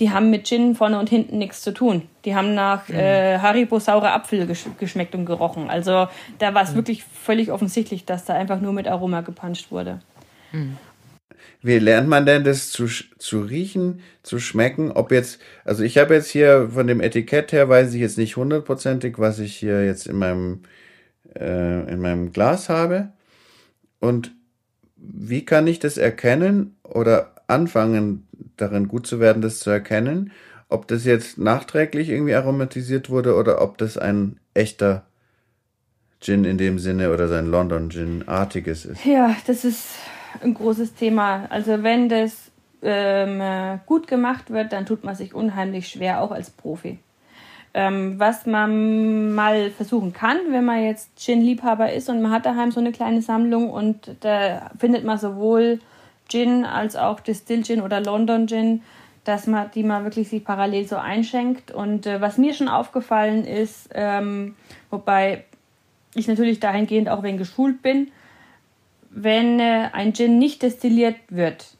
Die 0.00 0.10
haben 0.10 0.30
mit 0.30 0.46
Gin 0.46 0.74
vorne 0.74 0.98
und 0.98 1.08
hinten 1.08 1.38
nichts 1.38 1.62
zu 1.62 1.72
tun. 1.72 2.02
Die 2.24 2.34
haben 2.34 2.54
nach 2.54 2.88
mhm. 2.88 2.96
äh, 2.96 3.38
Haribo 3.38 3.78
saure 3.78 4.12
Apfel 4.12 4.46
gesch 4.46 4.66
geschmeckt 4.78 5.14
und 5.14 5.24
gerochen. 5.24 5.70
Also 5.70 6.08
da 6.38 6.54
war 6.54 6.62
es 6.62 6.72
mhm. 6.72 6.76
wirklich 6.76 7.04
völlig 7.04 7.50
offensichtlich, 7.50 8.04
dass 8.04 8.24
da 8.24 8.34
einfach 8.34 8.60
nur 8.60 8.72
mit 8.72 8.86
Aroma 8.86 9.22
gepanscht 9.22 9.70
wurde. 9.70 10.00
Mhm. 10.52 10.76
Wie 11.60 11.78
lernt 11.78 12.08
man 12.08 12.24
denn 12.24 12.44
das 12.44 12.70
zu, 12.70 12.86
zu 12.86 13.40
riechen, 13.40 14.00
zu 14.22 14.38
schmecken? 14.38 14.92
Ob 14.92 15.10
jetzt, 15.10 15.40
also 15.64 15.82
ich 15.82 15.98
habe 15.98 16.14
jetzt 16.14 16.30
hier 16.30 16.70
von 16.72 16.86
dem 16.86 17.00
Etikett 17.00 17.52
her 17.52 17.68
weiß 17.68 17.94
ich 17.94 18.00
jetzt 18.00 18.18
nicht 18.18 18.36
hundertprozentig, 18.36 19.18
was 19.18 19.38
ich 19.38 19.56
hier 19.56 19.84
jetzt 19.84 20.06
in 20.06 20.16
meinem, 20.16 20.62
äh, 21.34 21.92
in 21.92 22.00
meinem 22.00 22.32
Glas 22.32 22.68
habe. 22.68 23.12
Und 23.98 24.32
wie 24.96 25.44
kann 25.44 25.66
ich 25.66 25.78
das 25.78 25.96
erkennen 25.96 26.76
oder 26.84 27.34
anfangen, 27.48 28.28
darin 28.56 28.88
gut 28.88 29.06
zu 29.06 29.18
werden, 29.18 29.42
das 29.42 29.58
zu 29.58 29.70
erkennen? 29.70 30.32
Ob 30.68 30.86
das 30.86 31.04
jetzt 31.04 31.38
nachträglich 31.38 32.08
irgendwie 32.10 32.34
aromatisiert 32.34 33.10
wurde 33.10 33.34
oder 33.34 33.62
ob 33.62 33.78
das 33.78 33.96
ein 33.96 34.38
echter 34.54 35.06
Gin 36.20 36.44
in 36.44 36.58
dem 36.58 36.78
Sinne 36.78 37.12
oder 37.12 37.28
sein 37.28 37.46
London 37.46 37.90
Gin 37.90 38.26
artiges 38.28 38.84
ist. 38.84 39.04
Ja, 39.04 39.36
das 39.46 39.64
ist 39.64 39.86
ein 40.42 40.54
großes 40.54 40.94
Thema. 40.94 41.46
Also 41.50 41.82
wenn 41.82 42.08
das 42.08 42.50
ähm, 42.82 43.80
gut 43.86 44.06
gemacht 44.06 44.50
wird, 44.50 44.72
dann 44.72 44.86
tut 44.86 45.04
man 45.04 45.14
sich 45.14 45.34
unheimlich 45.34 45.88
schwer, 45.88 46.20
auch 46.20 46.30
als 46.30 46.50
Profi. 46.50 46.98
Ähm, 47.74 48.18
was 48.18 48.46
man 48.46 49.34
mal 49.34 49.70
versuchen 49.70 50.12
kann, 50.12 50.38
wenn 50.50 50.64
man 50.64 50.82
jetzt 50.82 51.10
Gin-Liebhaber 51.18 51.92
ist 51.92 52.08
und 52.08 52.22
man 52.22 52.32
hat 52.32 52.46
daheim 52.46 52.72
so 52.72 52.80
eine 52.80 52.92
kleine 52.92 53.20
Sammlung 53.20 53.70
und 53.70 54.16
da 54.20 54.70
findet 54.78 55.04
man 55.04 55.18
sowohl 55.18 55.80
Gin 56.28 56.64
als 56.64 56.96
auch 56.96 57.20
Distill 57.20 57.62
Gin 57.64 57.82
oder 57.82 58.00
London 58.00 58.46
Gin, 58.46 58.82
dass 59.24 59.46
man 59.46 59.70
die 59.74 59.82
mal 59.82 60.04
wirklich 60.04 60.28
sich 60.28 60.44
parallel 60.44 60.86
so 60.86 60.96
einschenkt. 60.96 61.70
Und 61.70 62.06
äh, 62.06 62.20
was 62.20 62.38
mir 62.38 62.54
schon 62.54 62.68
aufgefallen 62.68 63.44
ist, 63.44 63.90
ähm, 63.92 64.54
wobei 64.90 65.44
ich 66.14 66.28
natürlich 66.28 66.60
dahingehend 66.60 67.08
auch 67.08 67.22
wenn 67.22 67.36
geschult 67.36 67.82
bin, 67.82 68.10
wenn 69.10 69.60
äh, 69.60 69.88
ein 69.92 70.12
Gin 70.14 70.38
nicht 70.38 70.62
destilliert 70.62 71.16
wird, 71.28 71.76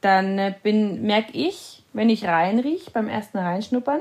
dann 0.00 0.38
äh, 0.38 0.54
merke 0.64 1.32
ich, 1.32 1.82
wenn 1.92 2.10
ich 2.10 2.26
reinriech 2.26 2.92
beim 2.92 3.08
ersten 3.08 3.38
Reinschnuppern, 3.38 4.00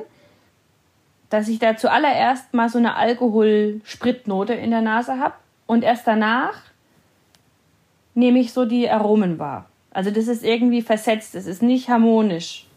dass 1.30 1.48
ich 1.48 1.60
da 1.60 1.76
zuallererst 1.76 2.54
mal 2.54 2.70
so 2.70 2.78
eine 2.78 2.96
Alkoholspritnote 2.96 4.54
in 4.54 4.72
der 4.72 4.82
Nase 4.82 5.20
habe 5.20 5.36
und 5.66 5.84
erst 5.84 6.06
danach 6.08 6.62
nehme 8.14 8.40
ich 8.40 8.54
so 8.54 8.66
die 8.66 8.90
Aromen 8.90 9.40
wahr. 9.40 9.66
Also 9.92 10.12
das 10.12 10.28
ist 10.28 10.44
irgendwie 10.44 10.82
versetzt, 10.82 11.36
es 11.36 11.48
ist 11.48 11.62
nicht 11.62 11.90
harmonisch. 11.90 12.68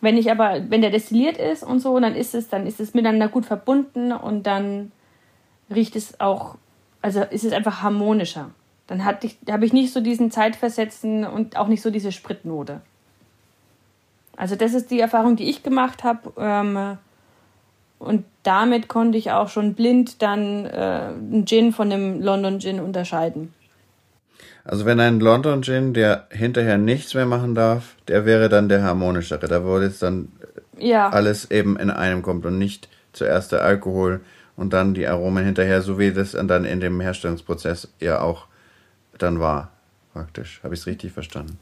Wenn 0.00 0.18
ich 0.18 0.30
aber, 0.30 0.70
wenn 0.70 0.82
der 0.82 0.90
destilliert 0.90 1.38
ist 1.38 1.62
und 1.62 1.80
so, 1.80 1.98
dann 1.98 2.14
ist 2.14 2.34
es, 2.34 2.48
dann 2.48 2.66
ist 2.66 2.80
es 2.80 2.94
miteinander 2.94 3.28
gut 3.28 3.46
verbunden 3.46 4.12
und 4.12 4.46
dann 4.46 4.92
riecht 5.74 5.96
es 5.96 6.20
auch, 6.20 6.56
also 7.02 7.22
ist 7.22 7.44
es 7.44 7.52
einfach 7.52 7.82
harmonischer. 7.82 8.50
Dann 8.86 9.04
hatte 9.04 9.26
ich, 9.26 9.38
habe 9.50 9.64
ich 9.64 9.72
nicht 9.72 9.92
so 9.92 10.00
diesen 10.00 10.30
Zeitversetzen 10.30 11.26
und 11.26 11.56
auch 11.56 11.68
nicht 11.68 11.82
so 11.82 11.90
diese 11.90 12.12
Spritnote. 12.12 12.80
Also 14.36 14.54
das 14.54 14.74
ist 14.74 14.90
die 14.90 15.00
Erfahrung, 15.00 15.36
die 15.36 15.48
ich 15.48 15.62
gemacht 15.62 16.04
habe. 16.04 16.32
Ähm, 16.38 16.98
und 17.98 18.24
damit 18.42 18.88
konnte 18.88 19.18
ich 19.18 19.32
auch 19.32 19.48
schon 19.48 19.74
blind 19.74 20.22
dann 20.22 20.66
äh, 20.66 20.68
einen 20.68 21.46
Gin 21.46 21.72
von 21.72 21.90
dem 21.90 22.20
London 22.20 22.60
Gin 22.60 22.80
unterscheiden. 22.80 23.54
Also 24.64 24.84
wenn 24.84 25.00
ein 25.00 25.20
London 25.20 25.62
Gin, 25.62 25.94
der 25.94 26.26
hinterher 26.30 26.76
nichts 26.76 27.14
mehr 27.14 27.26
machen 27.26 27.54
darf, 27.54 27.94
der 28.08 28.26
wäre 28.26 28.48
dann 28.48 28.68
der 28.68 28.82
harmonischere. 28.82 29.48
Da 29.48 29.64
wo 29.64 29.78
jetzt 29.78 30.02
dann 30.02 30.28
ja. 30.76 31.08
alles 31.08 31.50
eben 31.50 31.76
in 31.76 31.90
einem 31.90 32.22
kommt 32.22 32.44
und 32.44 32.58
nicht 32.58 32.88
zuerst 33.12 33.52
der 33.52 33.62
Alkohol 33.62 34.20
und 34.56 34.72
dann 34.72 34.92
die 34.92 35.06
Aromen 35.06 35.44
hinterher, 35.44 35.82
so 35.82 35.98
wie 35.98 36.12
das 36.12 36.32
dann 36.32 36.64
in 36.64 36.80
dem 36.80 37.00
Herstellungsprozess 37.00 37.88
ja 38.00 38.20
auch 38.20 38.46
dann 39.18 39.40
war, 39.40 39.70
praktisch. 40.12 40.60
Habe 40.62 40.74
ich 40.74 40.80
es 40.80 40.86
richtig 40.86 41.12
verstanden? 41.12 41.58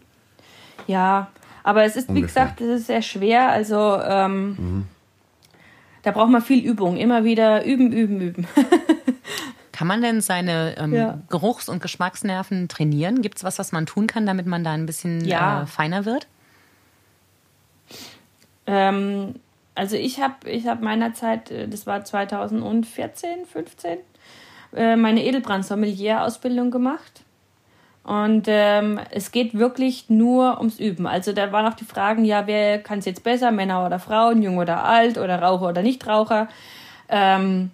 Ja, 0.87 1.29
aber 1.63 1.85
es 1.85 1.97
ist, 1.97 2.09
Ungefähr. 2.09 2.23
wie 2.23 2.27
gesagt, 2.27 2.61
es 2.61 2.81
ist 2.81 2.87
sehr 2.87 3.03
schwer. 3.03 3.49
Also 3.49 3.99
ähm, 4.03 4.49
mhm. 4.49 4.87
da 6.03 6.11
braucht 6.11 6.31
man 6.31 6.43
viel 6.43 6.65
Übung. 6.65 6.97
Immer 6.97 7.25
wieder 7.25 7.65
üben, 7.65 7.93
üben, 7.93 8.21
üben. 8.21 8.47
Kann 9.73 9.89
man 9.89 10.03
denn 10.03 10.21
seine 10.21 10.77
ähm, 10.79 10.95
ja. 10.95 11.19
Geruchs- 11.29 11.69
und 11.69 11.83
Geschmacksnerven 11.83 12.69
trainieren? 12.69 13.23
Gibt 13.23 13.39
es 13.39 13.45
was, 13.45 13.59
was 13.59 13.73
man 13.73 13.87
tun 13.87 14.07
kann, 14.07 14.25
damit 14.25 14.47
man 14.47 14.63
da 14.63 14.73
ein 14.73 14.87
bisschen 14.87 15.25
ja. 15.25 15.63
äh, 15.63 15.67
feiner 15.67 16.05
wird? 16.05 16.29
Ähm, 18.67 19.35
also 19.75 19.97
ich 19.97 20.21
habe 20.21 20.49
ich 20.49 20.69
hab 20.69 20.81
meinerzeit, 20.81 21.51
äh, 21.51 21.67
das 21.67 21.87
war 21.87 22.05
2014, 22.05 23.47
15, 23.47 23.99
äh, 24.77 24.95
meine 24.95 25.25
Edelbrand-Sommelier-Ausbildung 25.25 26.71
gemacht. 26.71 27.24
Und 28.05 28.45
ähm, 28.49 29.01
es 29.11 29.33
geht 29.33 29.59
wirklich 29.59 30.11
nur 30.11 30.59
ums 30.59 30.79
Üben. 30.79 31.07
Also 31.07 31.33
da 31.33 31.51
waren 31.53 31.67
auch 31.67 31.77
die 31.77 31.87
Fragen, 31.87 32.25
ja, 32.25 32.47
wer 32.47 32.79
kann 32.79 32.99
es 32.99 33.07
jetzt 33.07 33.25
besser, 33.25 33.51
Männer 33.51 33.85
oder 33.85 33.99
Frauen, 33.99 34.43
jung 34.43 34.59
oder 34.59 34.85
alt 34.85 35.17
oder 35.17 35.41
Raucher 35.41 35.71
oder 35.71 35.83
Nichtraucher. 35.83 36.49
Ähm, 37.09 37.71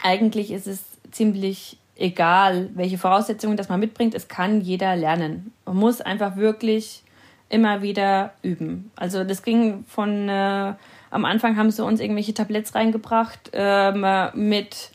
eigentlich 0.00 0.52
ist 0.52 0.68
es 0.68 0.84
ziemlich 1.10 1.76
egal, 1.96 2.70
welche 2.74 2.98
Voraussetzungen 2.98 3.56
das 3.56 3.68
man 3.68 3.80
mitbringt. 3.80 4.14
Es 4.14 4.28
kann 4.28 4.60
jeder 4.60 4.94
lernen. 4.94 5.52
Man 5.66 5.76
muss 5.76 6.00
einfach 6.00 6.36
wirklich 6.36 7.02
immer 7.48 7.82
wieder 7.82 8.32
üben. 8.42 8.92
Also 8.94 9.24
das 9.24 9.42
ging 9.42 9.84
von 9.88 10.28
äh, 10.28 10.72
am 11.10 11.24
Anfang 11.24 11.56
haben 11.56 11.70
sie 11.70 11.84
uns 11.84 12.00
irgendwelche 12.00 12.32
Tabletts 12.32 12.74
reingebracht 12.74 13.50
ähm, 13.52 14.06
mit 14.34 14.92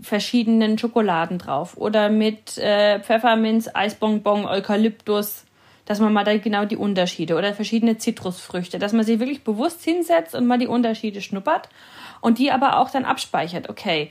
verschiedenen 0.00 0.78
Schokoladen 0.78 1.38
drauf 1.38 1.76
oder 1.76 2.08
mit 2.08 2.58
äh, 2.58 3.00
Pfefferminz, 3.00 3.68
Eisbonbon, 3.72 4.46
Eukalyptus, 4.46 5.44
dass 5.86 6.00
man 6.00 6.12
mal 6.12 6.24
da 6.24 6.36
genau 6.36 6.64
die 6.64 6.76
Unterschiede 6.76 7.36
oder 7.36 7.54
verschiedene 7.54 7.96
Zitrusfrüchte, 7.96 8.78
dass 8.78 8.92
man 8.92 9.04
sich 9.04 9.18
wirklich 9.18 9.44
bewusst 9.44 9.82
hinsetzt 9.84 10.34
und 10.34 10.46
mal 10.46 10.58
die 10.58 10.66
Unterschiede 10.66 11.22
schnuppert 11.22 11.68
und 12.20 12.38
die 12.38 12.50
aber 12.50 12.78
auch 12.78 12.90
dann 12.90 13.04
abspeichert. 13.04 13.68
Okay, 13.68 14.10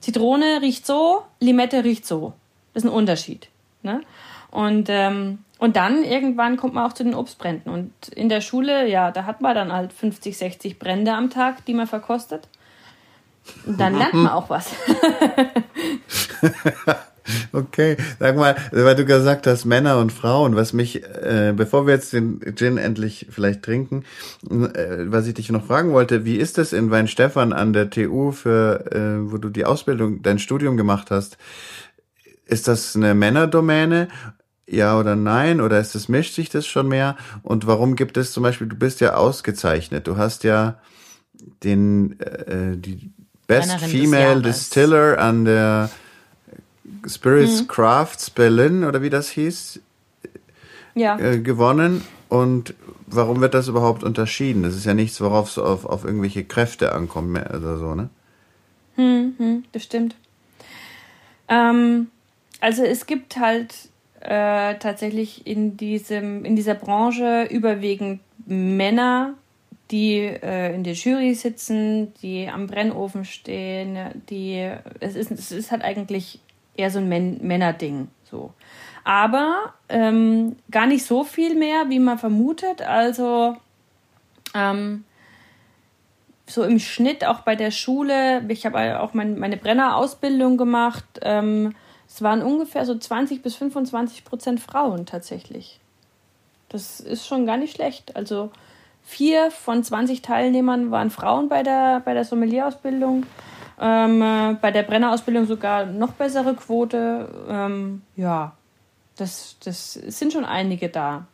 Zitrone 0.00 0.60
riecht 0.62 0.86
so, 0.86 1.22
Limette 1.40 1.84
riecht 1.84 2.06
so. 2.06 2.34
Das 2.74 2.84
ist 2.84 2.90
ein 2.90 2.94
Unterschied. 2.94 3.48
Ne? 3.82 4.02
Und, 4.50 4.88
ähm, 4.90 5.38
und 5.58 5.76
dann 5.76 6.04
irgendwann 6.04 6.56
kommt 6.56 6.74
man 6.74 6.84
auch 6.84 6.92
zu 6.92 7.02
den 7.02 7.14
Obstbränden. 7.14 7.72
Und 7.72 8.08
in 8.08 8.28
der 8.28 8.42
Schule, 8.42 8.88
ja, 8.88 9.10
da 9.10 9.24
hat 9.24 9.40
man 9.40 9.54
dann 9.54 9.72
halt 9.72 9.92
50, 9.92 10.36
60 10.36 10.78
Brände 10.78 11.12
am 11.12 11.30
Tag, 11.30 11.64
die 11.64 11.74
man 11.74 11.86
verkostet. 11.86 12.48
Und 13.66 13.80
dann 13.80 13.96
lernt 13.96 14.14
man 14.14 14.28
auch 14.28 14.50
was. 14.50 14.70
Okay, 17.52 17.96
sag 18.20 18.36
mal, 18.36 18.56
weil 18.70 18.94
du 18.94 19.04
gesagt 19.04 19.46
hast, 19.46 19.64
Männer 19.64 19.98
und 19.98 20.12
Frauen, 20.12 20.56
was 20.56 20.72
mich, 20.72 21.02
äh, 21.02 21.52
bevor 21.56 21.86
wir 21.86 21.94
jetzt 21.94 22.12
den 22.12 22.40
Gin 22.54 22.78
endlich 22.78 23.26
vielleicht 23.30 23.62
trinken, 23.62 24.04
äh, 24.48 25.06
was 25.06 25.26
ich 25.26 25.34
dich 25.34 25.50
noch 25.50 25.66
fragen 25.66 25.92
wollte, 25.92 26.24
wie 26.24 26.36
ist 26.36 26.58
es 26.58 26.72
in 26.72 26.90
Weinstefan 26.90 27.52
an 27.52 27.72
der 27.72 27.90
TU, 27.90 28.30
für, 28.30 28.92
äh, 28.92 29.30
wo 29.30 29.38
du 29.38 29.48
die 29.48 29.64
Ausbildung, 29.64 30.22
dein 30.22 30.38
Studium 30.38 30.76
gemacht 30.76 31.10
hast? 31.10 31.36
Ist 32.44 32.68
das 32.68 32.94
eine 32.94 33.14
Männerdomäne? 33.14 34.08
Ja 34.68 34.98
oder 34.98 35.16
nein? 35.16 35.60
Oder 35.60 35.80
ist 35.80 35.94
es, 35.94 36.08
mischt 36.08 36.34
sich 36.34 36.48
das 36.48 36.66
schon 36.66 36.88
mehr? 36.88 37.16
Und 37.42 37.66
warum 37.66 37.96
gibt 37.96 38.16
es 38.16 38.32
zum 38.32 38.42
Beispiel, 38.42 38.68
du 38.68 38.76
bist 38.76 39.00
ja 39.00 39.14
ausgezeichnet, 39.14 40.06
du 40.06 40.16
hast 40.16 40.44
ja 40.44 40.78
den, 41.64 42.20
äh, 42.20 42.76
die 42.76 43.12
Best 43.46 43.68
Männerin 43.68 43.88
Female 43.90 44.42
Distiller 44.42 45.18
an 45.18 45.44
der 45.44 45.90
Spirits 47.06 47.62
mhm. 47.62 47.68
Crafts 47.68 48.30
Berlin 48.30 48.84
oder 48.84 49.02
wie 49.02 49.10
das 49.10 49.30
hieß, 49.30 49.80
ja. 50.94 51.18
äh, 51.18 51.38
gewonnen. 51.38 52.02
Und 52.28 52.74
warum 53.06 53.40
wird 53.40 53.54
das 53.54 53.68
überhaupt 53.68 54.02
unterschieden? 54.02 54.62
Das 54.62 54.74
ist 54.74 54.84
ja 54.84 54.94
nichts, 54.94 55.20
worauf 55.20 55.48
es 55.48 55.58
auf, 55.58 55.84
auf 55.84 56.04
irgendwelche 56.04 56.44
Kräfte 56.44 56.92
ankommt 56.92 57.38
oder 57.38 57.78
so, 57.78 57.94
ne? 57.94 58.08
Hm, 58.96 59.34
hm, 59.36 59.64
das 59.72 59.84
stimmt. 59.84 60.16
Ähm, 61.48 62.08
also 62.60 62.82
es 62.82 63.06
gibt 63.06 63.36
halt 63.36 63.74
äh, 64.20 64.74
tatsächlich 64.76 65.46
in 65.46 65.76
diesem 65.76 66.44
in 66.44 66.56
dieser 66.56 66.74
Branche 66.74 67.46
überwiegend 67.50 68.20
Männer, 68.46 69.34
die 69.90 70.18
äh, 70.18 70.74
in 70.74 70.84
der 70.84 70.94
Jury 70.94 71.34
sitzen, 71.34 72.12
die 72.22 72.48
am 72.48 72.66
Brennofen 72.66 73.24
stehen, 73.24 73.96
die 74.28 74.68
es 75.00 75.14
ist 75.14 75.30
es 75.30 75.52
ist 75.52 75.70
halt 75.70 75.82
eigentlich 75.82 76.40
eher 76.76 76.90
so 76.90 76.98
ein 76.98 77.08
Män 77.08 77.38
Männerding. 77.42 78.08
So. 78.24 78.52
Aber 79.04 79.74
ähm, 79.88 80.56
gar 80.70 80.86
nicht 80.86 81.04
so 81.04 81.22
viel 81.22 81.54
mehr, 81.54 81.88
wie 81.88 82.00
man 82.00 82.18
vermutet. 82.18 82.82
Also 82.82 83.56
ähm, 84.54 85.04
so 86.46 86.64
im 86.64 86.78
Schnitt 86.78 87.24
auch 87.24 87.40
bei 87.40 87.56
der 87.56 87.70
Schule, 87.70 88.44
ich 88.48 88.66
habe 88.66 89.00
auch 89.00 89.14
mein, 89.14 89.38
meine 89.38 89.56
Brennerausbildung 89.56 90.56
gemacht, 90.56 91.04
ähm, 91.22 91.74
es 92.08 92.22
waren 92.22 92.42
ungefähr 92.42 92.86
so 92.86 92.96
20 92.96 93.42
bis 93.42 93.56
25 93.56 94.24
Prozent 94.24 94.60
Frauen 94.60 95.06
tatsächlich. 95.06 95.80
Das 96.68 97.00
ist 97.00 97.26
schon 97.26 97.46
gar 97.46 97.56
nicht 97.56 97.74
schlecht. 97.74 98.16
Also 98.16 98.50
vier 99.06 99.52
von 99.52 99.84
20 99.84 100.20
Teilnehmern 100.20 100.90
waren 100.90 101.10
Frauen 101.10 101.48
bei 101.48 101.62
der, 101.62 102.00
bei 102.04 102.12
der 102.12 102.24
Sommelierausbildung. 102.24 103.24
Ähm, 103.80 104.22
äh, 104.22 104.54
bei 104.60 104.72
der 104.72 104.82
Brennerausbildung 104.82 105.46
sogar 105.46 105.86
noch 105.86 106.12
bessere 106.12 106.54
Quote. 106.54 107.28
Ähm, 107.48 108.02
ja, 108.16 108.56
das, 109.16 109.56
das 109.64 109.92
sind 109.92 110.32
schon 110.32 110.44
einige 110.44 110.88
da. 110.88 111.26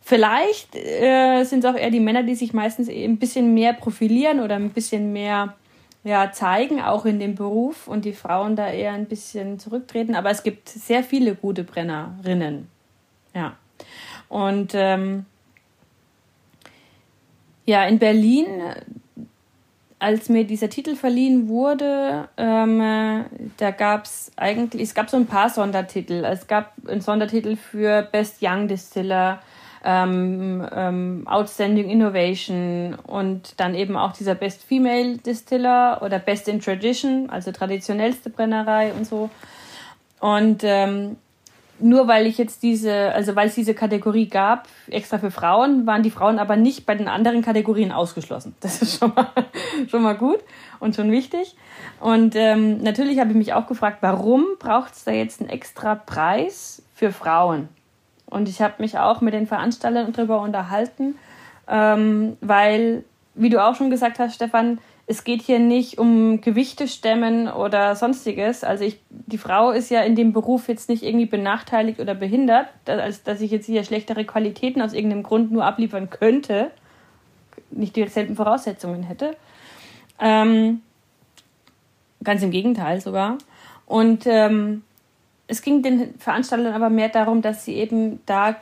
Vielleicht 0.00 0.74
äh, 0.74 1.44
sind 1.44 1.64
es 1.64 1.70
auch 1.70 1.76
eher 1.76 1.90
die 1.90 2.00
Männer, 2.00 2.24
die 2.24 2.34
sich 2.34 2.52
meistens 2.52 2.88
ein 2.88 3.18
bisschen 3.18 3.54
mehr 3.54 3.74
profilieren 3.74 4.40
oder 4.40 4.56
ein 4.56 4.70
bisschen 4.70 5.12
mehr 5.12 5.54
ja, 6.02 6.32
zeigen, 6.32 6.82
auch 6.82 7.04
in 7.04 7.20
dem 7.20 7.36
Beruf 7.36 7.86
und 7.86 8.04
die 8.04 8.12
Frauen 8.12 8.56
da 8.56 8.68
eher 8.68 8.92
ein 8.92 9.06
bisschen 9.06 9.60
zurücktreten. 9.60 10.16
Aber 10.16 10.30
es 10.30 10.42
gibt 10.42 10.68
sehr 10.68 11.04
viele 11.04 11.36
gute 11.36 11.62
Brennerinnen. 11.62 12.66
Ja. 13.34 13.56
Und 14.28 14.72
ähm, 14.74 15.26
ja, 17.64 17.84
in 17.86 17.98
Berlin 17.98 18.46
als 20.02 20.28
mir 20.28 20.44
dieser 20.44 20.68
Titel 20.68 20.96
verliehen 20.96 21.46
wurde, 21.48 22.28
ähm, 22.36 22.80
äh, 22.80 23.24
da 23.56 23.70
gab 23.70 24.04
es 24.04 24.32
eigentlich, 24.34 24.82
es 24.82 24.94
gab 24.94 25.08
so 25.08 25.16
ein 25.16 25.26
paar 25.26 25.48
Sondertitel. 25.48 26.24
Es 26.24 26.48
gab 26.48 26.72
einen 26.88 27.00
Sondertitel 27.00 27.54
für 27.54 28.02
Best 28.02 28.38
Young 28.42 28.66
Distiller, 28.66 29.38
ähm, 29.84 30.66
ähm, 30.74 31.22
Outstanding 31.26 31.88
Innovation 31.88 32.96
und 33.06 33.54
dann 33.60 33.76
eben 33.76 33.96
auch 33.96 34.12
dieser 34.12 34.34
Best 34.34 34.64
Female 34.64 35.18
Distiller 35.18 36.02
oder 36.02 36.18
Best 36.18 36.48
in 36.48 36.60
Tradition, 36.60 37.30
also 37.30 37.52
traditionellste 37.52 38.28
Brennerei 38.28 38.92
und 38.92 39.06
so. 39.06 39.30
Und 40.18 40.62
ähm, 40.64 41.16
nur 41.82 42.08
weil 42.08 42.26
ich 42.26 42.38
jetzt 42.38 42.62
diese, 42.62 43.12
also 43.12 43.36
weil 43.36 43.48
es 43.48 43.54
diese 43.54 43.74
Kategorie 43.74 44.28
gab, 44.28 44.68
extra 44.88 45.18
für 45.18 45.30
Frauen, 45.30 45.86
waren 45.86 46.02
die 46.02 46.10
Frauen 46.10 46.38
aber 46.38 46.56
nicht 46.56 46.86
bei 46.86 46.94
den 46.94 47.08
anderen 47.08 47.42
Kategorien 47.42 47.92
ausgeschlossen. 47.92 48.54
Das 48.60 48.80
ist 48.80 48.98
schon 48.98 49.12
mal, 49.14 49.28
schon 49.88 50.02
mal 50.02 50.14
gut 50.14 50.38
und 50.80 50.94
schon 50.94 51.10
wichtig. 51.10 51.56
Und 52.00 52.34
ähm, 52.36 52.78
natürlich 52.82 53.18
habe 53.18 53.30
ich 53.30 53.36
mich 53.36 53.52
auch 53.52 53.66
gefragt, 53.66 53.98
warum 54.00 54.44
braucht 54.58 54.94
es 54.94 55.04
da 55.04 55.10
jetzt 55.10 55.40
einen 55.40 55.50
extra 55.50 55.94
Preis 55.94 56.82
für 56.94 57.12
Frauen? 57.12 57.68
Und 58.26 58.48
ich 58.48 58.62
habe 58.62 58.74
mich 58.78 58.98
auch 58.98 59.20
mit 59.20 59.34
den 59.34 59.46
Veranstaltern 59.46 60.12
darüber 60.12 60.40
unterhalten, 60.40 61.16
ähm, 61.68 62.36
weil, 62.40 63.04
wie 63.34 63.50
du 63.50 63.62
auch 63.62 63.74
schon 63.74 63.90
gesagt 63.90 64.18
hast, 64.18 64.34
Stefan, 64.34 64.78
es 65.06 65.24
geht 65.24 65.42
hier 65.42 65.58
nicht 65.58 65.98
um 65.98 66.40
Gewichte 66.40 66.86
stemmen 66.86 67.48
oder 67.48 67.96
sonstiges. 67.96 68.62
Also 68.64 68.84
ich, 68.84 69.00
die 69.10 69.38
Frau 69.38 69.70
ist 69.72 69.90
ja 69.90 70.00
in 70.02 70.14
dem 70.14 70.32
Beruf 70.32 70.68
jetzt 70.68 70.88
nicht 70.88 71.02
irgendwie 71.02 71.26
benachteiligt 71.26 72.00
oder 72.00 72.14
behindert, 72.14 72.68
als 72.86 73.22
dass 73.22 73.40
ich 73.40 73.50
jetzt 73.50 73.66
hier 73.66 73.84
schlechtere 73.84 74.24
Qualitäten 74.24 74.80
aus 74.80 74.92
irgendeinem 74.92 75.24
Grund 75.24 75.50
nur 75.50 75.64
abliefern 75.64 76.08
könnte, 76.08 76.70
nicht 77.70 77.96
dieselben 77.96 78.36
Voraussetzungen 78.36 79.02
hätte. 79.02 79.36
Ähm, 80.20 80.82
ganz 82.22 82.42
im 82.42 82.50
Gegenteil 82.50 83.00
sogar. 83.00 83.38
Und 83.86 84.26
ähm, 84.26 84.82
es 85.48 85.62
ging 85.62 85.82
den 85.82 86.18
Veranstaltern 86.18 86.72
aber 86.72 86.90
mehr 86.90 87.08
darum, 87.08 87.42
dass 87.42 87.64
sie 87.64 87.74
eben 87.74 88.20
da, 88.24 88.56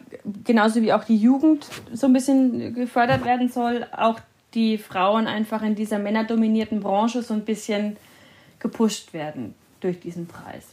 genauso 0.45 0.81
wie 0.81 0.93
auch 0.93 1.05
die 1.05 1.17
Jugend 1.17 1.67
so 1.93 2.07
ein 2.07 2.13
bisschen 2.13 2.75
gefördert 2.75 3.25
werden 3.25 3.49
soll, 3.49 3.87
auch 3.95 4.19
die 4.55 4.79
Frauen 4.79 5.27
einfach 5.27 5.63
in 5.63 5.75
dieser 5.75 5.99
männerdominierten 5.99 6.81
Branche 6.81 7.23
so 7.23 7.35
ein 7.35 7.45
bisschen 7.45 7.97
gepusht 8.59 9.13
werden 9.13 9.55
durch 9.81 10.01
diesen 10.01 10.27
Preis. 10.27 10.67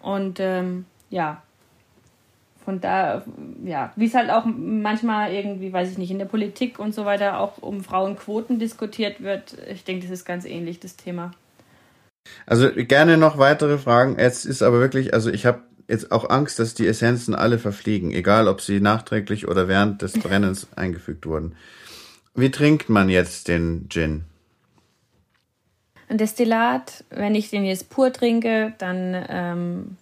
Und 0.00 0.38
ähm, 0.40 0.86
ja, 1.10 1.42
von 2.64 2.80
da, 2.80 3.24
ja, 3.64 3.92
wie 3.94 4.06
es 4.06 4.14
halt 4.14 4.30
auch 4.30 4.44
manchmal 4.44 5.32
irgendwie, 5.32 5.72
weiß 5.72 5.92
ich 5.92 5.98
nicht, 5.98 6.10
in 6.10 6.18
der 6.18 6.26
Politik 6.26 6.78
und 6.78 6.94
so 6.94 7.04
weiter 7.04 7.38
auch 7.38 7.58
um 7.58 7.82
Frauenquoten 7.84 8.58
diskutiert 8.58 9.22
wird, 9.22 9.56
ich 9.70 9.84
denke, 9.84 10.02
das 10.02 10.10
ist 10.10 10.24
ganz 10.24 10.44
ähnlich 10.44 10.80
das 10.80 10.96
Thema. 10.96 11.30
Also 12.44 12.68
gerne 12.74 13.18
noch 13.18 13.38
weitere 13.38 13.78
Fragen. 13.78 14.18
Jetzt 14.18 14.46
ist 14.46 14.62
aber 14.62 14.80
wirklich, 14.80 15.14
also 15.14 15.30
ich 15.30 15.46
habe 15.46 15.60
jetzt 15.88 16.10
auch 16.10 16.28
Angst, 16.28 16.58
dass 16.58 16.74
die 16.74 16.88
Essenzen 16.88 17.36
alle 17.36 17.60
verfliegen, 17.60 18.10
egal 18.12 18.48
ob 18.48 18.60
sie 18.60 18.80
nachträglich 18.80 19.46
oder 19.46 19.68
während 19.68 20.02
des 20.02 20.14
Brennens 20.14 20.66
eingefügt 20.74 21.26
wurden. 21.26 21.54
Wie 22.36 22.50
trinkt 22.50 22.90
man 22.90 23.08
jetzt 23.08 23.48
den 23.48 23.88
Gin? 23.88 24.24
Ein 26.08 26.18
Destillat, 26.18 27.04
wenn 27.10 27.34
ich 27.34 27.50
den 27.50 27.64
jetzt 27.64 27.88
pur 27.88 28.12
trinke, 28.12 28.74
dann 28.78 29.26
ähm, 29.28 29.96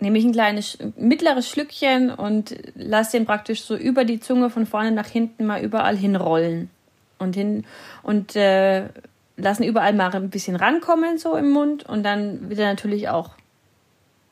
nehme 0.00 0.18
ich 0.18 0.24
ein 0.24 0.32
kleines 0.32 0.78
mittleres 0.96 1.48
Schlückchen 1.48 2.10
und 2.10 2.56
lasse 2.74 3.18
den 3.18 3.26
praktisch 3.26 3.62
so 3.62 3.76
über 3.76 4.04
die 4.04 4.18
Zunge 4.18 4.50
von 4.50 4.66
vorne 4.66 4.92
nach 4.92 5.06
hinten 5.06 5.46
mal 5.46 5.62
überall 5.62 5.96
hinrollen 5.96 6.70
und 7.18 7.36
hin 7.36 7.64
und 8.02 8.34
äh, 8.34 8.88
lassen 9.36 9.62
überall 9.62 9.92
mal 9.92 10.12
ein 10.14 10.30
bisschen 10.30 10.56
rankommen 10.56 11.18
so 11.18 11.36
im 11.36 11.50
Mund 11.50 11.84
und 11.84 12.02
dann 12.02 12.48
wird 12.48 12.60
er 12.60 12.68
natürlich 12.68 13.10
auch 13.10 13.30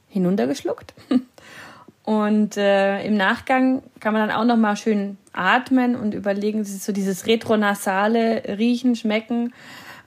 hinuntergeschluckt. 0.08 0.94
Und 2.04 2.58
äh, 2.58 3.02
im 3.04 3.16
Nachgang 3.16 3.82
kann 3.98 4.12
man 4.12 4.28
dann 4.28 4.36
auch 4.36 4.44
noch 4.44 4.58
mal 4.58 4.76
schön 4.76 5.16
atmen 5.32 5.96
und 5.96 6.14
überlegen, 6.14 6.58
das 6.58 6.68
ist 6.68 6.84
so 6.84 6.92
dieses 6.92 7.26
retronasale 7.26 8.42
Riechen, 8.58 8.94
Schmecken. 8.94 9.52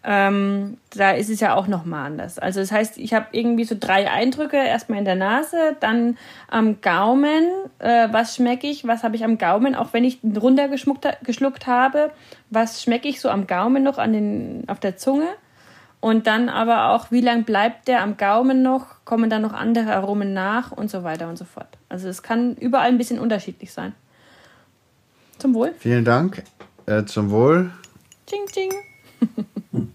Ähm, 0.03 0.77
da 0.95 1.11
ist 1.11 1.29
es 1.29 1.39
ja 1.39 1.55
auch 1.55 1.67
noch 1.67 1.83
mal 1.83 2.05
anders. 2.05 2.37
Also 2.39 2.59
das 2.59 2.71
heißt, 2.71 2.97
ich 2.97 3.13
habe 3.13 3.25
irgendwie 3.31 3.65
so 3.65 3.75
drei 3.77 4.09
Eindrücke. 4.09 4.55
Erstmal 4.55 4.99
in 4.99 5.05
der 5.05 5.15
Nase, 5.15 5.75
dann 5.79 6.17
am 6.49 6.79
Gaumen. 6.81 7.43
Äh, 7.79 8.07
was 8.11 8.35
schmecke 8.35 8.67
ich? 8.67 8.87
Was 8.87 9.03
habe 9.03 9.15
ich 9.15 9.25
am 9.25 9.37
Gaumen? 9.39 9.75
Auch 9.75 9.91
wenn 9.91 10.05
ich 10.05 10.19
runtergeschluckt 10.23 11.67
habe. 11.67 12.11
Was 12.51 12.83
schmecke 12.83 13.07
ich 13.07 13.19
so 13.19 13.29
am 13.29 13.47
Gaumen 13.47 13.83
noch 13.83 13.97
an 13.97 14.13
den, 14.13 14.63
auf 14.67 14.79
der 14.79 14.97
Zunge? 14.97 15.27
Und 15.99 16.27
dann 16.27 16.47
aber 16.47 16.91
auch, 16.91 17.11
wie 17.11 17.21
lang 17.21 17.43
bleibt 17.43 17.87
der 17.87 18.03
am 18.03 18.17
Gaumen 18.17 18.61
noch? 18.61 19.03
Kommen 19.03 19.29
dann 19.29 19.41
noch 19.41 19.53
andere 19.53 19.93
Aromen 19.93 20.31
nach 20.31 20.71
und 20.71 20.91
so 20.91 21.03
weiter 21.03 21.27
und 21.27 21.37
so 21.37 21.45
fort. 21.45 21.76
Also 21.89 22.07
es 22.09 22.21
kann 22.23 22.55
überall 22.55 22.89
ein 22.89 22.97
bisschen 22.97 23.19
unterschiedlich 23.19 23.71
sein. 23.71 23.93
Zum 25.37 25.53
Wohl. 25.53 25.73
Vielen 25.79 26.03
Dank. 26.03 26.43
Äh, 26.85 27.05
zum 27.05 27.29
Wohl. 27.29 27.71
Ching, 28.27 28.45
ching. 28.47 28.71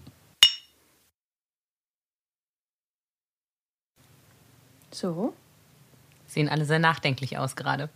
so. 4.91 5.33
Sehen 6.27 6.49
alle 6.49 6.65
sehr 6.65 6.79
nachdenklich 6.79 7.37
aus 7.37 7.55
gerade. 7.55 7.89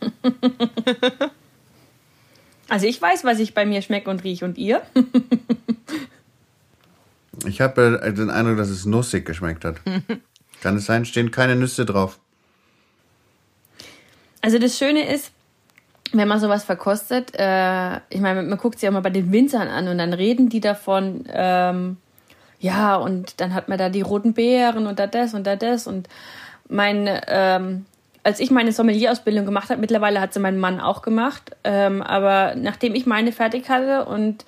also 2.68 2.86
ich 2.86 3.02
weiß, 3.02 3.24
was 3.24 3.40
ich 3.40 3.54
bei 3.54 3.66
mir 3.66 3.82
schmecke 3.82 4.10
und 4.10 4.22
rieche 4.22 4.44
und 4.44 4.58
ihr. 4.58 4.82
Ich 7.44 7.60
habe 7.60 8.12
den 8.16 8.30
Eindruck, 8.30 8.58
dass 8.58 8.68
es 8.68 8.84
nussig 8.84 9.24
geschmeckt 9.24 9.64
hat. 9.64 9.80
Kann 10.60 10.76
es 10.76 10.86
sein, 10.86 11.04
stehen 11.04 11.32
keine 11.32 11.56
Nüsse 11.56 11.84
drauf. 11.84 12.20
Also 14.42 14.58
das 14.58 14.76
Schöne 14.76 15.08
ist, 15.08 15.32
wenn 16.12 16.28
man 16.28 16.40
sowas 16.40 16.64
verkostet, 16.64 17.32
äh, 17.34 17.96
ich 18.10 18.20
meine, 18.20 18.42
man 18.42 18.58
guckt 18.58 18.78
sich 18.78 18.88
auch 18.88 18.92
mal 18.92 19.00
bei 19.00 19.10
den 19.10 19.32
Winzern 19.32 19.68
an 19.68 19.88
und 19.88 19.98
dann 19.98 20.12
reden 20.12 20.48
die 20.48 20.60
davon, 20.60 21.24
ähm, 21.32 21.96
ja, 22.60 22.96
und 22.96 23.40
dann 23.40 23.54
hat 23.54 23.68
man 23.68 23.78
da 23.78 23.88
die 23.88 24.02
roten 24.02 24.34
Beeren 24.34 24.86
und 24.86 24.98
da 24.98 25.06
das 25.06 25.32
und 25.34 25.46
da 25.46 25.56
das 25.56 25.86
und 25.86 26.08
mein, 26.68 27.08
ähm, 27.28 27.86
als 28.24 28.40
ich 28.40 28.50
meine 28.50 28.72
Sommelier-Ausbildung 28.72 29.46
gemacht 29.46 29.70
habe, 29.70 29.80
mittlerweile 29.80 30.20
hat 30.20 30.34
sie 30.34 30.40
mein 30.40 30.58
Mann 30.58 30.80
auch 30.80 31.02
gemacht, 31.02 31.56
ähm, 31.64 32.02
aber 32.02 32.54
nachdem 32.56 32.94
ich 32.94 33.06
meine 33.06 33.32
fertig 33.32 33.68
hatte 33.68 34.04
und 34.04 34.44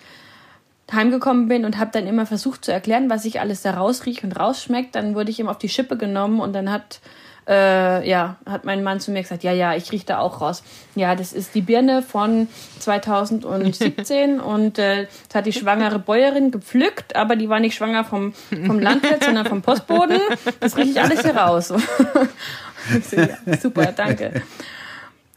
heimgekommen 0.92 1.48
bin 1.48 1.64
und 1.64 1.78
habe 1.78 1.90
dann 1.92 2.06
immer 2.06 2.26
versucht 2.26 2.64
zu 2.64 2.72
erklären, 2.72 3.08
was 3.10 3.24
ich 3.24 3.40
alles 3.40 3.62
da 3.62 3.72
rausrieche 3.72 4.26
und 4.26 4.38
rausschmeckt, 4.38 4.94
dann 4.94 5.14
wurde 5.14 5.30
ich 5.30 5.40
ihm 5.40 5.48
auf 5.48 5.58
die 5.58 5.68
Schippe 5.68 5.96
genommen 5.96 6.40
und 6.40 6.52
dann 6.52 6.70
hat 6.70 7.00
äh, 7.48 8.08
ja, 8.08 8.36
hat 8.46 8.64
mein 8.64 8.82
Mann 8.82 9.00
zu 9.00 9.10
mir 9.10 9.22
gesagt, 9.22 9.44
ja, 9.44 9.52
ja, 9.52 9.74
ich 9.74 9.92
rieche 9.92 10.06
da 10.06 10.18
auch 10.18 10.40
raus. 10.40 10.62
Ja, 10.94 11.14
das 11.14 11.32
ist 11.32 11.54
die 11.54 11.60
Birne 11.60 12.02
von 12.02 12.48
2017 12.78 14.40
und 14.40 14.78
äh, 14.78 15.06
das 15.28 15.34
hat 15.34 15.46
die 15.46 15.52
schwangere 15.52 15.98
Bäuerin 15.98 16.50
gepflückt, 16.50 17.16
aber 17.16 17.36
die 17.36 17.48
war 17.48 17.60
nicht 17.60 17.74
schwanger 17.74 18.04
vom, 18.04 18.32
vom 18.66 18.78
Landwirt, 18.78 19.24
sondern 19.24 19.46
vom 19.46 19.62
Postboden. 19.62 20.20
Das 20.60 20.76
rieche 20.76 20.90
ich 20.90 21.00
alles 21.00 21.22
hier 21.22 21.36
raus. 21.36 21.68
so, 21.68 21.76
ja, 23.16 23.56
super, 23.60 23.92
danke. 23.92 24.42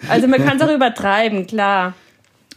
Also 0.08 0.28
man 0.28 0.43
kann 0.45 0.58
es 0.58 0.64
auch 0.64 0.74
übertreiben, 0.74 1.47
klar. 1.47 1.93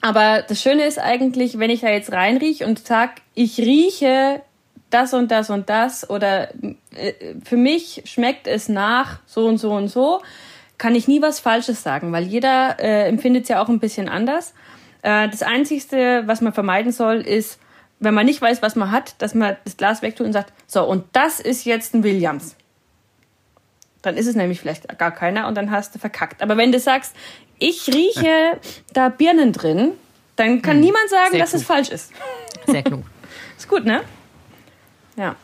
Aber 0.02 0.42
das 0.46 0.62
Schöne 0.62 0.84
ist 0.84 0.98
eigentlich, 0.98 1.58
wenn 1.58 1.70
ich 1.70 1.80
da 1.80 1.88
jetzt 1.88 2.12
reinrieche 2.12 2.66
und 2.66 2.86
sag, 2.86 3.20
ich 3.34 3.58
rieche 3.58 4.40
das 4.90 5.14
und 5.14 5.30
das 5.30 5.50
und 5.50 5.68
das 5.68 6.08
oder 6.08 6.48
für 7.44 7.56
mich 7.56 8.02
schmeckt 8.06 8.46
es 8.46 8.68
nach 8.68 9.20
so 9.26 9.46
und 9.46 9.58
so 9.58 9.72
und 9.72 9.88
so, 9.88 10.22
kann 10.78 10.94
ich 10.94 11.06
nie 11.06 11.22
was 11.22 11.40
Falsches 11.40 11.82
sagen, 11.82 12.10
weil 12.12 12.24
jeder 12.24 12.76
äh, 12.80 13.06
empfindet 13.06 13.44
es 13.44 13.48
ja 13.50 13.62
auch 13.62 13.68
ein 13.68 13.80
bisschen 13.80 14.08
anders. 14.08 14.54
Äh, 15.02 15.28
das 15.28 15.42
Einzige, 15.42 16.22
was 16.26 16.40
man 16.40 16.52
vermeiden 16.52 16.90
soll, 16.90 17.20
ist, 17.20 17.58
wenn 18.00 18.14
man 18.14 18.26
nicht 18.26 18.40
weiß, 18.40 18.62
was 18.62 18.76
man 18.76 18.90
hat, 18.90 19.14
dass 19.20 19.34
man 19.34 19.56
das 19.64 19.76
Glas 19.76 20.02
wegtut 20.02 20.26
und 20.26 20.32
sagt, 20.32 20.52
so, 20.66 20.82
und 20.84 21.04
das 21.12 21.38
ist 21.38 21.64
jetzt 21.64 21.94
ein 21.94 22.02
Williams. 22.02 22.56
Dann 24.02 24.16
ist 24.16 24.26
es 24.26 24.34
nämlich 24.34 24.58
vielleicht 24.58 24.98
gar 24.98 25.10
keiner 25.10 25.46
und 25.46 25.54
dann 25.54 25.70
hast 25.70 25.94
du 25.94 25.98
verkackt. 25.98 26.42
Aber 26.42 26.56
wenn 26.56 26.72
du 26.72 26.78
sagst, 26.78 27.14
ich 27.58 27.88
rieche 27.88 28.58
da 28.94 29.10
Birnen 29.10 29.52
drin, 29.52 29.92
dann 30.36 30.62
kann 30.62 30.76
hm, 30.76 30.80
niemand 30.80 31.10
sagen, 31.10 31.38
dass 31.38 31.50
klug. 31.50 31.60
es 31.60 31.66
falsch 31.66 31.88
ist. 31.90 32.12
Sehr 32.66 32.82
klug. 32.82 33.02
ist 33.58 33.68
gut, 33.68 33.84
ne? 33.84 34.00
Ja. 35.16 35.36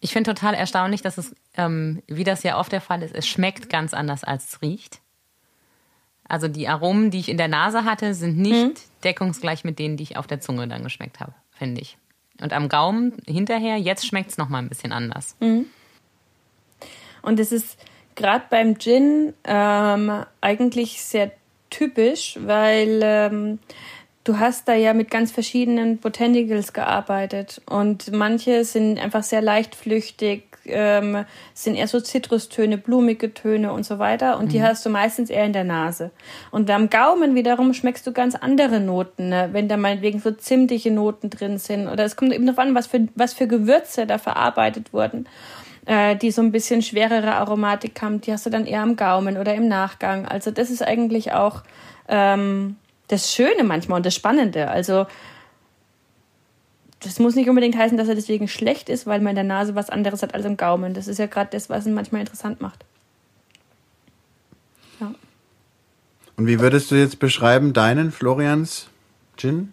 Ich 0.00 0.12
finde 0.12 0.34
total 0.34 0.54
erstaunlich, 0.54 1.02
dass 1.02 1.18
es, 1.18 1.34
ähm, 1.56 2.02
wie 2.06 2.24
das 2.24 2.42
ja 2.42 2.58
oft 2.58 2.72
der 2.72 2.80
Fall 2.80 3.02
ist, 3.02 3.14
es 3.14 3.26
schmeckt 3.26 3.68
ganz 3.68 3.94
anders, 3.94 4.24
als 4.24 4.52
es 4.52 4.62
riecht. 4.62 5.00
Also 6.28 6.48
die 6.48 6.68
Aromen, 6.68 7.10
die 7.10 7.20
ich 7.20 7.28
in 7.28 7.36
der 7.36 7.48
Nase 7.48 7.84
hatte, 7.84 8.14
sind 8.14 8.36
nicht 8.36 8.52
mhm. 8.52 8.74
deckungsgleich 9.04 9.64
mit 9.64 9.78
denen, 9.78 9.96
die 9.96 10.02
ich 10.02 10.16
auf 10.16 10.26
der 10.26 10.40
Zunge 10.40 10.66
dann 10.68 10.82
geschmeckt 10.82 11.20
habe, 11.20 11.34
finde 11.52 11.80
ich. 11.80 11.96
Und 12.40 12.52
am 12.52 12.68
Gaumen 12.68 13.14
hinterher, 13.26 13.76
jetzt 13.76 14.06
schmeckt 14.06 14.30
es 14.30 14.38
nochmal 14.38 14.62
ein 14.62 14.68
bisschen 14.68 14.92
anders. 14.92 15.36
Mhm. 15.40 15.66
Und 17.22 17.40
es 17.40 17.52
ist 17.52 17.78
gerade 18.14 18.44
beim 18.50 18.78
Gin 18.78 19.34
ähm, 19.44 20.24
eigentlich 20.40 21.02
sehr 21.02 21.32
typisch, 21.70 22.38
weil 22.40 23.00
ähm, 23.02 23.58
du 24.26 24.40
hast 24.40 24.66
da 24.66 24.74
ja 24.74 24.92
mit 24.92 25.10
ganz 25.10 25.30
verschiedenen 25.30 25.98
Botanicals 25.98 26.72
gearbeitet 26.72 27.62
und 27.70 28.12
manche 28.12 28.64
sind 28.64 28.98
einfach 28.98 29.22
sehr 29.22 29.40
leichtflüchtig, 29.40 30.42
ähm, 30.64 31.24
sind 31.54 31.76
eher 31.76 31.86
so 31.86 32.00
Zitrustöne, 32.00 32.76
blumige 32.76 33.32
Töne 33.34 33.72
und 33.72 33.86
so 33.86 34.00
weiter 34.00 34.38
und 34.38 34.46
mhm. 34.46 34.48
die 34.48 34.62
hast 34.62 34.84
du 34.84 34.90
meistens 34.90 35.30
eher 35.30 35.44
in 35.44 35.52
der 35.52 35.62
Nase. 35.62 36.10
Und 36.50 36.68
am 36.70 36.90
Gaumen 36.90 37.36
wiederum 37.36 37.72
schmeckst 37.72 38.04
du 38.06 38.12
ganz 38.12 38.34
andere 38.34 38.80
Noten, 38.80 39.28
ne? 39.28 39.50
wenn 39.52 39.68
da 39.68 39.76
meinetwegen 39.76 40.18
so 40.18 40.32
zimtige 40.32 40.90
Noten 40.90 41.30
drin 41.30 41.58
sind 41.58 41.86
oder 41.86 42.04
es 42.04 42.16
kommt 42.16 42.34
eben 42.34 42.46
darauf 42.46 42.58
an, 42.58 42.74
was 42.74 42.88
für, 42.88 43.06
was 43.14 43.32
für 43.32 43.46
Gewürze 43.46 44.06
da 44.06 44.18
verarbeitet 44.18 44.92
wurden 44.92 45.28
äh, 45.86 46.16
die 46.16 46.32
so 46.32 46.42
ein 46.42 46.50
bisschen 46.50 46.82
schwerere 46.82 47.36
Aromatik 47.36 48.02
haben, 48.02 48.20
die 48.20 48.32
hast 48.32 48.44
du 48.44 48.50
dann 48.50 48.66
eher 48.66 48.82
am 48.82 48.96
Gaumen 48.96 49.36
oder 49.36 49.54
im 49.54 49.68
Nachgang. 49.68 50.26
Also 50.26 50.50
das 50.50 50.70
ist 50.70 50.82
eigentlich 50.82 51.32
auch 51.32 51.62
ähm, 52.08 52.74
das 53.08 53.32
Schöne 53.32 53.64
manchmal 53.64 53.98
und 53.98 54.06
das 54.06 54.14
Spannende. 54.14 54.68
Also 54.68 55.06
das 57.00 57.18
muss 57.18 57.34
nicht 57.34 57.48
unbedingt 57.48 57.76
heißen, 57.76 57.96
dass 57.96 58.08
er 58.08 58.14
deswegen 58.14 58.48
schlecht 58.48 58.88
ist, 58.88 59.06
weil 59.06 59.20
man 59.20 59.30
in 59.30 59.36
der 59.36 59.44
Nase 59.44 59.74
was 59.74 59.90
anderes 59.90 60.22
hat 60.22 60.34
als 60.34 60.44
im 60.44 60.56
Gaumen. 60.56 60.94
Das 60.94 61.08
ist 61.08 61.18
ja 61.18 61.26
gerade 61.26 61.50
das, 61.52 61.68
was 61.68 61.86
ihn 61.86 61.94
manchmal 61.94 62.20
interessant 62.20 62.60
macht. 62.60 62.84
Ja. 65.00 65.14
Und 66.36 66.46
wie 66.46 66.60
würdest 66.60 66.90
du 66.90 66.96
jetzt 66.96 67.18
beschreiben 67.18 67.72
deinen 67.72 68.10
Florians 68.10 68.88
Gin? 69.36 69.72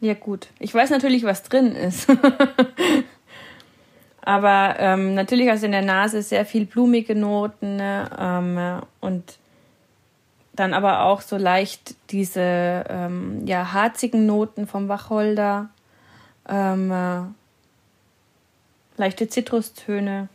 Ja 0.00 0.14
gut, 0.14 0.48
ich 0.58 0.74
weiß 0.74 0.90
natürlich, 0.90 1.24
was 1.24 1.44
drin 1.44 1.74
ist. 1.74 2.06
Aber 4.22 4.76
ähm, 4.78 5.14
natürlich 5.14 5.50
hast 5.50 5.62
du 5.62 5.66
in 5.66 5.72
der 5.72 5.82
Nase 5.82 6.22
sehr 6.22 6.46
viel 6.46 6.64
blumige 6.64 7.14
Noten 7.14 7.76
ne? 7.76 8.10
ähm, 8.18 8.80
und 9.00 9.38
dann 10.54 10.72
aber 10.72 11.04
auch 11.04 11.20
so 11.20 11.36
leicht 11.36 11.96
diese 12.10 12.84
ähm, 12.88 13.44
ja, 13.46 13.72
harzigen 13.72 14.24
Noten 14.24 14.66
vom 14.66 14.88
Wacholder, 14.88 15.68
ähm, 16.48 16.92
äh, 16.92 17.22
leichte 18.96 19.28
Zitrustöne, 19.28 20.28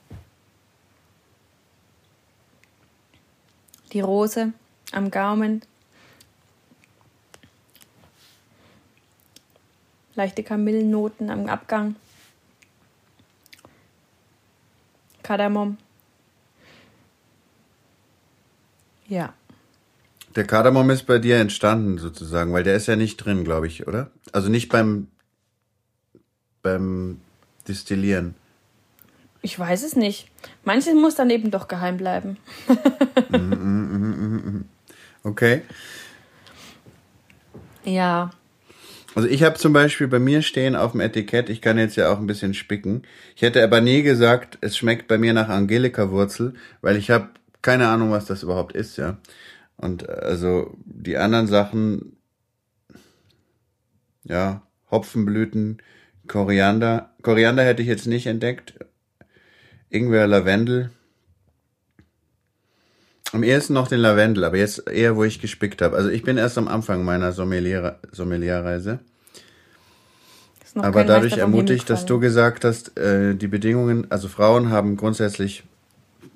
die 3.94 4.02
Rose 4.02 4.52
am 4.92 5.10
Gaumen, 5.10 5.62
leichte 10.16 10.44
Kamillennoten 10.44 11.30
am 11.30 11.48
Abgang, 11.48 11.96
Kardamom. 15.24 15.78
Ja. 19.08 19.34
Der 20.36 20.44
Kardamom 20.46 20.90
ist 20.90 21.04
bei 21.04 21.20
dir 21.20 21.38
entstanden 21.38 21.98
sozusagen, 21.98 22.54
weil 22.54 22.64
der 22.64 22.76
ist 22.76 22.88
ja 22.88 22.96
nicht 22.96 23.18
drin, 23.18 23.44
glaube 23.44 23.68
ich, 23.68 23.88
oder? 23.88 24.12
Also 24.32 24.50
nicht 24.50 24.70
beim, 24.70 25.08
beim 26.62 27.20
Distillieren. 27.68 28.36
Ich 29.42 29.58
weiß 29.58 29.84
es 29.84 29.96
nicht. 29.96 30.30
Manches 30.64 30.94
muss 30.94 31.16
dann 31.16 31.30
eben 31.30 31.52
doch 31.52 31.68
geheim 31.68 31.98
bleiben. 31.98 32.38
Okay. 35.24 35.62
Ja. 37.84 38.32
Also 39.16 39.28
ich 39.28 39.44
habe 39.44 39.58
zum 39.58 39.74
Beispiel 39.74 40.08
bei 40.08 40.20
mir 40.20 40.42
stehen 40.42 40.76
auf 40.76 40.92
dem 40.92 41.02
Etikett, 41.02 41.50
ich 41.50 41.62
kann 41.62 41.78
jetzt 41.78 41.96
ja 41.98 42.12
auch 42.12 42.20
ein 42.20 42.28
bisschen 42.28 42.54
spicken. 42.54 43.04
Ich 43.36 43.42
hätte 43.42 43.64
aber 43.64 43.82
nie 43.82 44.02
gesagt, 44.02 44.58
es 44.62 44.78
schmeckt 44.78 45.08
bei 45.08 45.18
mir 45.18 45.34
nach 45.34 45.50
Angelika-Wurzel, 45.50 46.54
weil 46.82 46.96
ich 46.96 47.10
habe 47.12 47.30
keine 47.62 47.90
Ahnung, 47.90 48.12
was 48.12 48.26
das 48.26 48.44
überhaupt 48.44 48.76
ist, 48.76 48.98
ja. 48.98 49.18
Und 49.80 50.08
äh, 50.08 50.12
also 50.12 50.78
die 50.86 51.18
anderen 51.18 51.48
Sachen, 51.48 52.18
ja, 54.24 54.62
Hopfenblüten, 54.92 55.82
Koriander. 56.28 57.14
Koriander 57.22 57.64
hätte 57.64 57.82
ich 57.82 57.88
jetzt 57.88 58.08
nicht 58.08 58.28
entdeckt. 58.28 58.74
Ingwer, 59.90 60.28
Lavendel. 60.28 60.92
Am 63.32 63.44
ehesten 63.44 63.74
noch 63.74 63.88
den 63.88 64.00
Lavendel, 64.00 64.44
aber 64.44 64.58
jetzt 64.58 64.88
eher, 64.90 65.16
wo 65.16 65.24
ich 65.24 65.40
gespickt 65.40 65.82
habe. 65.82 65.96
Also 65.96 66.10
ich 66.10 66.24
bin 66.24 66.38
erst 66.38 66.58
am 66.58 66.68
Anfang 66.68 67.04
meiner 67.06 67.32
Sommelier 67.32 68.00
Sommelierreise. 68.12 69.00
Aber 70.76 71.04
dadurch 71.04 71.38
ermutigt, 71.38 71.90
dass 71.90 72.06
du 72.06 72.20
gesagt 72.20 72.64
hast, 72.64 72.98
äh, 72.98 73.36
die 73.36 73.48
Bedingungen, 73.48 74.10
also 74.12 74.28
Frauen 74.28 74.70
haben 74.70 74.98
grundsätzlich 74.98 75.64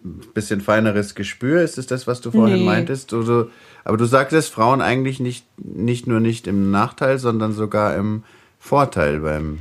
bisschen 0.04 0.62
feineres 0.62 1.16
Gespür? 1.16 1.62
Ist 1.62 1.78
es 1.78 1.88
das, 1.88 2.08
was 2.08 2.22
du 2.22 2.32
vorhin 2.32 2.60
nee. 2.60 2.66
meintest? 2.66 3.14
Oder, 3.14 3.47
aber 3.84 3.97
du 3.97 4.06
sagtest 4.06 4.51
Frauen 4.51 4.82
eigentlich 4.82 5.20
nicht, 5.20 5.45
nicht 5.58 6.08
nur 6.08 6.20
nicht 6.20 6.47
im 6.47 6.72
Nachteil, 6.72 7.20
sondern 7.20 7.54
sogar 7.54 7.95
im 7.95 8.24
Vorteil 8.60 9.20
beim 9.20 9.60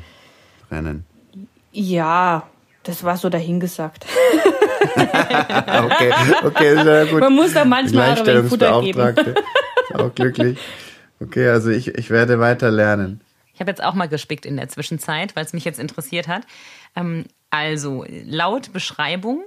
Rennen. 0.70 1.04
Ja, 1.72 2.46
das 2.82 3.04
war 3.04 3.16
so 3.16 3.28
dahingesagt. 3.28 4.06
okay, 4.96 6.12
okay, 6.44 6.82
sehr 6.82 7.06
gut. 7.06 7.20
Man 7.20 7.34
muss 7.34 7.54
da 7.54 7.64
manchmal 7.64 8.18
auch 8.18 8.48
Futter 8.48 8.80
geben. 8.80 9.14
auch 9.94 10.14
glücklich. 10.14 10.58
Okay, 11.20 11.48
also 11.48 11.70
ich, 11.70 11.88
ich 11.88 12.10
werde 12.10 12.40
weiter 12.40 12.70
lernen. 12.70 13.20
Ich 13.54 13.60
habe 13.60 13.70
jetzt 13.70 13.82
auch 13.82 13.94
mal 13.94 14.08
gespickt 14.08 14.44
in 14.44 14.56
der 14.56 14.68
Zwischenzeit, 14.68 15.36
weil 15.36 15.44
es 15.44 15.52
mich 15.52 15.64
jetzt 15.64 15.78
interessiert 15.78 16.26
hat. 16.26 16.42
Ähm, 16.96 17.26
also, 17.50 18.04
laut 18.24 18.72
Beschreibung 18.72 19.44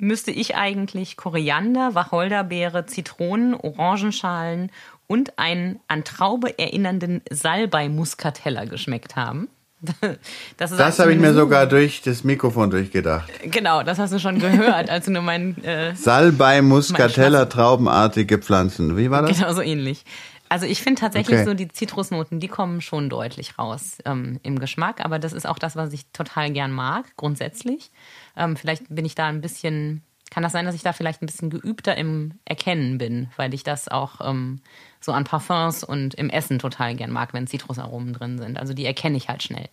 müsste 0.00 0.30
ich 0.30 0.56
eigentlich 0.56 1.16
Koriander, 1.16 1.94
Wacholderbeere, 1.94 2.86
Zitronen, 2.86 3.54
Orangenschalen 3.54 4.70
und 5.06 5.38
einen 5.38 5.80
an 5.88 6.04
Traube 6.04 6.58
erinnernden 6.58 7.22
Salbei-Muskateller 7.30 8.66
geschmeckt 8.66 9.16
haben. 9.16 9.48
das, 10.58 10.76
das 10.76 10.98
habe 10.98 11.12
ich 11.14 11.18
mir 11.18 11.32
sogar 11.32 11.66
durch 11.66 12.02
das 12.02 12.22
Mikrofon 12.22 12.70
durchgedacht. 12.70 13.30
Genau, 13.44 13.82
das 13.82 13.98
hast 13.98 14.12
du 14.12 14.18
schon 14.18 14.38
gehört, 14.38 14.90
als 14.90 15.06
du 15.06 15.10
nur 15.10 15.22
mein 15.22 15.62
äh, 15.64 15.94
Salbei 15.96 16.60
muscatella 16.60 17.46
traubenartige 17.46 18.38
Pflanzen. 18.38 18.98
Wie 18.98 19.10
war 19.10 19.22
das? 19.22 19.38
Genau 19.38 19.52
so 19.52 19.62
ähnlich. 19.62 20.04
Also 20.50 20.66
ich 20.66 20.82
finde 20.82 21.00
tatsächlich 21.00 21.38
okay. 21.38 21.48
so 21.48 21.54
die 21.54 21.68
Zitrusnoten, 21.68 22.40
die 22.40 22.48
kommen 22.48 22.80
schon 22.80 23.08
deutlich 23.08 23.58
raus 23.58 23.98
ähm, 24.04 24.40
im 24.42 24.58
Geschmack, 24.58 25.02
aber 25.02 25.18
das 25.20 25.32
ist 25.32 25.46
auch 25.46 25.58
das, 25.58 25.76
was 25.76 25.92
ich 25.92 26.06
total 26.12 26.50
gern 26.50 26.72
mag, 26.72 27.06
grundsätzlich. 27.16 27.92
Ähm, 28.36 28.56
vielleicht 28.56 28.84
bin 28.88 29.04
ich 29.04 29.14
da 29.14 29.26
ein 29.26 29.40
bisschen, 29.40 30.02
kann 30.30 30.42
das 30.42 30.52
sein, 30.52 30.66
dass 30.66 30.74
ich 30.74 30.82
da 30.82 30.92
vielleicht 30.92 31.22
ein 31.22 31.26
bisschen 31.26 31.50
geübter 31.50 31.96
im 31.96 32.32
Erkennen 32.44 32.98
bin, 32.98 33.28
weil 33.36 33.54
ich 33.54 33.62
das 33.62 33.88
auch 33.88 34.20
ähm, 34.22 34.60
so 35.00 35.12
an 35.12 35.24
Parfums 35.24 35.84
und 35.84 36.14
im 36.14 36.30
Essen 36.30 36.58
total 36.58 36.94
gern 36.94 37.10
mag, 37.10 37.32
wenn 37.32 37.46
Zitrusaromen 37.46 38.12
drin 38.12 38.38
sind. 38.38 38.58
Also 38.58 38.74
die 38.74 38.86
erkenne 38.86 39.16
ich 39.16 39.28
halt 39.28 39.42
schnell. 39.42 39.68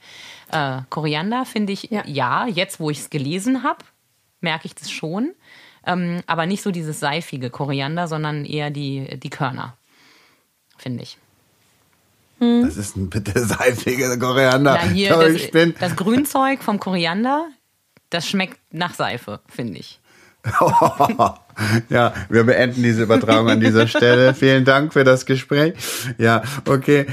Äh, 0.51 0.82
Koriander 0.89 1.45
finde 1.45 1.74
ich, 1.74 1.84
ja. 1.84 2.03
ja, 2.05 2.47
jetzt 2.47 2.80
wo 2.80 2.89
ich 2.89 2.99
es 2.99 3.10
gelesen 3.10 3.64
habe, 3.64 3.84
merke 4.41 4.66
ich 4.66 4.76
das 4.76 4.91
schon. 4.91 5.34
Ähm, 5.86 6.22
aber 6.28 6.45
nicht 6.45 6.64
so 6.64 6.72
dieses 6.72 6.99
seifige 6.99 7.49
Koriander, 7.49 8.08
sondern 8.08 8.43
eher 8.45 8.72
die, 8.72 9.20
die 9.20 9.30
Körner 9.30 9.78
finde 10.78 11.03
ich. 11.03 11.18
Hm. 12.39 12.64
Das 12.64 12.78
ist 12.78 12.95
ein 12.95 13.10
bitte 13.10 13.39
seifiger 13.45 14.18
Koriander. 14.18 14.80
Na, 14.82 14.89
hier, 14.89 15.10
das, 15.10 15.34
ich 15.34 15.51
bin 15.51 15.74
das 15.80 15.95
Grünzeug 15.95 16.62
vom 16.62 16.80
Koriander, 16.80 17.47
das 18.10 18.28
schmeckt 18.28 18.60
nach 18.72 18.93
Seife, 18.93 19.39
finde 19.47 19.80
ich. 19.80 19.99
ja, 21.89 22.14
wir 22.30 22.43
beenden 22.43 22.84
diese 22.84 23.03
Übertragung 23.03 23.49
an 23.49 23.60
dieser 23.60 23.88
Stelle. 23.88 24.34
Vielen 24.36 24.66
Dank 24.66 24.93
für 24.93 25.03
das 25.03 25.26
Gespräch. 25.26 25.74
Ja, 26.18 26.41
okay. 26.68 27.05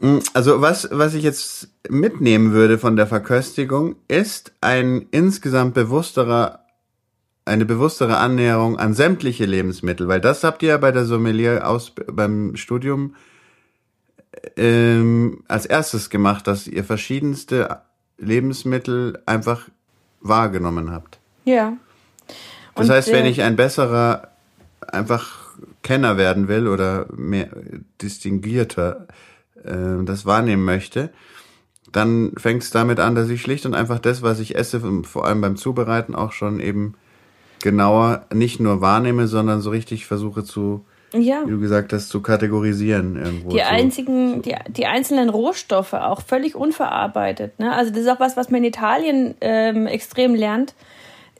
Hm, 0.00 0.20
also 0.34 0.60
was, 0.60 0.88
was 0.90 1.14
ich 1.14 1.22
jetzt 1.22 1.68
mitnehmen 1.88 2.52
würde 2.52 2.78
von 2.78 2.96
der 2.96 3.06
Verköstigung, 3.06 3.96
ist 4.08 4.52
ein 4.60 5.06
insgesamt 5.10 5.74
bewussterer 5.74 6.64
eine 7.48 7.64
bewusstere 7.64 8.18
Annäherung 8.18 8.78
an 8.78 8.92
sämtliche 8.92 9.46
Lebensmittel, 9.46 10.06
weil 10.06 10.20
das 10.20 10.44
habt 10.44 10.62
ihr 10.62 10.68
ja 10.68 10.76
bei 10.76 10.92
der 10.92 11.06
Sommelier 11.06 11.66
aus 11.66 11.92
beim 12.06 12.56
Studium 12.56 13.14
ähm, 14.56 15.42
als 15.48 15.66
erstes 15.66 16.10
gemacht, 16.10 16.46
dass 16.46 16.66
ihr 16.66 16.84
verschiedenste 16.84 17.80
Lebensmittel 18.18 19.22
einfach 19.26 19.68
wahrgenommen 20.20 20.90
habt. 20.90 21.18
Ja. 21.44 21.76
Und 22.74 22.88
das 22.88 22.90
heißt, 22.90 23.12
wenn 23.12 23.24
äh, 23.24 23.30
ich 23.30 23.42
ein 23.42 23.56
besserer 23.56 24.28
einfach 24.86 25.48
Kenner 25.82 26.16
werden 26.16 26.48
will 26.48 26.68
oder 26.68 27.06
mehr 27.14 27.48
distinguierter 28.00 29.06
äh, 29.64 30.04
das 30.04 30.26
wahrnehmen 30.26 30.64
möchte, 30.64 31.10
dann 31.90 32.32
fängt 32.36 32.62
es 32.62 32.70
damit 32.70 33.00
an, 33.00 33.14
dass 33.14 33.28
ich 33.28 33.40
schlicht 33.40 33.64
und 33.66 33.74
einfach 33.74 33.98
das, 33.98 34.22
was 34.22 34.40
ich 34.40 34.56
esse, 34.56 34.80
vor 35.04 35.26
allem 35.26 35.40
beim 35.40 35.56
Zubereiten 35.56 36.14
auch 36.14 36.32
schon 36.32 36.60
eben 36.60 36.94
genauer 37.62 38.26
nicht 38.32 38.60
nur 38.60 38.80
wahrnehme, 38.80 39.26
sondern 39.26 39.60
so 39.60 39.70
richtig 39.70 40.06
versuche 40.06 40.44
zu, 40.44 40.84
ja. 41.12 41.42
wie 41.46 41.50
du 41.50 41.60
gesagt 41.60 41.92
hast, 41.92 42.08
zu 42.08 42.20
kategorisieren 42.20 43.16
irgendwo. 43.16 43.50
Die 43.50 43.62
einzigen, 43.62 44.42
die, 44.42 44.54
die 44.68 44.86
einzelnen 44.86 45.30
Rohstoffe 45.30 45.94
auch 45.94 46.20
völlig 46.20 46.54
unverarbeitet. 46.54 47.58
Ne? 47.58 47.72
Also 47.72 47.90
das 47.90 48.00
ist 48.00 48.08
auch 48.08 48.20
was, 48.20 48.36
was 48.36 48.50
man 48.50 48.62
in 48.62 48.68
Italien 48.68 49.34
ähm, 49.40 49.86
extrem 49.86 50.34
lernt. 50.34 50.74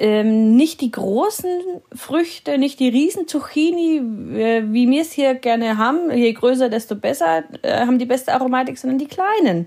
Ähm, 0.01 0.55
nicht 0.55 0.81
die 0.81 0.93
großen 0.93 1.51
Früchte, 1.93 2.57
nicht 2.57 2.79
die 2.79 2.89
riesen 2.89 3.27
Zucchini, 3.27 3.97
äh, 4.39 4.63
wie 4.69 4.89
wir 4.89 5.03
es 5.03 5.11
hier 5.11 5.35
gerne 5.35 5.77
haben, 5.77 6.13
je 6.13 6.33
größer, 6.33 6.69
desto 6.69 6.95
besser, 6.95 7.43
äh, 7.63 7.81
haben 7.81 7.99
die 7.99 8.07
beste 8.07 8.33
Aromatik, 8.33 8.79
sondern 8.79 8.99
die 8.99 9.09
kleinen. 9.09 9.67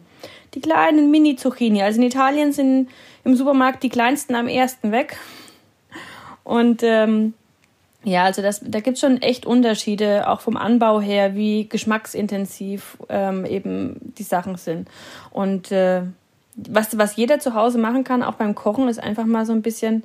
Die 0.53 0.61
kleinen 0.61 1.11
Mini-Zucchini. 1.11 1.81
Also 1.81 1.99
in 1.99 2.07
Italien 2.07 2.53
sind 2.53 2.89
im 3.25 3.35
Supermarkt 3.35 3.83
die 3.83 3.89
kleinsten 3.89 4.35
am 4.35 4.47
ersten 4.47 4.93
weg. 4.93 5.17
Und 6.43 6.81
ähm, 6.81 7.33
ja, 8.03 8.23
also 8.23 8.41
das, 8.41 8.61
da 8.63 8.79
gibt's 8.79 8.99
schon 8.99 9.21
echt 9.21 9.45
Unterschiede, 9.45 10.27
auch 10.27 10.41
vom 10.41 10.57
Anbau 10.57 11.01
her, 11.01 11.35
wie 11.35 11.69
geschmacksintensiv 11.69 12.97
ähm, 13.09 13.45
eben 13.45 14.13
die 14.17 14.23
Sachen 14.23 14.57
sind. 14.57 14.89
Und 15.29 15.71
äh, 15.71 16.01
was, 16.55 16.97
was 16.97 17.15
jeder 17.15 17.39
zu 17.39 17.53
Hause 17.53 17.77
machen 17.77 18.03
kann, 18.03 18.23
auch 18.23 18.35
beim 18.35 18.55
Kochen, 18.55 18.87
ist 18.87 18.99
einfach 18.99 19.25
mal 19.25 19.45
so 19.45 19.53
ein 19.53 19.61
bisschen 19.61 20.03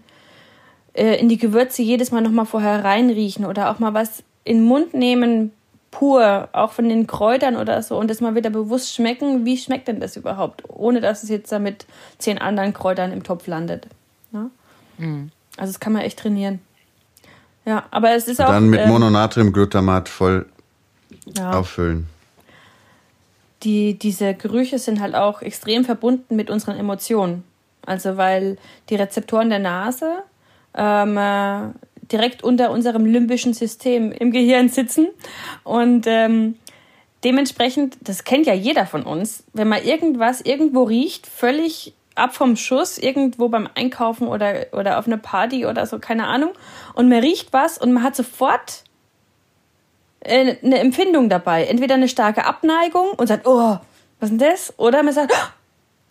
äh, 0.93 1.19
in 1.19 1.29
die 1.29 1.39
Gewürze 1.39 1.83
jedes 1.83 2.13
Mal 2.13 2.21
nochmal 2.21 2.47
vorher 2.47 2.85
reinriechen 2.85 3.47
oder 3.47 3.71
auch 3.71 3.79
mal 3.79 3.95
was 3.95 4.23
in 4.45 4.59
den 4.59 4.67
Mund 4.67 4.93
nehmen, 4.93 5.53
pur, 5.91 6.51
auch 6.53 6.73
von 6.73 6.91
den 6.91 7.07
Kräutern 7.07 7.57
oder 7.57 7.83
so, 7.83 7.97
und 7.99 8.11
das 8.11 8.21
mal 8.21 8.35
wieder 8.35 8.51
bewusst 8.51 8.95
schmecken, 8.95 9.47
wie 9.47 9.57
schmeckt 9.57 9.89
denn 9.89 10.01
das 10.01 10.17
überhaupt, 10.17 10.63
ohne 10.69 11.01
dass 11.01 11.23
es 11.23 11.31
jetzt 11.31 11.51
da 11.51 11.59
mit 11.59 11.87
zehn 12.19 12.37
anderen 12.39 12.75
Kräutern 12.75 13.13
im 13.13 13.23
Topf 13.23 13.47
landet. 13.47 13.87
Ja? 14.33 14.51
Mhm. 14.99 15.31
Also 15.57 15.73
das 15.73 15.81
kann 15.81 15.95
man 15.95 16.03
echt 16.03 16.19
trainieren. 16.19 16.61
Ja, 17.67 17.85
aber 17.91 18.13
es 18.13 18.29
ist 18.29 18.41
auch. 18.41 18.49
Dann 18.49 18.71
mit 18.71 18.81
ähm, 18.81 18.89
Mononatriumglutamat 18.89 20.09
voll 20.09 20.47
ja. 21.37 21.51
auffüllen. 21.53 22.07
Die, 23.63 23.99
diese 23.99 24.35
Gerüche 24.35 24.79
sind 24.79 25.01
halt 25.01 25.15
auch 25.15 25.43
extrem 25.43 25.85
verbunden 25.85 26.37
mit 26.37 26.49
unseren 26.51 26.79
Emotionen. 26.79 27.43
Also 27.85 28.17
weil 28.17 28.59
die 28.91 28.97
Rezeptoren 28.97 29.51
der 29.51 29.59
Nase 29.59 30.23
ähm, 30.75 31.17
äh, 31.17 31.73
direkt 32.13 32.45
unter 32.45 32.71
unserem 32.71 33.05
limbischen 33.05 33.55
System 33.55 34.13
im 34.13 34.31
Gehirn 34.31 34.69
sitzen. 34.69 35.09
Und 35.65 36.07
ähm, 36.07 36.57
dementsprechend, 37.25 37.97
das 38.01 38.25
kennt 38.25 38.47
ja 38.47 38.55
jeder 38.55 38.87
von 38.87 39.03
uns, 39.03 39.43
wenn 39.53 39.69
man 39.69 39.83
irgendwas 39.83 40.41
irgendwo 40.41 40.85
riecht, 40.85 41.27
völlig 41.27 41.95
ab 42.17 42.35
vom 42.35 42.57
Schuss 42.57 42.99
irgendwo 42.99 43.49
beim 43.49 43.69
Einkaufen 43.75 44.29
oder, 44.29 44.67
oder 44.73 44.99
auf 44.99 45.07
einer 45.07 45.19
Party 45.19 45.67
oder 45.67 45.87
so, 45.87 45.99
keine 45.99 46.27
Ahnung. 46.27 46.53
Und 46.95 47.09
man 47.09 47.21
riecht 47.21 47.53
was 47.53 47.79
und 47.79 47.93
man 47.93 48.03
hat 48.03 48.17
sofort 48.17 48.85
äh, 50.21 50.57
eine 50.63 50.79
Empfindung 50.79 51.29
dabei. 51.29 51.65
Entweder 51.65 51.95
eine 51.95 52.09
starke 52.09 52.45
Abneigung 52.45 53.11
und 53.11 53.27
sagt, 53.27 53.47
oh, 53.47 53.79
was 54.21 54.31
ist 54.31 54.41
denn 54.41 54.51
das? 54.51 54.75
Oder 54.79 55.03
man 55.03 55.13
sagt, 55.13 55.33
oh, 55.35 55.49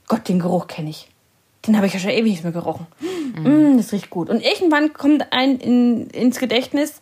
Gott, 0.08 0.28
den 0.28 0.40
Geruch 0.40 0.68
kenne 0.68 0.90
ich. 0.90 1.10
Den 1.68 1.76
habe 1.76 1.88
ich 1.88 1.94
ja 1.94 2.00
schon 2.00 2.12
ewig 2.12 2.32
nicht 2.32 2.44
mehr 2.44 2.54
gerochen. 2.54 2.86
Mhm. 3.38 3.74
Mm, 3.74 3.78
das 3.78 3.92
riecht 3.92 4.10
gut. 4.10 4.30
Und 4.30 4.42
irgendwann 4.42 4.94
kommt 4.94 5.34
ein 5.34 5.58
in, 5.58 6.08
ins 6.12 6.40
Gedächtnis, 6.40 7.02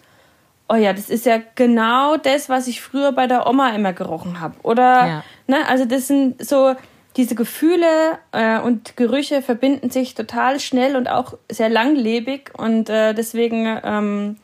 oh 0.70 0.76
ja, 0.76 0.94
das 0.94 1.10
ist 1.10 1.26
ja 1.26 1.40
genau 1.56 2.18
das, 2.18 2.50
was 2.50 2.68
ich 2.68 2.82
früher 2.82 3.12
bei 3.12 3.28
der 3.28 3.48
Oma 3.48 3.70
immer 3.76 3.94
gerochen 3.94 4.40
habe. 4.40 4.56
Oder, 4.64 5.08
ja. 5.08 5.24
ne, 5.48 5.68
also 5.68 5.86
das 5.86 6.08
sind 6.08 6.44
so, 6.44 6.76
diese 7.16 7.36
Gefühle 7.36 8.18
äh, 8.32 8.60
und 8.60 8.98
Gerüche 8.98 9.42
verbinden 9.42 9.90
sich 9.90 10.16
total 10.16 10.60
schnell 10.60 10.96
und 10.96 11.08
auch 11.08 11.38
sehr 11.50 11.70
langlebig 11.70 12.52
und 12.58 12.90
äh, 12.90 13.14
deswegen 13.14 13.80
ähm, 13.84 14.38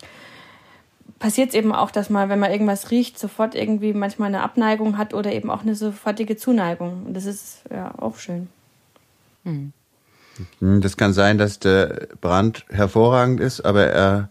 passiert 1.19 1.49
es 1.49 1.55
eben 1.55 1.73
auch, 1.73 1.91
dass 1.91 2.09
man, 2.09 2.29
wenn 2.29 2.39
man 2.39 2.51
irgendwas 2.51 2.91
riecht, 2.91 3.19
sofort 3.19 3.55
irgendwie 3.55 3.93
manchmal 3.93 4.27
eine 4.27 4.41
Abneigung 4.41 4.97
hat 4.97 5.13
oder 5.13 5.31
eben 5.31 5.49
auch 5.49 5.61
eine 5.61 5.75
sofortige 5.75 6.37
Zuneigung. 6.37 7.05
Und 7.07 7.13
das 7.13 7.25
ist 7.25 7.61
ja 7.71 7.93
auch 7.97 8.17
schön. 8.17 8.47
Hm. 9.43 9.73
Das 10.59 10.95
kann 10.95 11.11
sein, 11.11 11.37
dass 11.37 11.59
der 11.59 12.07
Brand 12.21 12.65
hervorragend 12.69 13.41
ist, 13.41 13.61
aber 13.61 13.87
er 13.87 14.29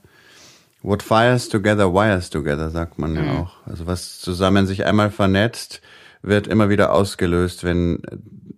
what 0.83 1.03
fires 1.03 1.49
together 1.49 1.93
wires 1.93 2.31
together, 2.31 2.71
sagt 2.71 2.99
man 2.99 3.15
ja 3.15 3.23
mhm. 3.23 3.37
auch. 3.39 3.57
Also 3.67 3.87
was 3.87 4.21
zusammen 4.21 4.67
sich 4.67 4.87
einmal 4.87 5.11
vernetzt, 5.11 5.83
wird 6.23 6.47
immer 6.47 6.69
wieder 6.69 6.93
ausgelöst, 6.93 7.65
wenn 7.65 8.03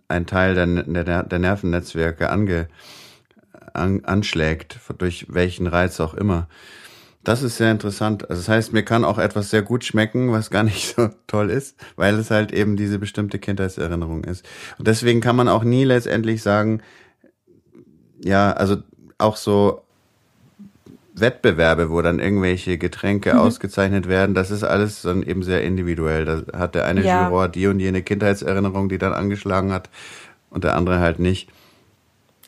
ein 0.08 0.26
Teil 0.26 0.54
der, 0.54 0.66
der, 0.66 1.22
der 1.22 1.38
Nervennetzwerke 1.38 2.30
ange, 2.30 2.68
an, 3.72 4.04
anschlägt, 4.04 4.78
durch 4.98 5.26
welchen 5.28 5.66
Reiz 5.66 6.00
auch 6.00 6.14
immer. 6.14 6.48
Das 7.22 7.42
ist 7.42 7.58
sehr 7.58 7.70
interessant. 7.70 8.30
Also 8.30 8.40
das 8.40 8.48
heißt, 8.48 8.72
mir 8.72 8.82
kann 8.82 9.04
auch 9.04 9.18
etwas 9.18 9.50
sehr 9.50 9.62
gut 9.62 9.84
schmecken, 9.84 10.32
was 10.32 10.50
gar 10.50 10.62
nicht 10.62 10.94
so 10.96 11.11
toll 11.26 11.50
ist, 11.50 11.76
weil 11.96 12.14
es 12.14 12.30
halt 12.30 12.52
eben 12.52 12.76
diese 12.76 12.98
bestimmte 12.98 13.38
Kindheitserinnerung 13.38 14.24
ist. 14.24 14.44
Und 14.78 14.88
deswegen 14.88 15.20
kann 15.20 15.36
man 15.36 15.48
auch 15.48 15.64
nie 15.64 15.84
letztendlich 15.84 16.42
sagen, 16.42 16.82
ja, 18.22 18.52
also 18.52 18.78
auch 19.18 19.36
so 19.36 19.82
Wettbewerbe, 21.20 21.90
wo 21.90 22.02
dann 22.02 22.18
irgendwelche 22.18 22.78
Getränke 22.78 23.34
mhm. 23.34 23.40
ausgezeichnet 23.40 24.08
werden, 24.08 24.34
das 24.34 24.50
ist 24.50 24.64
alles 24.64 25.02
dann 25.02 25.22
eben 25.22 25.42
sehr 25.42 25.62
individuell. 25.62 26.24
Da 26.24 26.58
hat 26.58 26.74
der 26.74 26.86
eine 26.86 27.04
ja. 27.04 27.24
Juror 27.24 27.48
die 27.48 27.66
und 27.66 27.80
jene 27.80 28.02
Kindheitserinnerung, 28.02 28.88
die 28.88 28.98
dann 28.98 29.12
angeschlagen 29.12 29.72
hat 29.72 29.90
und 30.50 30.64
der 30.64 30.76
andere 30.76 31.00
halt 31.00 31.18
nicht. 31.18 31.48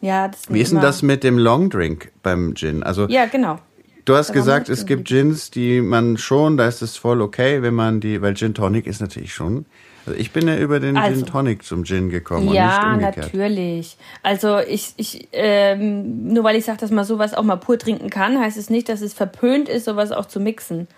Ja, 0.01 0.29
das 0.29 0.43
Wie 0.49 0.61
ist 0.61 0.73
denn 0.73 0.81
das 0.81 1.03
mit 1.03 1.23
dem 1.23 1.39
Long 1.39 1.71
Drink 1.71 2.11
beim 2.23 2.55
Gin? 2.55 2.83
Also 2.83 3.07
Ja, 3.09 3.27
genau. 3.27 3.59
Du 4.05 4.17
hast 4.17 4.33
gesagt, 4.33 4.69
es 4.69 4.85
gibt 4.85 5.07
Gins, 5.07 5.53
die 5.53 5.81
man 5.81 6.17
schon, 6.17 6.57
da 6.57 6.67
ist 6.67 6.83
es 6.83 6.97
voll 6.97 7.23
okay, 7.23 7.63
wenn 7.63 7.75
man 7.75 8.01
die, 8.01 8.21
weil 8.21 8.35
Gin 8.35 8.53
Tonic 8.53 8.89
ist 8.89 9.01
natürlich 9.01 9.33
schon 9.33 9.65
also 10.05 10.19
ich 10.19 10.33
bin 10.33 10.49
ja 10.49 10.57
über 10.57 10.81
den 10.81 10.97
also, 10.97 11.21
Gin 11.21 11.27
Tonic 11.27 11.65
zum 11.65 11.85
Gin 11.85 12.09
gekommen 12.09 12.53
ja, 12.53 12.65
und 12.65 12.99
nicht 12.99 13.07
umgekehrt. 13.07 13.17
natürlich. 13.19 13.97
Also 14.23 14.59
ich, 14.59 14.95
ich 14.97 15.29
ähm, 15.33 16.33
nur 16.33 16.45
weil 16.45 16.57
ich 16.57 16.65
sage, 16.65 16.79
dass 16.79 16.91
man 16.91 17.05
sowas 17.05 17.35
auch 17.35 17.43
mal 17.43 17.57
pur 17.57 17.79
trinken 17.79 18.11
kann, 18.11 18.39
heißt 18.41 18.57
es 18.57 18.71
nicht, 18.71 18.89
dass 18.89 19.01
es 19.01 19.15
verpönt 19.15 19.69
ist, 19.69 19.85
sowas 19.85 20.11
auch 20.11 20.27
zu 20.27 20.41
mixen. 20.41 20.89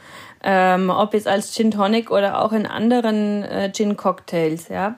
Ähm, 0.43 0.91
ob 0.91 1.15
jetzt 1.15 1.29
als 1.29 1.55
Gin 1.55 1.71
Tonic 1.71 2.11
oder 2.11 2.43
auch 2.43 2.53
in 2.53 2.67
anderen 2.67 3.43
äh, 3.43 3.71
Gin 3.73 3.97
Cocktails, 3.97 4.69
ja. 4.69 4.97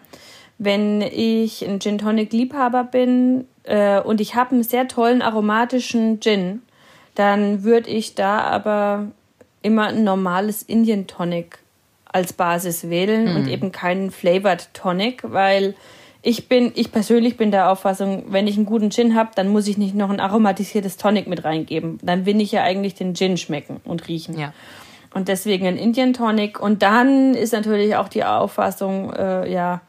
wenn 0.59 1.01
ich 1.01 1.67
ein 1.67 1.81
Gin 1.81 1.99
Tonic 1.99 2.33
Liebhaber 2.33 2.85
bin 2.85 3.47
äh, 3.65 4.01
und 4.01 4.21
ich 4.21 4.35
habe 4.35 4.53
einen 4.53 4.63
sehr 4.63 4.89
tollen 4.89 5.23
aromatischen 5.23 6.21
Gin, 6.21 6.63
dann 7.15 7.65
würde 7.65 7.91
ich 7.91 8.15
da 8.15 8.41
aber 8.41 9.07
immer 9.63 9.89
ein 9.89 10.05
normales 10.05 10.63
Indian 10.63 11.07
Tonic 11.07 11.59
als 12.17 12.33
Basis 12.33 12.89
wählen 12.89 13.29
mhm. 13.29 13.37
und 13.37 13.49
eben 13.49 13.73
keinen 13.73 14.11
Flavored 14.11 14.73
Tonic, 14.73 15.23
weil 15.23 15.75
ich 16.23 16.49
bin, 16.49 16.73
ich 16.75 16.91
persönlich 16.91 17.37
bin 17.37 17.51
der 17.51 17.71
Auffassung, 17.71 18.25
wenn 18.29 18.47
ich 18.47 18.57
einen 18.57 18.65
guten 18.65 18.91
Gin 18.91 19.15
habe, 19.15 19.33
dann 19.35 19.49
muss 19.49 19.69
ich 19.69 19.77
nicht 19.77 19.95
noch 19.95 20.09
ein 20.09 20.19
aromatisiertes 20.19 20.97
Tonic 20.97 21.27
mit 21.27 21.45
reingeben. 21.45 21.99
Dann 22.03 22.25
will 22.25 22.41
ich 22.41 22.53
ja 22.53 22.63
eigentlich 22.63 22.95
den 22.95 23.15
Gin 23.15 23.37
schmecken 23.37 23.83
und 23.85 24.09
riechen. 24.09 24.39
Ja. 24.39 24.55
Und 25.13 25.29
deswegen 25.29 25.67
ein 25.67 25.77
Indian 25.77 26.15
Tonic. 26.15 26.59
Und 26.59 26.83
dann 26.83 27.35
ist 27.35 27.53
natürlich 27.53 27.97
auch 27.97 28.09
die 28.09 28.25
Auffassung, 28.25 29.13
äh, 29.13 29.53
ja, 29.53 29.83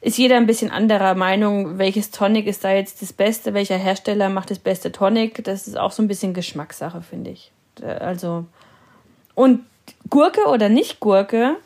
ist 0.00 0.16
jeder 0.16 0.36
ein 0.36 0.46
bisschen 0.46 0.70
anderer 0.70 1.16
Meinung, 1.16 1.76
welches 1.76 2.12
Tonic 2.12 2.46
ist 2.46 2.62
da 2.62 2.72
jetzt 2.72 3.02
das 3.02 3.12
Beste, 3.12 3.52
welcher 3.52 3.76
Hersteller 3.76 4.28
macht 4.28 4.50
das 4.50 4.60
beste 4.60 4.92
Tonic. 4.92 5.42
Das 5.42 5.66
ist 5.66 5.76
auch 5.76 5.90
so 5.90 6.02
ein 6.02 6.08
bisschen 6.08 6.34
Geschmackssache, 6.34 7.02
finde 7.02 7.30
ich. 7.30 7.50
Also, 7.82 8.46
und 9.34 9.64
Gurke 10.10 10.46
oder 10.46 10.68
nicht 10.68 11.00
Gurke, 11.00 11.56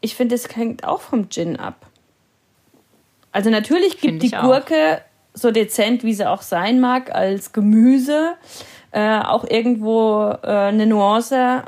ich 0.00 0.14
finde, 0.14 0.34
es 0.34 0.54
hängt 0.54 0.84
auch 0.84 1.00
vom 1.00 1.28
Gin 1.28 1.56
ab. 1.56 1.86
Also 3.32 3.50
natürlich 3.50 4.00
gibt 4.00 4.22
die 4.22 4.30
Gurke 4.30 4.98
auch. 4.98 5.00
so 5.34 5.50
dezent, 5.50 6.02
wie 6.02 6.14
sie 6.14 6.28
auch 6.28 6.42
sein 6.42 6.80
mag, 6.80 7.14
als 7.14 7.52
Gemüse 7.52 8.34
äh, 8.90 9.18
auch 9.20 9.44
irgendwo 9.44 10.30
äh, 10.42 10.46
eine 10.46 10.86
Nuance 10.86 11.64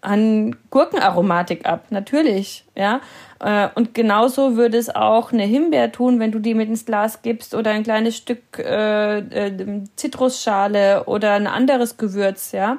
an 0.00 0.56
Gurkenaromatik 0.70 1.66
ab, 1.66 1.86
natürlich, 1.90 2.64
ja. 2.74 3.00
Äh, 3.40 3.68
und 3.74 3.94
genauso 3.94 4.56
würde 4.56 4.76
es 4.76 4.94
auch 4.94 5.32
eine 5.32 5.44
Himbeer 5.44 5.92
tun, 5.92 6.20
wenn 6.20 6.30
du 6.30 6.38
die 6.38 6.54
mit 6.54 6.68
ins 6.68 6.84
Glas 6.84 7.22
gibst 7.22 7.54
oder 7.54 7.70
ein 7.70 7.82
kleines 7.82 8.16
Stück 8.16 8.58
äh, 8.58 9.18
äh, 9.18 9.82
Zitrusschale 9.96 11.04
oder 11.04 11.32
ein 11.32 11.46
anderes 11.46 11.96
Gewürz, 11.96 12.52
ja. 12.52 12.78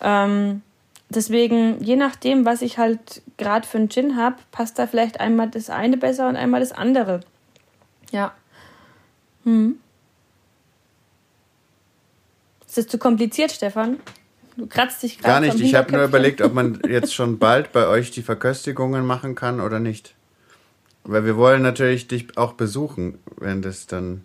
Ähm, 0.00 0.62
deswegen, 1.08 1.82
je 1.82 1.96
nachdem, 1.96 2.44
was 2.44 2.62
ich 2.62 2.78
halt 2.78 3.22
gerade 3.36 3.66
für 3.66 3.78
einen 3.78 3.90
Gin 3.90 4.16
habe, 4.16 4.36
passt 4.50 4.78
da 4.78 4.86
vielleicht 4.86 5.20
einmal 5.20 5.50
das 5.50 5.70
eine 5.70 5.96
besser 5.96 6.28
und 6.28 6.36
einmal 6.36 6.60
das 6.60 6.72
andere. 6.72 7.20
Ja. 8.10 8.34
Hm. 9.44 9.78
Ist 12.66 12.78
das 12.78 12.86
zu 12.88 12.98
kompliziert, 12.98 13.52
Stefan? 13.52 13.98
Du 14.56 14.66
kratzt 14.66 15.02
dich 15.02 15.18
gerade. 15.18 15.46
Gar 15.46 15.54
nicht. 15.54 15.64
Ich 15.64 15.74
habe 15.74 15.92
nur 15.92 16.04
überlegt, 16.04 16.40
ob 16.40 16.54
man 16.54 16.80
jetzt 16.88 17.14
schon 17.14 17.38
bald 17.38 17.72
bei 17.72 17.86
euch 17.86 18.10
die 18.10 18.22
Verköstigungen 18.22 19.04
machen 19.04 19.34
kann 19.34 19.60
oder 19.60 19.80
nicht. 19.80 20.14
Weil 21.04 21.24
wir 21.24 21.36
wollen 21.36 21.62
natürlich 21.62 22.08
dich 22.08 22.36
auch 22.36 22.54
besuchen, 22.54 23.18
wenn 23.36 23.62
das 23.62 23.86
dann. 23.86 24.24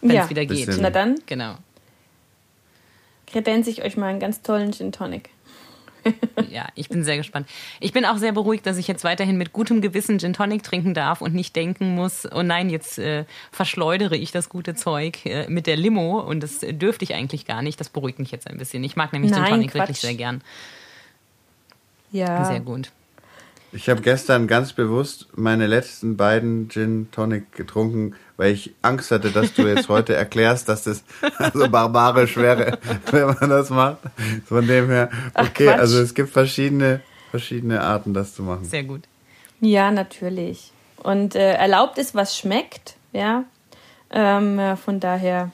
Wenn 0.00 0.10
es 0.10 0.16
ja. 0.16 0.30
wieder 0.30 0.46
geht. 0.46 0.68
Na 0.80 0.90
dann. 0.90 1.16
Genau. 1.26 1.56
Kredenze 3.26 3.70
ich 3.70 3.82
euch 3.82 3.96
mal 3.96 4.06
einen 4.06 4.20
ganz 4.20 4.42
tollen 4.42 4.72
Gin 4.72 4.92
Tonic. 4.92 5.30
ja, 6.50 6.66
ich 6.74 6.88
bin 6.88 7.02
sehr 7.04 7.16
gespannt. 7.16 7.48
Ich 7.80 7.92
bin 7.92 8.04
auch 8.04 8.16
sehr 8.16 8.32
beruhigt, 8.32 8.66
dass 8.66 8.76
ich 8.76 8.86
jetzt 8.86 9.04
weiterhin 9.04 9.36
mit 9.36 9.52
gutem 9.52 9.80
Gewissen 9.80 10.18
Gin 10.18 10.32
Tonic 10.32 10.62
trinken 10.62 10.94
darf 10.94 11.20
und 11.20 11.34
nicht 11.34 11.56
denken 11.56 11.94
muss, 11.94 12.28
oh 12.32 12.42
nein, 12.42 12.70
jetzt 12.70 12.98
äh, 12.98 13.24
verschleudere 13.50 14.16
ich 14.16 14.32
das 14.32 14.48
gute 14.48 14.74
Zeug 14.74 15.24
äh, 15.26 15.48
mit 15.48 15.66
der 15.66 15.76
Limo 15.76 16.20
und 16.20 16.42
das 16.42 16.60
dürfte 16.60 17.04
ich 17.04 17.14
eigentlich 17.14 17.44
gar 17.44 17.62
nicht. 17.62 17.80
Das 17.80 17.88
beruhigt 17.88 18.18
mich 18.18 18.30
jetzt 18.30 18.48
ein 18.48 18.58
bisschen. 18.58 18.84
Ich 18.84 18.96
mag 18.96 19.12
nämlich 19.12 19.32
nein, 19.32 19.42
Gin 19.42 19.52
Tonic 19.52 19.70
Quatsch. 19.72 19.80
wirklich 19.80 20.00
sehr 20.00 20.14
gern. 20.14 20.42
Ja. 22.12 22.44
Sehr 22.44 22.60
gut. 22.60 22.90
Ich 23.76 23.90
habe 23.90 24.00
gestern 24.00 24.46
ganz 24.46 24.72
bewusst 24.72 25.26
meine 25.36 25.66
letzten 25.66 26.16
beiden 26.16 26.70
Gin 26.70 27.08
Tonic 27.12 27.52
getrunken, 27.52 28.14
weil 28.38 28.54
ich 28.54 28.74
Angst 28.80 29.10
hatte, 29.10 29.30
dass 29.30 29.52
du 29.52 29.66
jetzt 29.66 29.90
heute 29.90 30.14
erklärst, 30.16 30.70
dass 30.70 30.84
das 30.84 31.04
so 31.52 31.68
barbarisch 31.68 32.38
wäre, 32.38 32.78
wenn 33.10 33.26
man 33.26 33.50
das 33.50 33.68
macht. 33.68 33.98
Von 34.46 34.66
dem 34.66 34.88
her, 34.88 35.10
okay, 35.34 35.68
Ach, 35.68 35.78
also 35.78 36.00
es 36.00 36.14
gibt 36.14 36.30
verschiedene, 36.30 37.02
verschiedene 37.30 37.82
Arten, 37.82 38.14
das 38.14 38.34
zu 38.34 38.42
machen. 38.42 38.64
Sehr 38.64 38.84
gut. 38.84 39.02
Ja, 39.60 39.90
natürlich. 39.90 40.72
Und 41.02 41.34
äh, 41.34 41.52
erlaubt 41.52 41.98
ist, 41.98 42.14
was 42.14 42.34
schmeckt, 42.34 42.96
ja. 43.12 43.44
Ähm, 44.10 44.78
von 44.78 45.00
daher. 45.00 45.52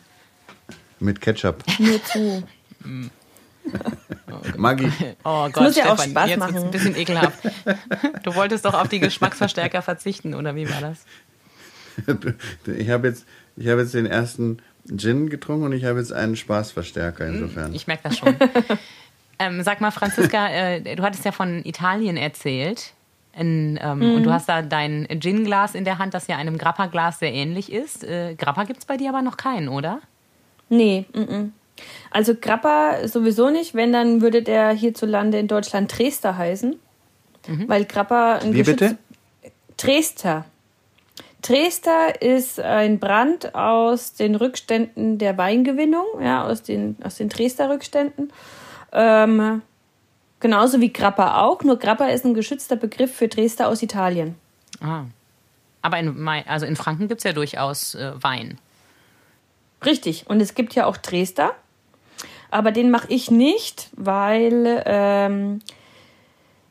Mit 1.01 1.21
Ketchup. 1.21 1.65
Nur 1.81 2.05
zu. 2.05 2.45
Maggi. 4.57 4.91
Oh 5.25 5.49
Gott, 5.51 5.65
muss 5.65 5.77
ja 5.77 5.85
Stefan, 5.85 5.99
auch 5.99 6.05
Spaß 6.05 6.29
jetzt 6.31 6.39
machen. 6.39 6.57
ein 6.57 6.71
bisschen 6.71 6.97
ekelhaft. 6.97 7.39
Du 8.23 8.35
wolltest 8.35 8.65
doch 8.65 8.75
auf 8.75 8.89
die 8.89 9.01
Geschmacksverstärker 9.01 9.83
verzichten, 9.83 10.35
oder 10.35 10.55
wie 10.55 10.69
war 10.69 10.81
das? 10.81 11.05
Ich 12.67 12.89
habe 12.89 13.09
jetzt, 13.09 13.27
hab 13.59 13.79
jetzt 13.79 13.93
den 13.93 14.07
ersten 14.07 14.63
Gin 14.97 15.29
getrunken 15.29 15.67
und 15.67 15.73
ich 15.73 15.85
habe 15.85 15.99
jetzt 15.99 16.13
einen 16.13 16.37
Spaßverstärker 16.37 17.27
insofern. 17.27 17.75
Ich 17.75 17.87
merke 17.87 18.05
das 18.05 18.19
schon. 18.19 18.35
ähm, 19.39 19.63
sag 19.63 19.81
mal, 19.81 19.91
Franziska, 19.91 20.49
äh, 20.49 20.97
du 20.97 21.03
hattest 21.03 21.25
ja 21.25 21.33
von 21.33 21.65
Italien 21.65 22.17
erzählt. 22.17 22.95
In, 23.35 23.79
ähm, 23.83 23.99
mhm. 23.99 24.15
Und 24.17 24.23
du 24.25 24.33
hast 24.33 24.49
da 24.49 24.61
dein 24.61 25.07
Gin-Glas 25.09 25.75
in 25.75 25.85
der 25.85 25.99
Hand, 25.99 26.15
das 26.15 26.27
ja 26.27 26.37
einem 26.37 26.59
Grappa-Glas 26.59 27.19
sehr 27.19 27.33
ähnlich 27.33 27.73
ist. 27.73 28.05
Äh, 28.05 28.35
Grappa 28.35 28.65
gibt 28.65 28.81
es 28.81 28.85
bei 28.85 28.97
dir 28.97 29.09
aber 29.09 29.23
noch 29.23 29.37
keinen, 29.37 29.69
oder? 29.69 30.01
Nee, 30.69 31.07
m, 31.15 31.23
-m. 31.25 31.49
Also 32.11 32.35
Grappa 32.35 33.09
sowieso 33.09 33.51
nicht. 33.51 33.75
Wenn, 33.75 33.93
dann 33.93 34.21
würde 34.21 34.43
der 34.43 34.71
hierzulande 34.71 35.39
in 35.39 35.49
Deutschland 35.49 35.97
Dresder 35.97 36.37
heißen. 36.37 36.79
Mhm. 37.49 37.69
Weil 37.69 37.85
Grappa 37.85 38.37
ein 38.37 38.55
Wie 38.55 38.63
bitte? 38.63 38.99
Dresder. 39.77 40.45
Dresder 41.43 42.23
ist 42.23 42.61
ein 42.61 43.01
Brand 43.01 43.55
aus 43.55 44.15
den 44.15 44.37
Rückständen 44.37 45.19
der 45.19 45.37
Weingewinnung, 45.39 46.07
ja, 46.23 46.45
aus 46.45 46.63
den, 46.63 46.97
aus 47.03 47.17
den 47.17 47.29
Dresder 47.29 47.69
Rückständen. 47.69 48.33
Ähm, 48.93 49.63
genauso 50.39 50.81
wie 50.81 50.93
Grappa 50.93 51.43
auch, 51.43 51.65
nur 51.65 51.79
Grappa 51.79 52.07
ist 52.07 52.25
ein 52.25 52.35
geschützter 52.35 52.77
Begriff 52.77 53.13
für 53.13 53.27
Dresder 53.27 53.69
aus 53.69 53.83
Italien. 53.83 54.37
Ah. 54.81 55.05
Aber 55.83 55.99
in, 55.99 56.29
also 56.47 56.65
in 56.65 56.77
Franken 56.77 57.09
gibt 57.09 57.21
es 57.21 57.25
ja 57.25 57.33
durchaus 57.33 57.97
äh, 57.97 58.13
Wein. 58.23 58.59
Richtig, 59.85 60.25
und 60.29 60.41
es 60.41 60.55
gibt 60.55 60.75
ja 60.75 60.87
auch 60.87 60.97
Dresder, 60.97 61.53
aber 62.51 62.71
den 62.71 62.91
mache 62.91 63.09
ich 63.09 63.31
nicht, 63.31 63.91
weil 63.97 64.83
ähm, 64.87 65.61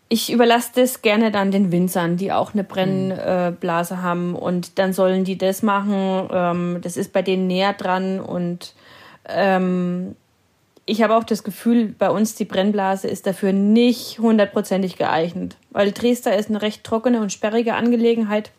ich 0.07 0.31
überlasse 0.31 0.71
das 0.75 1.01
gerne 1.01 1.31
dann 1.31 1.51
den 1.51 1.71
Winzern, 1.71 2.17
die 2.17 2.31
auch 2.31 2.53
eine 2.53 2.63
Brennblase 2.63 3.95
mhm. 3.95 4.01
haben 4.01 4.35
und 4.35 4.77
dann 4.77 4.93
sollen 4.93 5.23
die 5.23 5.37
das 5.37 5.63
machen. 5.63 6.27
Ähm, 6.31 6.77
das 6.81 6.97
ist 6.97 7.13
bei 7.13 7.21
denen 7.21 7.47
näher 7.47 7.73
dran 7.73 8.19
und 8.19 8.73
ähm, 9.27 10.15
ich 10.85 11.01
habe 11.01 11.15
auch 11.15 11.23
das 11.23 11.43
Gefühl, 11.43 11.95
bei 11.97 12.09
uns 12.09 12.35
die 12.35 12.45
Brennblase 12.45 13.07
ist 13.07 13.25
dafür 13.25 13.53
nicht 13.53 14.19
hundertprozentig 14.19 14.97
geeignet, 14.97 15.55
weil 15.69 15.93
Dresder 15.93 16.35
ist 16.35 16.49
eine 16.49 16.61
recht 16.61 16.83
trockene 16.83 17.21
und 17.21 17.31
sperrige 17.31 17.75
Angelegenheit. 17.75 18.51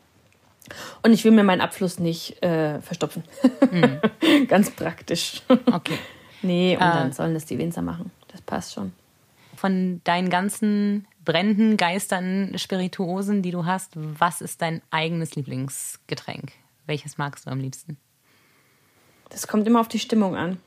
Und 1.03 1.13
ich 1.13 1.25
will 1.25 1.33
mir 1.33 1.45
meinen 1.45 1.61
Abfluss 1.61 1.99
nicht 1.99 2.43
äh, 2.43 2.81
verstopfen. 2.81 3.25
Mhm. 3.71 4.01
Ganz 4.49 4.71
praktisch. 4.71 5.43
Okay. 5.49 5.99
nee, 6.43 6.77
und 6.77 6.83
äh, 6.83 6.93
dann 6.93 7.13
sollen 7.13 7.35
das 7.35 7.45
die 7.45 7.59
Winzer 7.59 7.83
machen. 7.83 8.11
Das 8.29 8.41
passt 8.43 8.75
schon. 8.75 8.93
Von 9.57 10.01
deinen 10.05 10.31
ganzen 10.31 11.07
brennenden 11.25 11.77
Geistern, 11.77 12.53
Spirituosen, 12.57 13.43
die 13.43 13.51
du 13.51 13.65
hast, 13.65 13.93
was 13.95 14.41
ist 14.41 14.63
dein 14.63 14.83
eigenes 14.91 15.35
Lieblingsgetränk? 15.35 16.53
Welches 16.87 17.19
magst 17.19 17.47
du 17.47 17.51
am 17.51 17.61
liebsten? 17.61 17.97
Das 19.31 19.47
kommt 19.47 19.67
immer 19.67 19.81
auf 19.81 19.89
die 19.89 19.99
Stimmung 19.99 20.37
an. 20.37 20.59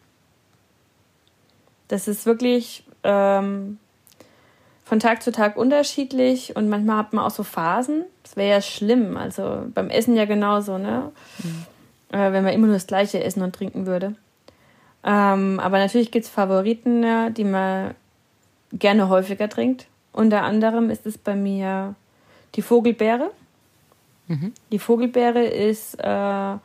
Das 1.88 2.08
ist 2.08 2.26
wirklich 2.26 2.84
ähm, 3.04 3.78
von 4.86 5.00
Tag 5.00 5.24
zu 5.24 5.32
Tag 5.32 5.58
unterschiedlich 5.58 6.56
und 6.56 6.70
manchmal 6.70 6.98
hat 6.98 7.12
man 7.12 7.26
auch 7.26 7.32
so 7.32 7.44
Phasen. 7.44 8.06
Das 8.24 8.38
wäre 8.38 8.50
ja 8.50 8.62
schlimm. 8.62 9.18
Also 9.18 9.66
beim 9.74 9.90
Essen 9.90 10.16
ja 10.16 10.26
genauso, 10.26 10.78
ne? 10.78 11.12
Mhm. 11.44 11.66
Äh, 12.16 12.32
wenn 12.32 12.44
man 12.44 12.54
immer 12.54 12.68
nur 12.68 12.76
das 12.76 12.88
Gleiche 12.88 13.24
essen 13.24 13.42
und 13.42 13.54
trinken 13.54 13.88
würde. 13.88 14.16
Ähm, 15.04 15.60
aber 15.60 15.80
natürlich 15.80 16.12
gibt 16.12 16.26
es 16.26 16.32
Favoriten, 16.32 17.04
ja, 17.04 17.32
die 17.32 17.44
man 17.44 17.96
gerne 18.74 19.10
häufiger 19.10 19.50
trinkt. 19.50 19.88
Unter 20.14 20.44
anderem 20.44 20.92
ist 20.92 21.06
es 21.06 21.18
bei 21.18 21.36
mir 21.36 21.96
die 22.54 22.62
Vogelbeere. 22.62 23.32
Mhm. 24.28 24.54
Die 24.72 24.80
Vogelbeere 24.80 25.44
ist 25.46 25.96
äh, 25.96 26.58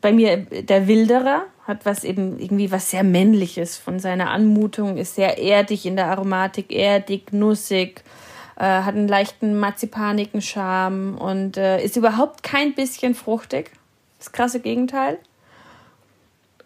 bei 0.00 0.12
mir 0.12 0.36
der 0.36 0.86
Wilderer, 0.86 1.44
hat 1.68 1.84
was 1.84 2.02
eben 2.02 2.40
irgendwie 2.40 2.72
was 2.72 2.90
sehr 2.90 3.04
männliches 3.04 3.76
von 3.76 4.00
seiner 4.00 4.30
Anmutung, 4.30 4.96
ist 4.96 5.14
sehr 5.14 5.38
erdig 5.38 5.84
in 5.84 5.96
der 5.96 6.06
Aromatik, 6.06 6.72
erdig, 6.72 7.32
nussig, 7.32 8.02
äh, 8.56 8.64
hat 8.64 8.94
einen 8.94 9.06
leichten 9.06 9.60
marzipanigen 9.60 10.40
Charme 10.40 11.16
und 11.18 11.58
äh, 11.58 11.84
ist 11.84 11.96
überhaupt 11.96 12.42
kein 12.42 12.74
bisschen 12.74 13.14
fruchtig. 13.14 13.70
Das 14.18 14.32
krasse 14.32 14.60
Gegenteil. 14.60 15.18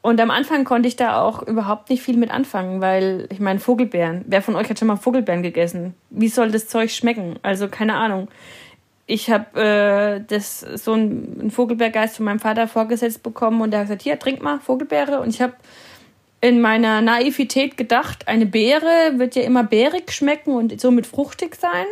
Und 0.03 0.21
am 0.21 0.31
Anfang 0.31 0.65
konnte 0.65 0.89
ich 0.89 0.97
da 0.97 1.21
auch 1.21 1.43
überhaupt 1.43 1.91
nicht 1.91 2.03
viel 2.03 2.17
mit 2.17 2.31
anfangen, 2.31 2.81
weil 2.81 3.29
ich 3.31 3.41
meine, 3.41 3.61
Vogelbeeren. 3.61 4.25
Wer 4.27 4.43
von 4.43 4.57
euch 4.57 4.69
hat 4.69 4.79
schon 4.79 4.89
mal 4.89 4.97
Vogelbeeren 4.97 5.43
gegessen? 5.43 5.95
Wie 6.11 6.29
soll 6.29 6.51
das 6.51 6.67
Zeug 6.69 6.91
schmecken? 6.91 7.39
Also 7.43 7.69
keine 7.69 7.95
Ahnung. 7.95 8.29
Ich 9.07 9.31
habe 9.31 9.61
äh, 9.61 10.25
das 10.27 10.61
so 10.61 10.93
ein, 10.93 11.39
ein 11.43 11.51
Vogelbeergeist 11.51 12.17
von 12.17 12.25
meinem 12.25 12.41
Vater 12.41 12.69
vorgesetzt 12.69 13.23
bekommen 13.23 13.61
und 13.61 13.71
der 13.71 13.81
hat 13.81 13.87
gesagt, 13.87 14.03
hier, 14.03 14.19
trink 14.19 14.43
mal 14.43 14.61
Vogelbeere. 14.61 15.21
Und 15.21 15.31
ich 15.31 15.43
habe 15.43 15.55
in 16.41 16.61
meiner 16.61 17.01
Naivität 17.01 17.77
gedacht, 17.77 18.29
eine 18.29 18.47
Beere 18.47 19.13
wird 19.17 19.35
ja 19.35 19.43
immer 19.43 19.65
beerig 19.65 20.13
schmecken 20.13 20.55
und 20.55 20.81
somit 20.81 21.07
fruchtig 21.07 21.57
sein 21.57 21.87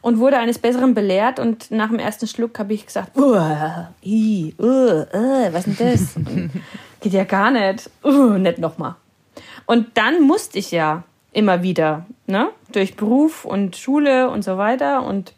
und 0.00 0.18
wurde 0.18 0.38
eines 0.38 0.58
Besseren 0.58 0.94
belehrt 0.94 1.38
und 1.38 1.70
nach 1.70 1.88
dem 1.88 1.98
ersten 1.98 2.26
Schluck 2.26 2.58
habe 2.58 2.72
ich 2.74 2.86
gesagt, 2.86 3.16
uh, 3.18 3.36
i, 4.04 4.54
uh, 4.58 4.64
uh, 4.64 5.52
was 5.52 5.66
ist 5.66 5.80
denn 5.80 5.90
das? 5.90 6.14
Geht 7.00 7.12
ja 7.12 7.24
gar 7.24 7.50
nicht. 7.50 7.90
Uh, 8.04 8.38
nicht 8.38 8.58
nochmal. 8.58 8.94
Und 9.66 9.88
dann 9.94 10.22
musste 10.22 10.58
ich 10.58 10.70
ja 10.70 11.02
immer 11.32 11.62
wieder, 11.62 12.06
ne? 12.26 12.48
Durch 12.72 12.96
Beruf 12.96 13.44
und 13.44 13.76
Schule 13.76 14.30
und 14.30 14.42
so 14.42 14.56
weiter. 14.56 15.02
Und 15.02 15.34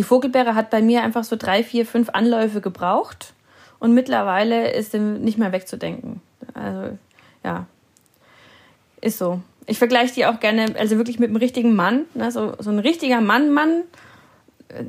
die 0.00 0.04
Vogelbeere 0.04 0.54
hat 0.54 0.70
bei 0.70 0.80
mir 0.80 1.02
einfach 1.02 1.24
so 1.24 1.36
drei, 1.36 1.62
vier, 1.62 1.84
fünf 1.84 2.08
Anläufe 2.08 2.62
gebraucht. 2.62 3.34
Und 3.80 3.92
mittlerweile 3.92 4.70
ist 4.72 4.92
sie 4.92 4.98
nicht 4.98 5.36
mehr 5.36 5.52
wegzudenken. 5.52 6.22
Also 6.54 6.96
ja, 7.44 7.66
ist 9.02 9.18
so. 9.18 9.42
Ich 9.66 9.76
vergleiche 9.76 10.14
die 10.14 10.24
auch 10.24 10.40
gerne, 10.40 10.74
also 10.78 10.96
wirklich 10.96 11.18
mit 11.18 11.28
einem 11.28 11.36
richtigen 11.36 11.76
Mann. 11.76 12.06
Ne? 12.14 12.32
So, 12.32 12.54
so 12.58 12.70
ein 12.70 12.78
richtiger 12.78 13.20
Mann, 13.20 13.52
Mann. 13.52 13.82
Äh, 14.68 14.84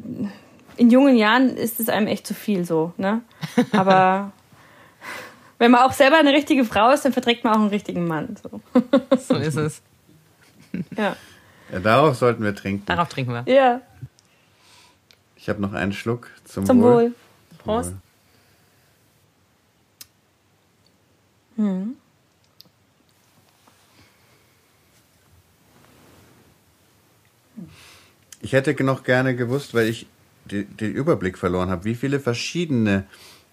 in 0.77 0.89
jungen 0.89 1.17
Jahren 1.17 1.57
ist 1.57 1.81
es 1.81 1.89
einem 1.89 2.07
echt 2.07 2.25
zu 2.25 2.33
viel 2.33 2.63
so. 2.63 2.93
Ne? 2.95 3.19
Aber 3.73 4.31
wenn 5.57 5.71
man 5.71 5.81
auch 5.81 5.91
selber 5.91 6.19
eine 6.19 6.31
richtige 6.31 6.63
Frau 6.63 6.89
ist, 6.91 7.03
dann 7.03 7.11
verträgt 7.11 7.43
man 7.43 7.51
auch 7.53 7.59
einen 7.59 7.67
richtigen 7.67 8.07
Mann. 8.07 8.37
So, 8.41 8.61
so 9.17 9.35
ist 9.35 9.57
es. 9.57 9.81
Ja. 10.95 11.17
ja. 11.69 11.79
Darauf 11.81 12.15
sollten 12.15 12.45
wir 12.45 12.55
trinken. 12.55 12.85
Darauf 12.85 13.09
trinken 13.09 13.33
wir. 13.33 13.43
Ja. 13.53 13.81
Ich 15.41 15.49
habe 15.49 15.59
noch 15.59 15.73
einen 15.73 15.91
Schluck 15.91 16.29
zum, 16.45 16.67
zum 16.67 16.81
Wohl. 16.83 16.93
Wohl. 16.93 17.13
Prost. 17.57 17.93
Hm. 21.55 21.95
Ich 28.41 28.53
hätte 28.53 28.83
noch 28.83 29.03
gerne 29.03 29.35
gewusst, 29.35 29.73
weil 29.73 29.87
ich 29.87 30.05
den 30.45 30.93
Überblick 30.93 31.39
verloren 31.39 31.69
habe, 31.71 31.85
wie 31.85 31.95
viele 31.95 32.19
verschiedene 32.19 33.05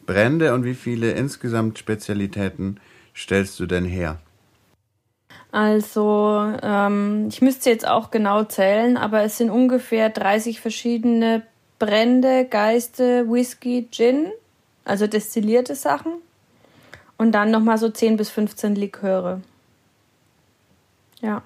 Brände 0.04 0.52
und 0.52 0.64
wie 0.64 0.74
viele 0.74 1.12
insgesamt 1.12 1.78
Spezialitäten 1.78 2.80
stellst 3.16 3.58
du 3.60 3.66
denn 3.66 3.86
her? 3.86 4.20
Also, 5.52 6.52
ähm, 6.62 7.28
ich 7.30 7.40
müsste 7.40 7.70
jetzt 7.70 7.88
auch 7.88 8.10
genau 8.10 8.44
zählen, 8.44 8.98
aber 8.98 9.22
es 9.22 9.38
sind 9.38 9.48
ungefähr 9.48 10.10
30 10.10 10.60
verschiedene 10.60 11.42
Brände, 11.78 12.44
Geiste, 12.44 13.30
Whisky, 13.30 13.88
Gin, 13.90 14.26
also 14.84 15.06
destillierte 15.06 15.74
Sachen. 15.74 16.12
Und 17.16 17.32
dann 17.32 17.50
nochmal 17.50 17.78
so 17.78 17.88
10 17.88 18.16
bis 18.16 18.30
15 18.30 18.74
Liköre. 18.74 19.42
Ja. 21.20 21.42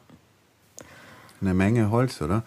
Eine 1.41 1.55
Menge 1.55 1.91
Holz, 1.91 2.21
oder? 2.21 2.43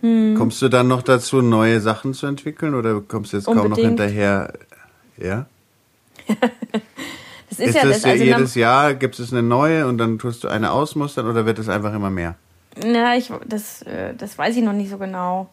Hm. 0.00 0.34
Kommst 0.36 0.60
du 0.62 0.68
dann 0.68 0.88
noch 0.88 1.02
dazu, 1.02 1.42
neue 1.42 1.80
Sachen 1.80 2.14
zu 2.14 2.26
entwickeln 2.26 2.74
oder 2.74 3.00
kommst 3.00 3.32
du 3.32 3.36
jetzt 3.38 3.48
Unbedingt. 3.48 3.74
kaum 3.74 3.82
noch 3.82 3.88
hinterher? 3.88 4.52
Ja? 5.16 5.46
das 7.50 7.58
ist, 7.58 7.68
ist 7.68 7.74
ja 7.74 7.86
das. 7.86 8.04
Also 8.04 8.24
jedes 8.24 8.54
Jahr 8.54 8.94
gibt 8.94 9.18
es 9.18 9.32
eine 9.32 9.42
neue 9.42 9.86
und 9.86 9.98
dann 9.98 10.18
tust 10.18 10.44
du 10.44 10.48
eine 10.48 10.72
ausmustern 10.72 11.26
oder 11.26 11.46
wird 11.46 11.58
es 11.58 11.68
einfach 11.68 11.94
immer 11.94 12.10
mehr? 12.10 12.34
Na, 12.84 13.16
ich, 13.16 13.30
das, 13.46 13.82
äh, 13.82 14.14
das 14.14 14.36
weiß 14.36 14.56
ich 14.56 14.62
noch 14.62 14.74
nicht 14.74 14.90
so 14.90 14.98
genau. 14.98 15.48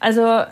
Also 0.00 0.44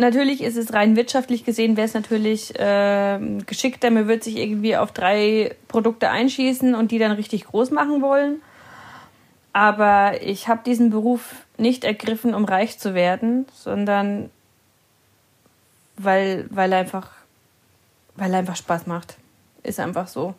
natürlich 0.00 0.42
ist 0.42 0.56
es 0.56 0.72
rein 0.72 0.96
wirtschaftlich 0.96 1.44
gesehen, 1.44 1.76
wäre 1.76 1.86
es 1.86 1.94
natürlich 1.94 2.58
äh, 2.58 3.18
geschickter, 3.46 3.90
man 3.90 4.08
würde 4.08 4.24
sich 4.24 4.36
irgendwie 4.36 4.76
auf 4.76 4.92
drei 4.92 5.54
Produkte 5.68 6.10
einschießen 6.10 6.74
und 6.74 6.90
die 6.90 6.98
dann 6.98 7.12
richtig 7.12 7.44
groß 7.44 7.70
machen 7.70 8.02
wollen. 8.02 8.42
Aber 9.52 10.22
ich 10.22 10.48
habe 10.48 10.62
diesen 10.64 10.90
Beruf 10.90 11.44
nicht 11.58 11.84
ergriffen, 11.84 12.34
um 12.34 12.44
reich 12.44 12.78
zu 12.78 12.94
werden, 12.94 13.46
sondern 13.54 14.30
weil, 15.96 16.46
weil 16.50 16.72
einfach, 16.72 17.10
weil 18.16 18.32
er 18.32 18.38
einfach 18.38 18.56
Spaß 18.56 18.86
macht. 18.86 19.16
Ist 19.62 19.78
einfach 19.78 20.08
so. 20.08 20.34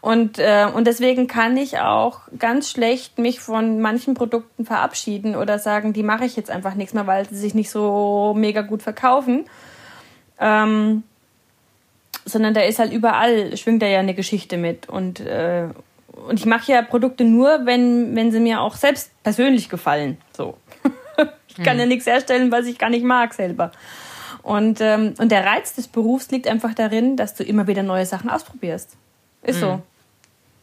Und, 0.00 0.38
äh, 0.40 0.66
und 0.72 0.86
deswegen 0.86 1.28
kann 1.28 1.56
ich 1.56 1.78
auch 1.78 2.22
ganz 2.38 2.70
schlecht 2.70 3.18
mich 3.18 3.38
von 3.38 3.80
manchen 3.80 4.14
Produkten 4.14 4.64
verabschieden 4.64 5.36
oder 5.36 5.60
sagen, 5.60 5.92
die 5.92 6.02
mache 6.02 6.24
ich 6.24 6.34
jetzt 6.34 6.50
einfach 6.50 6.74
nichts 6.74 6.92
mehr, 6.92 7.06
weil 7.06 7.28
sie 7.28 7.36
sich 7.36 7.54
nicht 7.54 7.70
so 7.70 8.34
mega 8.36 8.62
gut 8.62 8.82
verkaufen. 8.82 9.44
Ähm, 10.40 11.04
sondern 12.24 12.54
da 12.54 12.62
ist 12.62 12.80
halt 12.80 12.92
überall, 12.92 13.56
schwingt 13.56 13.82
da 13.82 13.86
ja 13.86 14.00
eine 14.00 14.14
Geschichte 14.14 14.56
mit. 14.56 14.88
Und, 14.88 15.20
äh, 15.20 15.68
und 16.26 16.40
ich 16.40 16.46
mache 16.46 16.72
ja 16.72 16.82
Produkte 16.82 17.24
nur, 17.24 17.66
wenn, 17.66 18.16
wenn 18.16 18.32
sie 18.32 18.40
mir 18.40 18.60
auch 18.60 18.74
selbst 18.74 19.10
persönlich 19.22 19.68
gefallen. 19.68 20.18
So. 20.36 20.56
ich 21.48 21.56
kann 21.62 21.76
mhm. 21.76 21.80
ja 21.80 21.86
nichts 21.86 22.06
herstellen, 22.06 22.50
was 22.50 22.66
ich 22.66 22.78
gar 22.78 22.90
nicht 22.90 23.04
mag 23.04 23.34
selber. 23.34 23.70
Und, 24.44 24.82
ähm, 24.82 25.14
und 25.16 25.32
der 25.32 25.46
Reiz 25.46 25.74
des 25.74 25.88
Berufs 25.88 26.30
liegt 26.30 26.46
einfach 26.46 26.74
darin, 26.74 27.16
dass 27.16 27.34
du 27.34 27.42
immer 27.42 27.66
wieder 27.66 27.82
neue 27.82 28.04
Sachen 28.04 28.28
ausprobierst. 28.28 28.94
Ist 29.42 29.56
mhm. 29.56 29.60
so. 29.60 29.82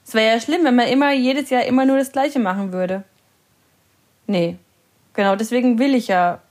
Es 0.05 0.13
wäre 0.13 0.35
ja 0.35 0.39
schlimm, 0.39 0.63
wenn 0.63 0.75
man 0.75 0.87
immer 0.87 1.11
jedes 1.13 1.49
Jahr 1.49 1.65
immer 1.65 1.85
nur 1.87 1.97
das 1.97 2.11
Gleiche 2.11 2.37
machen 2.37 2.73
würde. 2.73 3.03
Nee. 4.27 4.57
Genau, 5.13 5.35
deswegen 5.35 5.79
will 5.79 5.95
ich 5.95 6.07
ja 6.07 6.41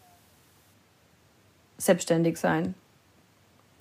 selbstständig 1.78 2.36
sein. 2.36 2.74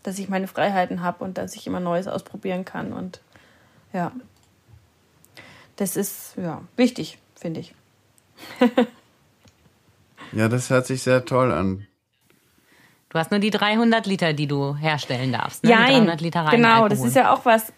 Dass 0.03 0.19
ich 0.19 0.29
meine 0.29 0.47
Freiheiten 0.47 1.01
habe 1.01 1.23
und 1.23 1.39
dass 1.39 1.55
ich 1.55 1.65
immer 1.65 1.79
Neues 1.79 2.07
ausprobieren 2.07 2.65
kann. 2.65 2.93
Und 2.93 3.19
ja. 3.93 4.11
Das 5.75 5.97
ist 5.97 6.35
ja 6.37 6.61
wichtig, 6.75 7.17
finde 7.35 7.61
ich. 7.61 7.73
ja, 10.33 10.47
das 10.47 10.69
hört 10.69 10.85
sich 10.85 11.01
sehr 11.01 11.25
toll 11.25 11.51
an. 11.51 11.87
Du 13.09 13.17
hast 13.17 13.31
nur 13.31 13.39
die 13.39 13.49
300 13.49 14.05
Liter, 14.05 14.33
die 14.33 14.47
du 14.47 14.75
herstellen 14.75 15.31
darfst. 15.31 15.63
Ne? 15.63 15.71
Ja, 15.71 15.85
genau. 16.51 16.87
Das 16.87 17.03
ist 17.03 17.15
ja 17.15 17.33
auch 17.33 17.43
was, 17.43 17.73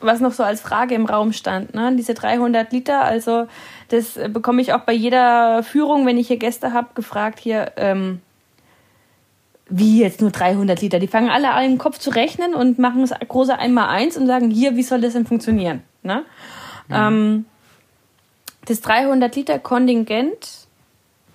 was 0.00 0.20
noch 0.20 0.32
so 0.32 0.42
als 0.42 0.60
Frage 0.60 0.94
im 0.94 1.06
Raum 1.06 1.32
stand. 1.32 1.74
Ne? 1.74 1.94
Diese 1.96 2.12
300 2.12 2.70
Liter, 2.72 3.02
also 3.02 3.46
das 3.88 4.18
bekomme 4.28 4.60
ich 4.60 4.74
auch 4.74 4.82
bei 4.82 4.92
jeder 4.92 5.62
Führung, 5.62 6.06
wenn 6.06 6.18
ich 6.18 6.28
hier 6.28 6.36
Gäste 6.36 6.74
habe, 6.74 6.88
gefragt 6.94 7.40
hier, 7.40 7.72
ähm, 7.76 8.20
wie 9.68 10.00
jetzt 10.00 10.20
nur 10.20 10.30
300 10.30 10.80
Liter? 10.80 10.98
Die 10.98 11.08
fangen 11.08 11.30
alle 11.30 11.50
an, 11.50 11.64
im 11.64 11.78
Kopf 11.78 11.98
zu 11.98 12.10
rechnen 12.10 12.54
und 12.54 12.78
machen 12.78 13.00
das 13.00 13.18
große 13.26 13.58
einmal 13.58 13.88
eins 13.88 14.16
und 14.16 14.26
sagen, 14.26 14.50
hier, 14.50 14.76
wie 14.76 14.82
soll 14.82 15.00
das 15.00 15.14
denn 15.14 15.26
funktionieren? 15.26 15.82
Ne? 16.02 16.24
Ja. 16.88 17.08
Ähm, 17.08 17.46
das 18.66 18.80
300 18.82 19.34
Liter 19.34 19.58
Kontingent 19.58 20.66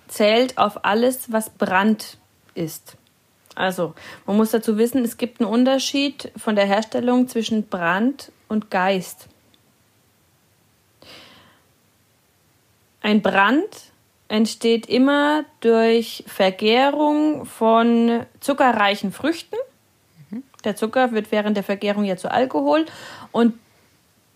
zählt 0.08 0.58
auf 0.58 0.84
alles, 0.84 1.32
was 1.32 1.50
Brand 1.50 2.18
ist. 2.54 2.96
Also, 3.54 3.94
man 4.26 4.36
muss 4.36 4.50
dazu 4.50 4.78
wissen, 4.78 5.04
es 5.04 5.16
gibt 5.16 5.40
einen 5.40 5.50
Unterschied 5.50 6.32
von 6.36 6.56
der 6.56 6.64
Herstellung 6.64 7.28
zwischen 7.28 7.68
Brand 7.68 8.32
und 8.48 8.70
Geist. 8.70 9.28
Ein 13.02 13.20
Brand 13.20 13.92
entsteht 14.28 14.86
immer 14.86 15.44
durch 15.60 16.24
Vergärung 16.26 17.44
von 17.44 18.24
zuckerreichen 18.40 19.12
Früchten. 19.12 19.56
Der 20.64 20.76
Zucker 20.76 21.12
wird 21.12 21.32
während 21.32 21.56
der 21.56 21.64
Vergärung 21.64 22.04
ja 22.04 22.16
zu 22.16 22.30
Alkohol 22.30 22.86
und 23.32 23.54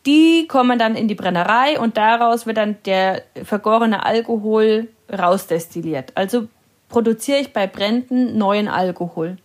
die 0.04 0.46
kommen 0.46 0.78
dann 0.78 0.94
in 0.94 1.08
die 1.08 1.14
Brennerei 1.14 1.78
und 1.80 1.96
daraus 1.96 2.46
wird 2.46 2.58
dann 2.58 2.76
der 2.84 3.22
vergorene 3.44 4.04
Alkohol 4.04 4.88
rausdestilliert. 5.10 6.12
Also 6.14 6.48
produziere 6.88 7.38
ich 7.38 7.52
bei 7.52 7.66
Bränden 7.66 8.38
neuen 8.38 8.68
Alkohol. 8.68 9.36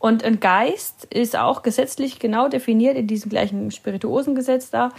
Und 0.00 0.24
ein 0.24 0.40
Geist 0.40 1.04
ist 1.10 1.36
auch 1.36 1.62
gesetzlich 1.62 2.18
genau 2.18 2.48
definiert 2.48 2.96
in 2.96 3.06
diesem 3.06 3.28
gleichen 3.28 3.70
Spirituosengesetz 3.70 4.70
da. 4.70 4.92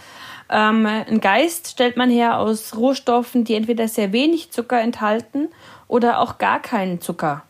Ähm, 0.48 0.86
ein 0.86 1.20
Geist 1.20 1.68
stellt 1.68 1.96
man 1.96 2.08
her 2.08 2.38
aus 2.38 2.76
Rohstoffen, 2.76 3.42
die 3.42 3.54
entweder 3.54 3.88
sehr 3.88 4.12
wenig 4.12 4.52
Zucker 4.52 4.80
enthalten 4.80 5.48
oder 5.88 6.20
auch 6.20 6.38
gar 6.38 6.62
keinen 6.62 7.00
Zucker 7.00 7.42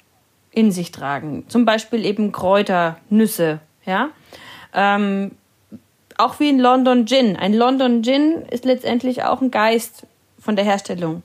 in 0.51 0.73
sich 0.73 0.93
tragen. 0.93 1.45
Zum 1.49 1.67
Beispiel 1.67 2.07
eben 2.07 2.33
Kräuter, 2.33 2.97
Nüsse, 3.11 3.61
ja. 3.85 4.09
Ähm, 4.73 5.33
auch 6.17 6.41
wie 6.41 6.49
ein 6.49 6.59
London 6.59 7.07
Gin. 7.07 7.37
Ein 7.37 7.53
London 7.53 8.03
Gin 8.03 8.47
ist 8.51 8.65
letztendlich 8.65 9.25
auch 9.25 9.43
ein 9.43 9.51
Geist 9.51 10.07
von 10.39 10.57
der 10.57 10.65
Herstellung. 10.65 11.23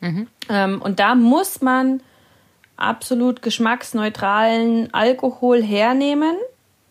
Mhm. 0.00 0.26
Ähm, 0.48 0.82
und 0.82 0.98
da 0.98 1.14
muss 1.14 1.60
man 1.60 2.02
absolut 2.80 3.42
geschmacksneutralen 3.42 4.92
Alkohol 4.92 5.62
hernehmen. 5.62 6.36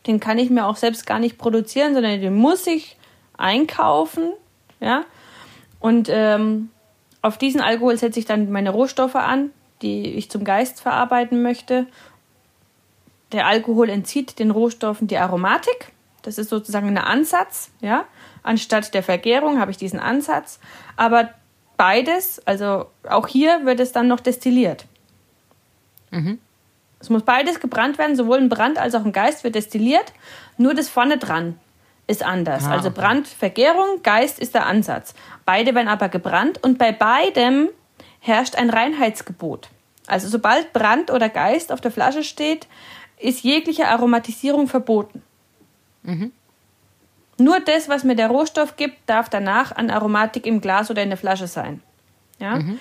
Den 0.08 0.20
kann 0.20 0.38
ich 0.38 0.50
mir 0.50 0.66
auch 0.66 0.78
selbst 0.78 1.06
gar 1.06 1.20
nicht 1.20 1.38
produzieren, 1.38 1.94
sondern 1.94 2.22
den 2.22 2.36
muss 2.36 2.66
ich 2.68 2.98
einkaufen. 3.38 4.32
Ja. 4.80 5.04
Und 5.80 6.10
ähm, 6.10 6.70
auf 7.22 7.38
diesen 7.38 7.62
Alkohol 7.62 7.98
setze 7.98 8.20
ich 8.20 8.26
dann 8.26 8.52
meine 8.52 8.70
Rohstoffe 8.70 9.16
an, 9.16 9.52
die 9.82 10.14
ich 10.14 10.30
zum 10.30 10.44
Geist 10.44 10.82
verarbeiten 10.82 11.42
möchte. 11.42 11.88
Der 13.32 13.48
Alkohol 13.48 13.90
entzieht 13.90 14.40
den 14.40 14.52
Rohstoffen 14.52 15.08
die 15.08 15.18
Aromatik. 15.18 15.92
Das 16.22 16.38
ist 16.38 16.50
sozusagen 16.50 16.88
ein 16.88 16.98
Ansatz, 16.98 17.72
ja. 17.82 18.06
Anstatt 18.44 18.94
der 18.94 19.04
Vergärung 19.04 19.60
habe 19.60 19.72
ich 19.72 19.78
diesen 19.78 20.00
Ansatz. 20.00 20.60
Aber 20.96 21.30
beides, 21.78 22.46
also 22.46 22.86
auch 23.08 23.28
hier 23.28 23.66
wird 23.66 23.80
es 23.80 23.92
dann 23.92 24.08
noch 24.08 24.20
destilliert. 24.20 24.86
Mhm. 26.12 26.40
Es 27.00 27.10
muss 27.10 27.24
beides 27.24 27.60
gebrannt 27.60 27.98
werden, 27.98 28.16
sowohl 28.16 28.38
ein 28.38 28.50
Brand 28.50 28.78
als 28.78 28.94
auch 28.96 29.06
ein 29.06 29.14
Geist 29.14 29.44
wird 29.44 29.56
destilliert. 29.56 30.14
Nur 30.58 30.74
das 30.74 30.90
vorne 30.90 31.18
dran 31.18 31.58
ist 32.08 32.24
anders. 32.24 32.66
Ah, 32.66 32.72
also 32.72 32.92
Brand, 32.92 33.28
Vergärung, 33.28 34.02
Geist 34.04 34.40
ist 34.40 34.54
der 34.54 34.66
Ansatz. 34.66 35.14
Beide 35.46 35.76
werden 35.76 35.88
aber 35.88 36.10
gebrannt 36.10 36.62
und 36.64 36.78
bei 36.78 36.92
beidem 36.92 37.70
herrscht 38.20 38.56
ein 38.56 38.70
Reinheitsgebot. 38.70 39.70
Also 40.08 40.28
sobald 40.28 40.74
Brand 40.74 41.12
oder 41.12 41.30
Geist 41.30 41.72
auf 41.72 41.82
der 41.82 41.92
Flasche 41.92 42.24
steht, 42.24 42.68
ist 43.20 43.44
jegliche 43.44 43.88
Aromatisierung 43.88 44.68
verboten. 44.68 45.22
Mhm. 46.04 46.32
Nur 47.38 47.60
das, 47.60 47.88
was 47.88 48.04
mir 48.04 48.16
der 48.16 48.28
Rohstoff 48.28 48.76
gibt, 48.76 48.98
darf 49.06 49.30
danach 49.30 49.76
an 49.76 49.90
Aromatik 49.90 50.46
im 50.46 50.62
Glas 50.62 50.90
oder 50.90 51.04
in 51.04 51.10
der 51.10 51.18
Flasche 51.18 51.48
sein. 51.48 51.82
Ja? 52.40 52.58
Mhm. 52.58 52.80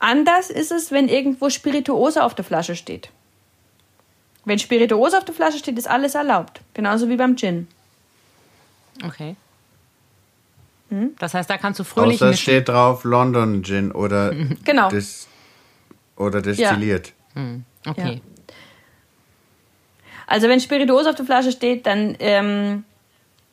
Anders 0.00 0.50
ist 0.50 0.72
es, 0.72 0.90
wenn 0.90 1.08
irgendwo 1.08 1.50
Spirituose 1.50 2.24
auf 2.24 2.34
der 2.34 2.44
Flasche 2.44 2.74
steht. 2.74 3.10
Wenn 4.44 4.58
Spirituose 4.58 5.16
auf 5.18 5.24
der 5.24 5.34
Flasche 5.34 5.58
steht, 5.58 5.78
ist 5.78 5.88
alles 5.88 6.14
erlaubt. 6.14 6.62
Genauso 6.74 7.08
wie 7.08 7.16
beim 7.16 7.36
Gin. 7.36 7.68
Okay. 9.04 9.36
Hm? 10.88 11.10
Das 11.18 11.34
heißt, 11.34 11.48
da 11.48 11.58
kannst 11.58 11.78
du 11.78 11.84
fröhlich 11.84 12.16
Außer 12.16 12.30
mischen. 12.30 12.42
steht 12.42 12.68
drauf 12.68 13.04
London 13.04 13.62
Gin 13.62 13.92
oder, 13.92 14.34
genau. 14.64 14.88
Dis 14.88 15.28
oder 16.16 16.40
destilliert. 16.42 17.12
Ja. 17.34 17.42
Hm. 17.42 17.64
Okay. 17.86 18.14
Ja. 18.14 18.54
Also 20.26 20.48
wenn 20.48 20.60
Spirituose 20.60 21.10
auf 21.10 21.16
der 21.16 21.24
Flasche 21.26 21.52
steht, 21.52 21.86
dann, 21.86 22.16
ähm, 22.20 22.84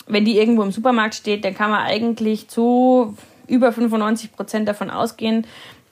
wenn 0.06 0.24
die 0.24 0.38
irgendwo 0.38 0.64
im 0.64 0.72
Supermarkt 0.72 1.16
steht, 1.16 1.43
dann 1.43 1.56
kann 1.56 1.72
man 1.72 1.82
eigentlich 1.82 2.48
zu 2.48 3.18
über 3.48 3.72
95 3.72 4.34
Prozent 4.34 4.68
davon 4.68 4.89
ausgehen, 4.89 5.45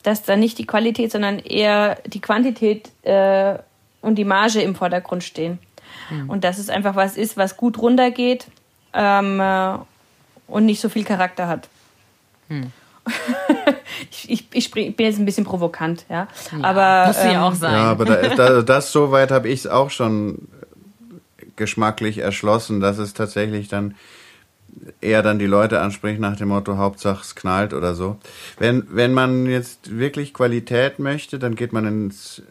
dass 0.05 0.23
da 0.23 0.35
nicht 0.35 0.57
die 0.57 0.67
Qualität, 0.67 1.11
sondern 1.11 1.39
eher 1.39 1.97
die 2.05 2.21
Quantität 2.21 2.91
äh, 3.03 3.57
und 4.01 4.15
die 4.15 4.25
Marge 4.25 4.61
im 4.61 4.75
Vordergrund 4.75 5.23
stehen. 5.23 5.59
Mhm. 6.09 6.29
Und 6.29 6.43
dass 6.43 6.59
es 6.59 6.69
einfach 6.69 6.95
was 6.95 7.17
ist, 7.17 7.37
was 7.37 7.57
gut 7.57 7.79
runtergeht 7.79 8.47
ähm, 8.93 9.39
äh, 9.39 9.77
und 10.47 10.65
nicht 10.65 10.79
so 10.79 10.89
viel 10.89 11.03
Charakter 11.03 11.47
hat. 11.47 11.69
Mhm. 12.49 12.71
ich, 14.11 14.29
ich, 14.29 14.47
ich, 14.53 14.71
bin 14.71 14.93
jetzt 14.97 15.19
ein 15.19 15.25
bisschen 15.25 15.45
provokant, 15.45 16.05
ja. 16.09 16.27
ja 16.51 16.63
aber 16.63 17.07
muss 17.07 17.23
ähm, 17.23 17.31
ja 17.31 17.47
auch 17.47 17.53
sein. 17.53 17.73
Ja, 17.73 17.91
aber 17.91 18.05
da, 18.05 18.35
da, 18.35 18.61
das 18.61 18.91
soweit 18.91 19.31
habe 19.31 19.47
ich 19.49 19.61
es 19.61 19.67
auch 19.67 19.89
schon 19.89 20.47
geschmacklich 21.55 22.17
erschlossen, 22.19 22.79
dass 22.79 22.97
es 22.97 23.13
tatsächlich 23.13 23.67
dann 23.67 23.95
eher 25.01 25.21
dann 25.21 25.39
die 25.39 25.45
Leute 25.45 25.81
anspricht 25.81 26.19
nach 26.19 26.35
dem 26.35 26.49
Motto 26.49 26.77
Hauptsache 26.77 27.21
es 27.21 27.35
knallt 27.35 27.73
oder 27.73 27.95
so. 27.95 28.17
Wenn, 28.57 28.87
wenn 28.89 29.13
man 29.13 29.45
jetzt 29.45 29.97
wirklich 29.97 30.33
Qualität 30.33 30.99
möchte, 30.99 31.39
dann 31.39 31.55
geht 31.55 31.73
man 31.73 31.85
ins, 31.85 32.41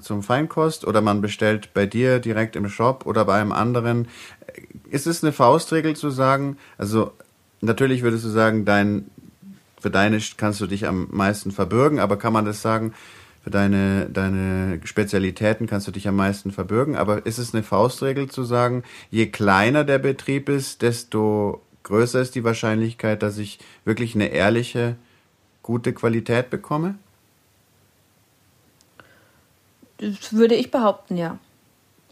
zum 0.00 0.22
Feinkost 0.22 0.86
oder 0.86 1.00
man 1.00 1.20
bestellt 1.20 1.74
bei 1.74 1.86
dir 1.86 2.18
direkt 2.18 2.56
im 2.56 2.68
Shop 2.68 3.06
oder 3.06 3.24
bei 3.24 3.40
einem 3.40 3.52
anderen. 3.52 4.08
Ist 4.90 5.06
es 5.06 5.22
eine 5.22 5.32
Faustregel 5.32 5.96
zu 5.96 6.10
sagen, 6.10 6.56
also 6.78 7.12
natürlich 7.60 8.02
würdest 8.02 8.24
du 8.24 8.28
sagen, 8.28 8.64
dein, 8.64 9.10
für 9.80 9.90
deine 9.90 10.18
kannst 10.36 10.60
du 10.60 10.66
dich 10.66 10.86
am 10.86 11.08
meisten 11.10 11.50
verbürgen, 11.50 11.98
aber 11.98 12.16
kann 12.16 12.32
man 12.32 12.44
das 12.44 12.62
sagen, 12.62 12.94
für 13.46 13.50
deine, 13.50 14.08
deine 14.10 14.80
Spezialitäten 14.82 15.68
kannst 15.68 15.86
du 15.86 15.92
dich 15.92 16.08
am 16.08 16.16
meisten 16.16 16.50
verbürgen. 16.50 16.96
Aber 16.96 17.26
ist 17.26 17.38
es 17.38 17.54
eine 17.54 17.62
Faustregel 17.62 18.28
zu 18.28 18.42
sagen, 18.42 18.82
je 19.08 19.26
kleiner 19.26 19.84
der 19.84 20.00
Betrieb 20.00 20.48
ist, 20.48 20.82
desto 20.82 21.62
größer 21.86 22.20
ist 22.20 22.34
die 22.34 22.44
Wahrscheinlichkeit, 22.44 23.22
dass 23.22 23.38
ich 23.38 23.58
wirklich 23.84 24.14
eine 24.14 24.26
ehrliche, 24.28 24.96
gute 25.62 25.92
Qualität 25.92 26.50
bekomme? 26.50 26.96
Das 29.98 30.32
würde 30.32 30.56
ich 30.56 30.70
behaupten, 30.70 31.16
ja. 31.16 31.38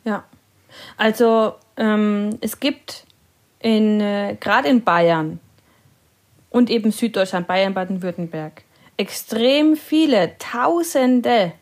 Ja. 0.04 0.24
Also 0.96 1.54
ähm, 1.76 2.38
es 2.40 2.60
gibt 2.60 3.04
in 3.58 4.00
äh, 4.00 4.36
gerade 4.38 4.68
in 4.68 4.84
Bayern 4.84 5.40
und 6.50 6.70
eben 6.70 6.92
Süddeutschland, 6.92 7.46
Bayern, 7.46 7.74
Baden-Württemberg, 7.74 8.62
extrem 8.96 9.76
viele 9.76 10.38
Tausende 10.38 11.52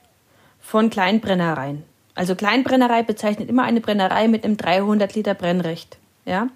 von 0.60 0.90
Kleinbrennereien. 0.90 1.82
Also 2.14 2.34
Kleinbrennerei 2.34 3.02
bezeichnet 3.02 3.48
immer 3.48 3.62
eine 3.62 3.80
Brennerei 3.80 4.28
mit 4.28 4.44
einem 4.44 4.58
300 4.58 5.14
Liter 5.14 5.34
Brennrecht. 5.34 5.96
Ja? 6.26 6.48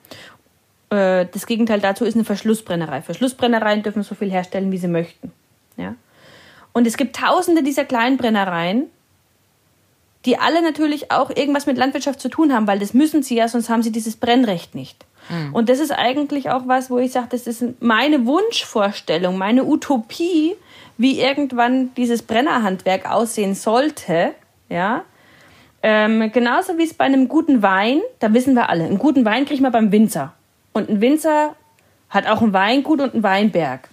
Äh, 0.91 1.27
das 1.33 1.47
Gegenteil 1.47 1.81
dazu 1.81 2.05
ist 2.05 2.15
eine 2.15 2.25
Verschlussbrennerei. 2.25 3.03
Verschlussbrennereien 3.03 3.83
dürfen 3.83 4.03
so 4.03 4.15
viel 4.15 4.31
herstellen, 4.31 4.71
wie 4.73 4.79
sie 4.79 4.89
möchten. 4.89 5.33
Ja? 5.77 5.95
Und 6.73 6.87
es 6.87 6.97
gibt 6.97 7.17
tausende 7.17 7.63
dieser 7.63 7.85
Kleinbrennereien, 7.85 8.87
die 10.27 10.39
alle 10.39 10.61
natürlich 10.61 11.11
auch 11.13 11.31
irgendwas 11.31 11.67
mit 11.67 11.79
Landwirtschaft 11.79 12.21
zu 12.21 12.29
tun 12.29 12.53
haben, 12.53 12.67
weil 12.67 12.81
das 12.81 12.95
müssen 12.95 13.23
sie 13.23 13.37
ja, 13.37 13.49
sonst 13.49 13.69
haben 13.69 13.83
sie 13.83 13.93
dieses 13.93 14.17
Brennrecht 14.17 14.75
nicht. 14.75 15.07
Mhm. 15.29 15.55
Und 15.55 15.69
das 15.69 15.79
ist 15.79 15.93
eigentlich 15.93 16.51
auch 16.51 16.67
was, 16.67 16.91
wo 16.91 16.99
ich 16.99 17.13
sage, 17.13 17.29
das 17.31 17.47
ist 17.47 17.65
meine 17.81 18.27
Wunschvorstellung, 18.27 19.39
meine 19.39 19.65
Utopie, 19.65 20.55
wie 20.99 21.21
irgendwann 21.21 21.95
dieses 21.95 22.23
Brennerhandwerk 22.23 23.11
aussehen 23.11 23.55
sollte, 23.55 24.35
ja. 24.69 25.05
Ähm, 25.83 26.33
genauso 26.33 26.79
wie 26.79 26.85
es 26.85 26.95
bei 26.95 27.05
einem 27.05 27.29
guten 27.29 27.63
Wein, 27.63 28.01
da 28.19 28.33
wissen 28.35 28.55
wir 28.55 28.71
alle, 28.71 28.85
einen 28.85 28.99
guten 28.99 29.25
Wein 29.25 29.45
kriegt 29.45 29.61
man 29.61 29.71
beim 29.71 29.93
Winzer. 29.93 30.33
Und 30.77 30.91
ein 30.91 31.01
Winzer 31.01 31.57
hat 32.11 32.27
auch 32.27 32.43
ein 32.43 32.53
Weingut 32.53 33.01
und 33.01 33.15
einen 33.15 33.23
Weinberg. 33.23 33.89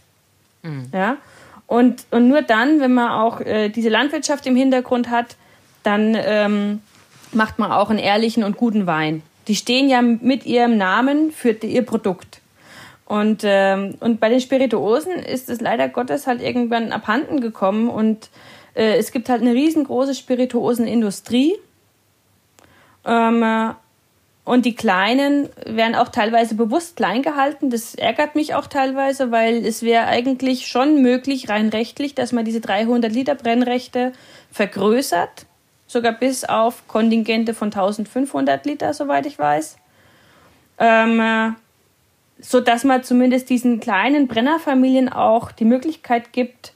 Mhm. 0.64 0.88
Ja. 0.92 1.16
Und, 1.66 2.04
und 2.12 2.28
nur 2.28 2.42
dann, 2.42 2.82
wenn 2.82 2.94
man 2.94 3.10
auch 3.10 3.40
äh, 3.40 3.70
diese 3.70 3.88
Landwirtschaft 3.88 4.46
im 4.48 4.58
Hintergrund 4.58 5.10
hat, 5.10 5.38
dann 5.84 6.14
ähm, 6.20 6.82
macht 7.32 7.58
man 7.58 7.72
auch 7.72 7.90
einen 7.90 8.00
ehrlichen 8.00 8.44
und 8.44 8.58
guten 8.58 8.86
Wein. 8.86 9.24
Die 9.48 9.56
stehen 9.56 9.88
ja 9.88 10.02
mit 10.02 10.46
ihrem 10.46 10.76
Namen 10.76 11.32
für 11.32 11.52
ihr 11.52 11.86
Produkt. 11.86 12.42
Und, 13.06 13.44
ähm, 13.46 13.96
und 14.02 14.20
bei 14.20 14.28
den 14.28 14.42
Spirituosen 14.42 15.14
ist 15.14 15.50
es 15.50 15.62
leider 15.62 15.88
Gottes 15.88 16.28
halt 16.28 16.42
irgendwann 16.42 16.92
abhanden 16.92 17.40
gekommen 17.40 17.88
und 17.88 18.30
äh, 18.76 18.98
es 18.98 19.14
gibt 19.14 19.30
halt 19.30 19.42
eine 19.42 19.54
riesengroße 19.54 20.16
Spirituosenindustrie. 20.16 21.56
Ähm, 23.06 23.42
äh, 23.42 23.70
und 24.46 24.66
die 24.66 24.76
Kleinen 24.76 25.50
werden 25.66 25.96
auch 25.96 26.10
teilweise 26.10 26.56
bewusst 26.56 26.98
klein 26.98 27.22
gehalten. 27.22 27.70
Das 27.70 27.96
ärgert 27.96 28.36
mich 28.36 28.56
auch 28.56 28.68
teilweise, 28.68 29.32
weil 29.32 29.66
es 29.66 29.84
wäre 29.84 30.08
eigentlich 30.08 30.68
schon 30.68 31.02
möglich, 31.02 31.48
rein 31.48 31.70
rechtlich, 31.70 32.14
dass 32.14 32.34
man 32.34 32.44
diese 32.44 32.60
300 32.60 33.12
Liter 33.12 33.36
Brennrechte 33.36 34.12
vergrößert. 34.52 35.46
Sogar 35.88 36.12
bis 36.12 36.44
auf 36.44 36.88
Kontingente 36.88 37.54
von 37.54 37.68
1500 37.68 38.66
Liter, 38.66 38.94
soweit 38.94 39.26
ich 39.26 39.39
weiß. 39.39 39.78
Ähm, 40.80 41.20
äh, 41.20 41.52
so 42.39 42.60
dass 42.60 42.84
man 42.84 43.04
zumindest 43.04 43.50
diesen 43.50 43.80
kleinen 43.80 44.28
Brennerfamilien 44.28 45.08
auch 45.08 45.54
die 45.54 45.66
Möglichkeit 45.66 46.34
gibt, 46.34 46.74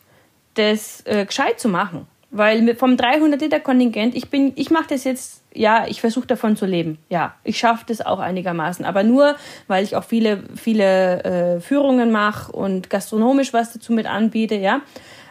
das 0.54 1.06
äh, 1.06 1.26
gescheit 1.26 1.60
zu 1.60 1.68
machen. 1.68 2.08
Weil 2.30 2.76
vom 2.76 2.98
300 2.98 3.40
Liter 3.42 3.60
Kontingent, 3.62 4.14
ich 4.14 4.30
bin, 4.30 4.52
ich 4.56 4.70
mache 4.70 4.88
das 4.90 5.06
jetzt, 5.06 5.44
ja, 5.54 5.86
ich 5.88 6.02
versuche 6.02 6.28
davon 6.28 6.58
zu 6.58 6.66
leben. 6.66 6.98
Ja, 7.10 7.36
ich 7.44 7.58
schaffe 7.58 7.86
das 7.88 8.02
auch 8.02 8.20
einigermaßen. 8.20 8.84
Aber 8.84 9.04
nur, 9.04 9.36
weil 9.68 9.84
ich 9.84 9.96
auch 9.96 10.04
viele, 10.04 10.44
viele 10.56 11.24
äh, 11.24 11.60
Führungen 11.62 12.12
mache 12.12 12.52
und 12.52 12.90
gastronomisch 12.90 13.54
was 13.54 13.72
dazu 13.72 13.94
mit 13.94 14.08
anbiete, 14.08 14.56
ja. 14.56 14.82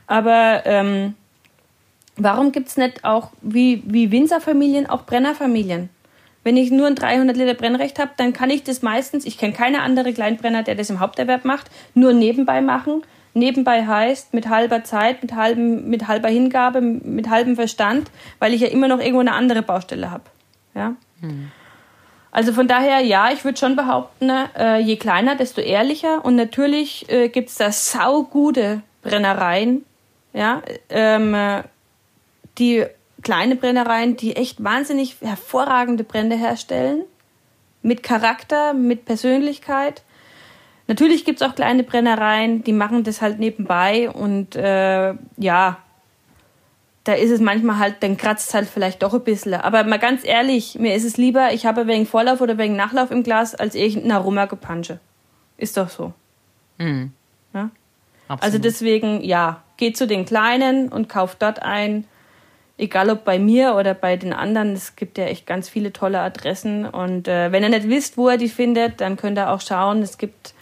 Aber 0.06 0.62
ähm, 0.64 1.14
warum 2.16 2.52
gibt's 2.52 2.78
nicht 2.78 3.04
auch 3.04 3.30
wie, 3.42 3.82
wie 3.84 4.10
Winzerfamilien 4.10 4.88
auch 4.88 5.02
Brennerfamilien? 5.02 5.90
Wenn 6.44 6.56
ich 6.56 6.70
nur 6.70 6.86
ein 6.86 6.94
300 6.94 7.36
Liter 7.36 7.54
Brennrecht 7.54 7.98
habe, 7.98 8.12
dann 8.16 8.32
kann 8.32 8.50
ich 8.50 8.62
das 8.62 8.80
meistens, 8.80 9.26
ich 9.26 9.36
kenne 9.36 9.52
keine 9.52 9.82
andere 9.82 10.12
Kleinbrenner, 10.12 10.62
der 10.62 10.76
das 10.76 10.88
im 10.90 11.00
Haupterwerb 11.00 11.44
macht, 11.44 11.70
nur 11.94 12.12
nebenbei 12.12 12.60
machen. 12.60 13.02
Nebenbei 13.36 13.86
heißt 13.86 14.32
mit 14.32 14.48
halber 14.48 14.82
Zeit, 14.82 15.20
mit, 15.20 15.34
halbem, 15.34 15.90
mit 15.90 16.08
halber 16.08 16.28
Hingabe, 16.28 16.80
mit 16.80 17.28
halbem 17.28 17.54
Verstand, 17.54 18.10
weil 18.38 18.54
ich 18.54 18.62
ja 18.62 18.68
immer 18.68 18.88
noch 18.88 18.98
irgendwo 18.98 19.20
eine 19.20 19.34
andere 19.34 19.60
Baustelle 19.60 20.10
habe. 20.10 20.24
Ja? 20.74 20.94
Hm. 21.20 21.50
Also 22.30 22.54
von 22.54 22.66
daher, 22.66 23.00
ja, 23.00 23.30
ich 23.30 23.44
würde 23.44 23.58
schon 23.58 23.76
behaupten, 23.76 24.30
äh, 24.30 24.78
je 24.78 24.96
kleiner, 24.96 25.36
desto 25.36 25.60
ehrlicher. 25.60 26.24
Und 26.24 26.36
natürlich 26.36 27.10
äh, 27.10 27.28
gibt 27.28 27.50
es 27.50 27.56
da 27.56 27.70
saugute 27.70 28.80
Brennereien, 29.02 29.84
ja, 30.32 30.62
ähm, 30.88 31.34
äh, 31.34 31.62
die 32.56 32.86
kleine 33.22 33.56
Brennereien, 33.56 34.16
die 34.16 34.34
echt 34.34 34.64
wahnsinnig 34.64 35.16
hervorragende 35.20 36.04
Brände 36.04 36.36
herstellen. 36.36 37.04
Mit 37.82 38.02
Charakter, 38.02 38.72
mit 38.72 39.04
Persönlichkeit. 39.04 40.02
Natürlich 40.88 41.24
gibt 41.24 41.40
es 41.40 41.48
auch 41.48 41.54
kleine 41.54 41.82
Brennereien, 41.82 42.62
die 42.62 42.72
machen 42.72 43.02
das 43.02 43.20
halt 43.20 43.38
nebenbei 43.38 44.08
und 44.08 44.54
äh, 44.54 45.14
ja, 45.36 45.78
da 47.06 47.12
ist 47.12 47.30
es 47.30 47.40
manchmal 47.40 47.78
halt, 47.78 47.96
dann 48.00 48.16
kratzt 48.16 48.48
es 48.48 48.54
halt 48.54 48.68
vielleicht 48.68 49.02
doch 49.02 49.14
ein 49.14 49.22
bisschen. 49.22 49.54
Aber 49.54 49.84
mal 49.84 49.98
ganz 49.98 50.24
ehrlich, 50.24 50.76
mir 50.78 50.94
ist 50.94 51.04
es 51.04 51.16
lieber, 51.16 51.52
ich 51.52 51.64
habe 51.64 51.86
wegen 51.86 52.04
Vorlauf 52.04 52.40
oder 52.40 52.58
wegen 52.58 52.74
Nachlauf 52.74 53.12
im 53.12 53.22
Glas, 53.22 53.54
als 53.54 53.76
irgendein 53.76 54.12
Aroma-Gepansche. 54.12 54.98
Ist 55.56 55.76
doch 55.76 55.88
so. 55.88 56.12
Mhm. 56.78 57.12
Ja? 57.54 57.70
Also 58.28 58.58
deswegen, 58.58 59.22
ja, 59.22 59.62
geht 59.76 59.96
zu 59.96 60.08
den 60.08 60.24
Kleinen 60.24 60.88
und 60.88 61.08
kauft 61.08 61.42
dort 61.42 61.62
ein. 61.62 62.06
Egal 62.76 63.08
ob 63.08 63.24
bei 63.24 63.38
mir 63.38 63.74
oder 63.76 63.94
bei 63.94 64.16
den 64.16 64.32
anderen, 64.32 64.72
es 64.72 64.96
gibt 64.96 65.16
ja 65.16 65.24
echt 65.26 65.46
ganz 65.46 65.68
viele 65.68 65.92
tolle 65.92 66.20
Adressen. 66.20 66.86
Und 66.86 67.28
äh, 67.28 67.52
wenn 67.52 67.62
ihr 67.62 67.68
nicht 67.68 67.88
wisst, 67.88 68.18
wo 68.18 68.28
ihr 68.28 68.36
die 68.36 68.48
findet, 68.48 69.00
dann 69.00 69.16
könnt 69.16 69.38
ihr 69.38 69.50
auch 69.50 69.60
schauen. 69.60 70.02
Es 70.02 70.18
gibt 70.18 70.54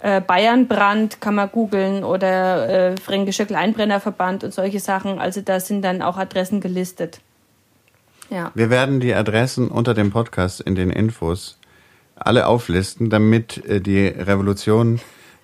äh, 0.00 0.20
Bayernbrand, 0.20 1.20
kann 1.20 1.34
man 1.34 1.50
googeln, 1.50 2.04
oder 2.04 2.92
äh, 2.92 2.96
Fränkischer 2.96 3.46
Kleinbrennerverband 3.46 4.44
und 4.44 4.54
solche 4.54 4.80
Sachen. 4.80 5.18
Also 5.18 5.40
da 5.40 5.60
sind 5.60 5.82
dann 5.82 6.02
auch 6.02 6.16
Adressen 6.16 6.60
gelistet. 6.60 7.20
Ja. 8.30 8.50
Wir 8.54 8.70
werden 8.70 9.00
die 9.00 9.14
Adressen 9.14 9.68
unter 9.68 9.94
dem 9.94 10.10
Podcast 10.10 10.60
in 10.60 10.74
den 10.74 10.90
Infos 10.90 11.58
alle 12.16 12.46
auflisten, 12.46 13.10
damit 13.10 13.64
äh, 13.66 13.80
die 13.80 14.06
Revolution 14.06 15.00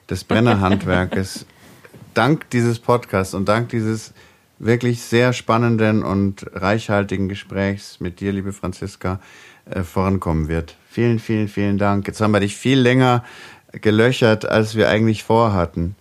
des 0.09 0.24
Brennerhandwerkes 0.24 1.47
dank 2.14 2.49
dieses 2.51 2.78
Podcasts 2.78 3.34
und 3.34 3.49
dank 3.49 3.68
dieses 3.68 4.14
wirklich 4.59 5.03
sehr 5.03 5.32
spannenden 5.32 6.03
und 6.03 6.47
reichhaltigen 6.53 7.28
Gesprächs 7.28 8.01
mit 8.01 8.20
dir, 8.20 8.32
liebe 8.32 8.53
Franziska, 8.53 9.20
äh, 9.66 9.82
vorankommen 9.82 10.49
wird. 10.49 10.76
Vielen, 10.91 11.18
vielen, 11.18 11.49
vielen 11.49 11.78
Dank. 11.78 12.07
Jetzt 12.07 12.20
haben 12.20 12.32
wir 12.32 12.41
dich 12.41 12.57
viel 12.57 12.80
länger 12.80 13.24
gelöchert, 13.73 14.45
als 14.47 14.75
wir 14.75 14.89
eigentlich 14.89 15.25
vorhatten. 15.25 15.95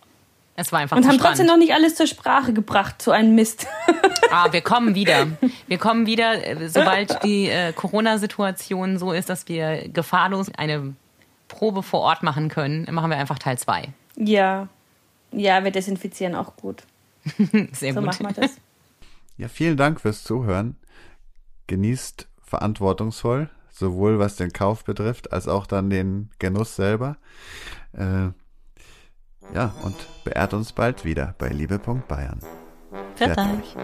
es 0.56 0.72
war 0.72 0.80
einfach 0.80 0.98
Und 0.98 1.08
haben 1.08 1.18
trotzdem 1.20 1.46
noch 1.48 1.58
nicht 1.58 1.74
alles 1.74 1.96
zur 1.96 2.08
Sprache 2.08 2.54
gebracht, 2.54 3.02
so 3.02 3.12
ein 3.12 3.36
Mist. 3.36 3.68
Ah, 4.30 4.52
wir 4.52 4.60
kommen 4.60 4.94
wieder. 4.94 5.28
Wir 5.68 5.78
kommen 5.78 6.06
wieder, 6.06 6.46
äh, 6.46 6.68
sobald 6.68 7.24
die 7.24 7.48
äh, 7.48 7.72
Corona-Situation 7.72 8.98
so 9.00 9.14
ist, 9.14 9.30
dass 9.30 9.48
wir 9.48 9.88
gefahrlos 9.88 10.52
eine 10.58 10.96
Probe 11.48 11.82
vor 11.82 12.02
Ort 12.02 12.24
machen 12.24 12.50
können, 12.50 12.86
machen 12.94 13.10
wir 13.10 13.16
einfach 13.18 13.40
Teil 13.40 13.58
2. 13.58 13.88
ja. 14.18 14.68
Ja, 15.32 15.64
wir 15.64 15.72
desinfizieren 15.72 16.36
auch 16.36 16.58
gut. 16.58 16.84
Sehr 17.72 17.94
So 17.94 18.00
gut. 18.02 18.06
machen 18.08 18.26
wir 18.28 18.34
das. 18.34 18.58
Ja, 19.38 19.48
vielen 19.48 19.78
Dank 19.78 20.02
fürs 20.02 20.24
Zuhören. 20.26 20.76
Genießt 21.68 22.28
verantwortungsvoll, 22.44 23.50
sowohl 23.78 24.20
was 24.20 24.36
den 24.36 24.52
Kauf 24.52 24.84
betrifft, 24.84 25.32
als 25.32 25.48
auch 25.48 25.68
dann 25.68 25.90
den 25.90 26.30
Genuss 26.40 26.76
selber. 26.76 27.18
Äh, 27.94 28.30
ja, 29.54 29.74
und 29.84 29.96
beehrt 30.24 30.54
uns 30.54 30.74
bald 30.74 31.06
wieder 31.06 31.36
bei 31.38 31.50
Liebe.Bayern. 31.50 32.40
Fertig. 33.16 33.76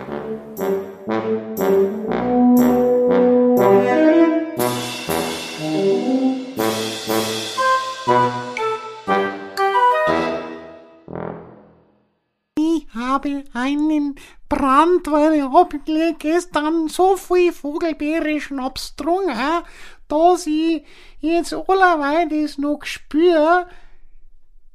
Ich 12.58 12.88
habe 12.96 13.44
einen 13.54 14.16
Brand, 14.56 15.08
weil 15.12 15.34
ich 15.34 15.44
hab 15.44 15.74
gestern 16.20 16.88
so 16.88 17.18
viel 17.18 17.52
Vogelbeere-Schnaps 17.52 18.96
getrunken, 18.96 19.64
dass 20.08 20.48
ich 20.48 20.84
jetzt 21.20 21.54
allerweil 21.54 22.30
das 22.30 22.58
noch 22.58 22.84
spür. 22.84 23.68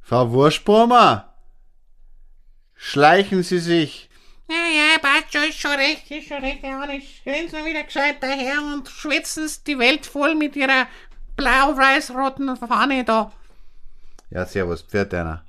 Frau 0.01 0.31
Wurstbrummer, 0.31 1.33
schleichen 2.75 3.43
Sie 3.43 3.59
sich. 3.59 4.09
Ja, 4.49 4.55
ja, 4.55 4.99
passt 4.99 5.31
schon, 5.31 5.43
ist 5.47 5.59
schon 5.59 5.71
recht, 5.71 6.09
ist 6.09 6.27
schon 6.27 6.43
recht, 6.43 6.63
ja, 6.63 6.83
stellen 6.99 7.49
Sie 7.49 7.65
wieder 7.65 7.83
gescheit 7.83 8.17
daher 8.21 8.61
und 8.73 8.89
schwätzen 8.89 9.47
Sie 9.47 9.63
die 9.67 9.77
Welt 9.77 10.05
voll 10.05 10.33
mit 10.33 10.55
Ihrer 10.55 10.87
blau-weiß-roten 11.35 12.57
Fahne 12.57 13.03
da. 13.03 13.31
Ja, 14.31 14.45
servus, 14.45 14.81
Pferd 14.81 15.13
einer. 15.13 15.45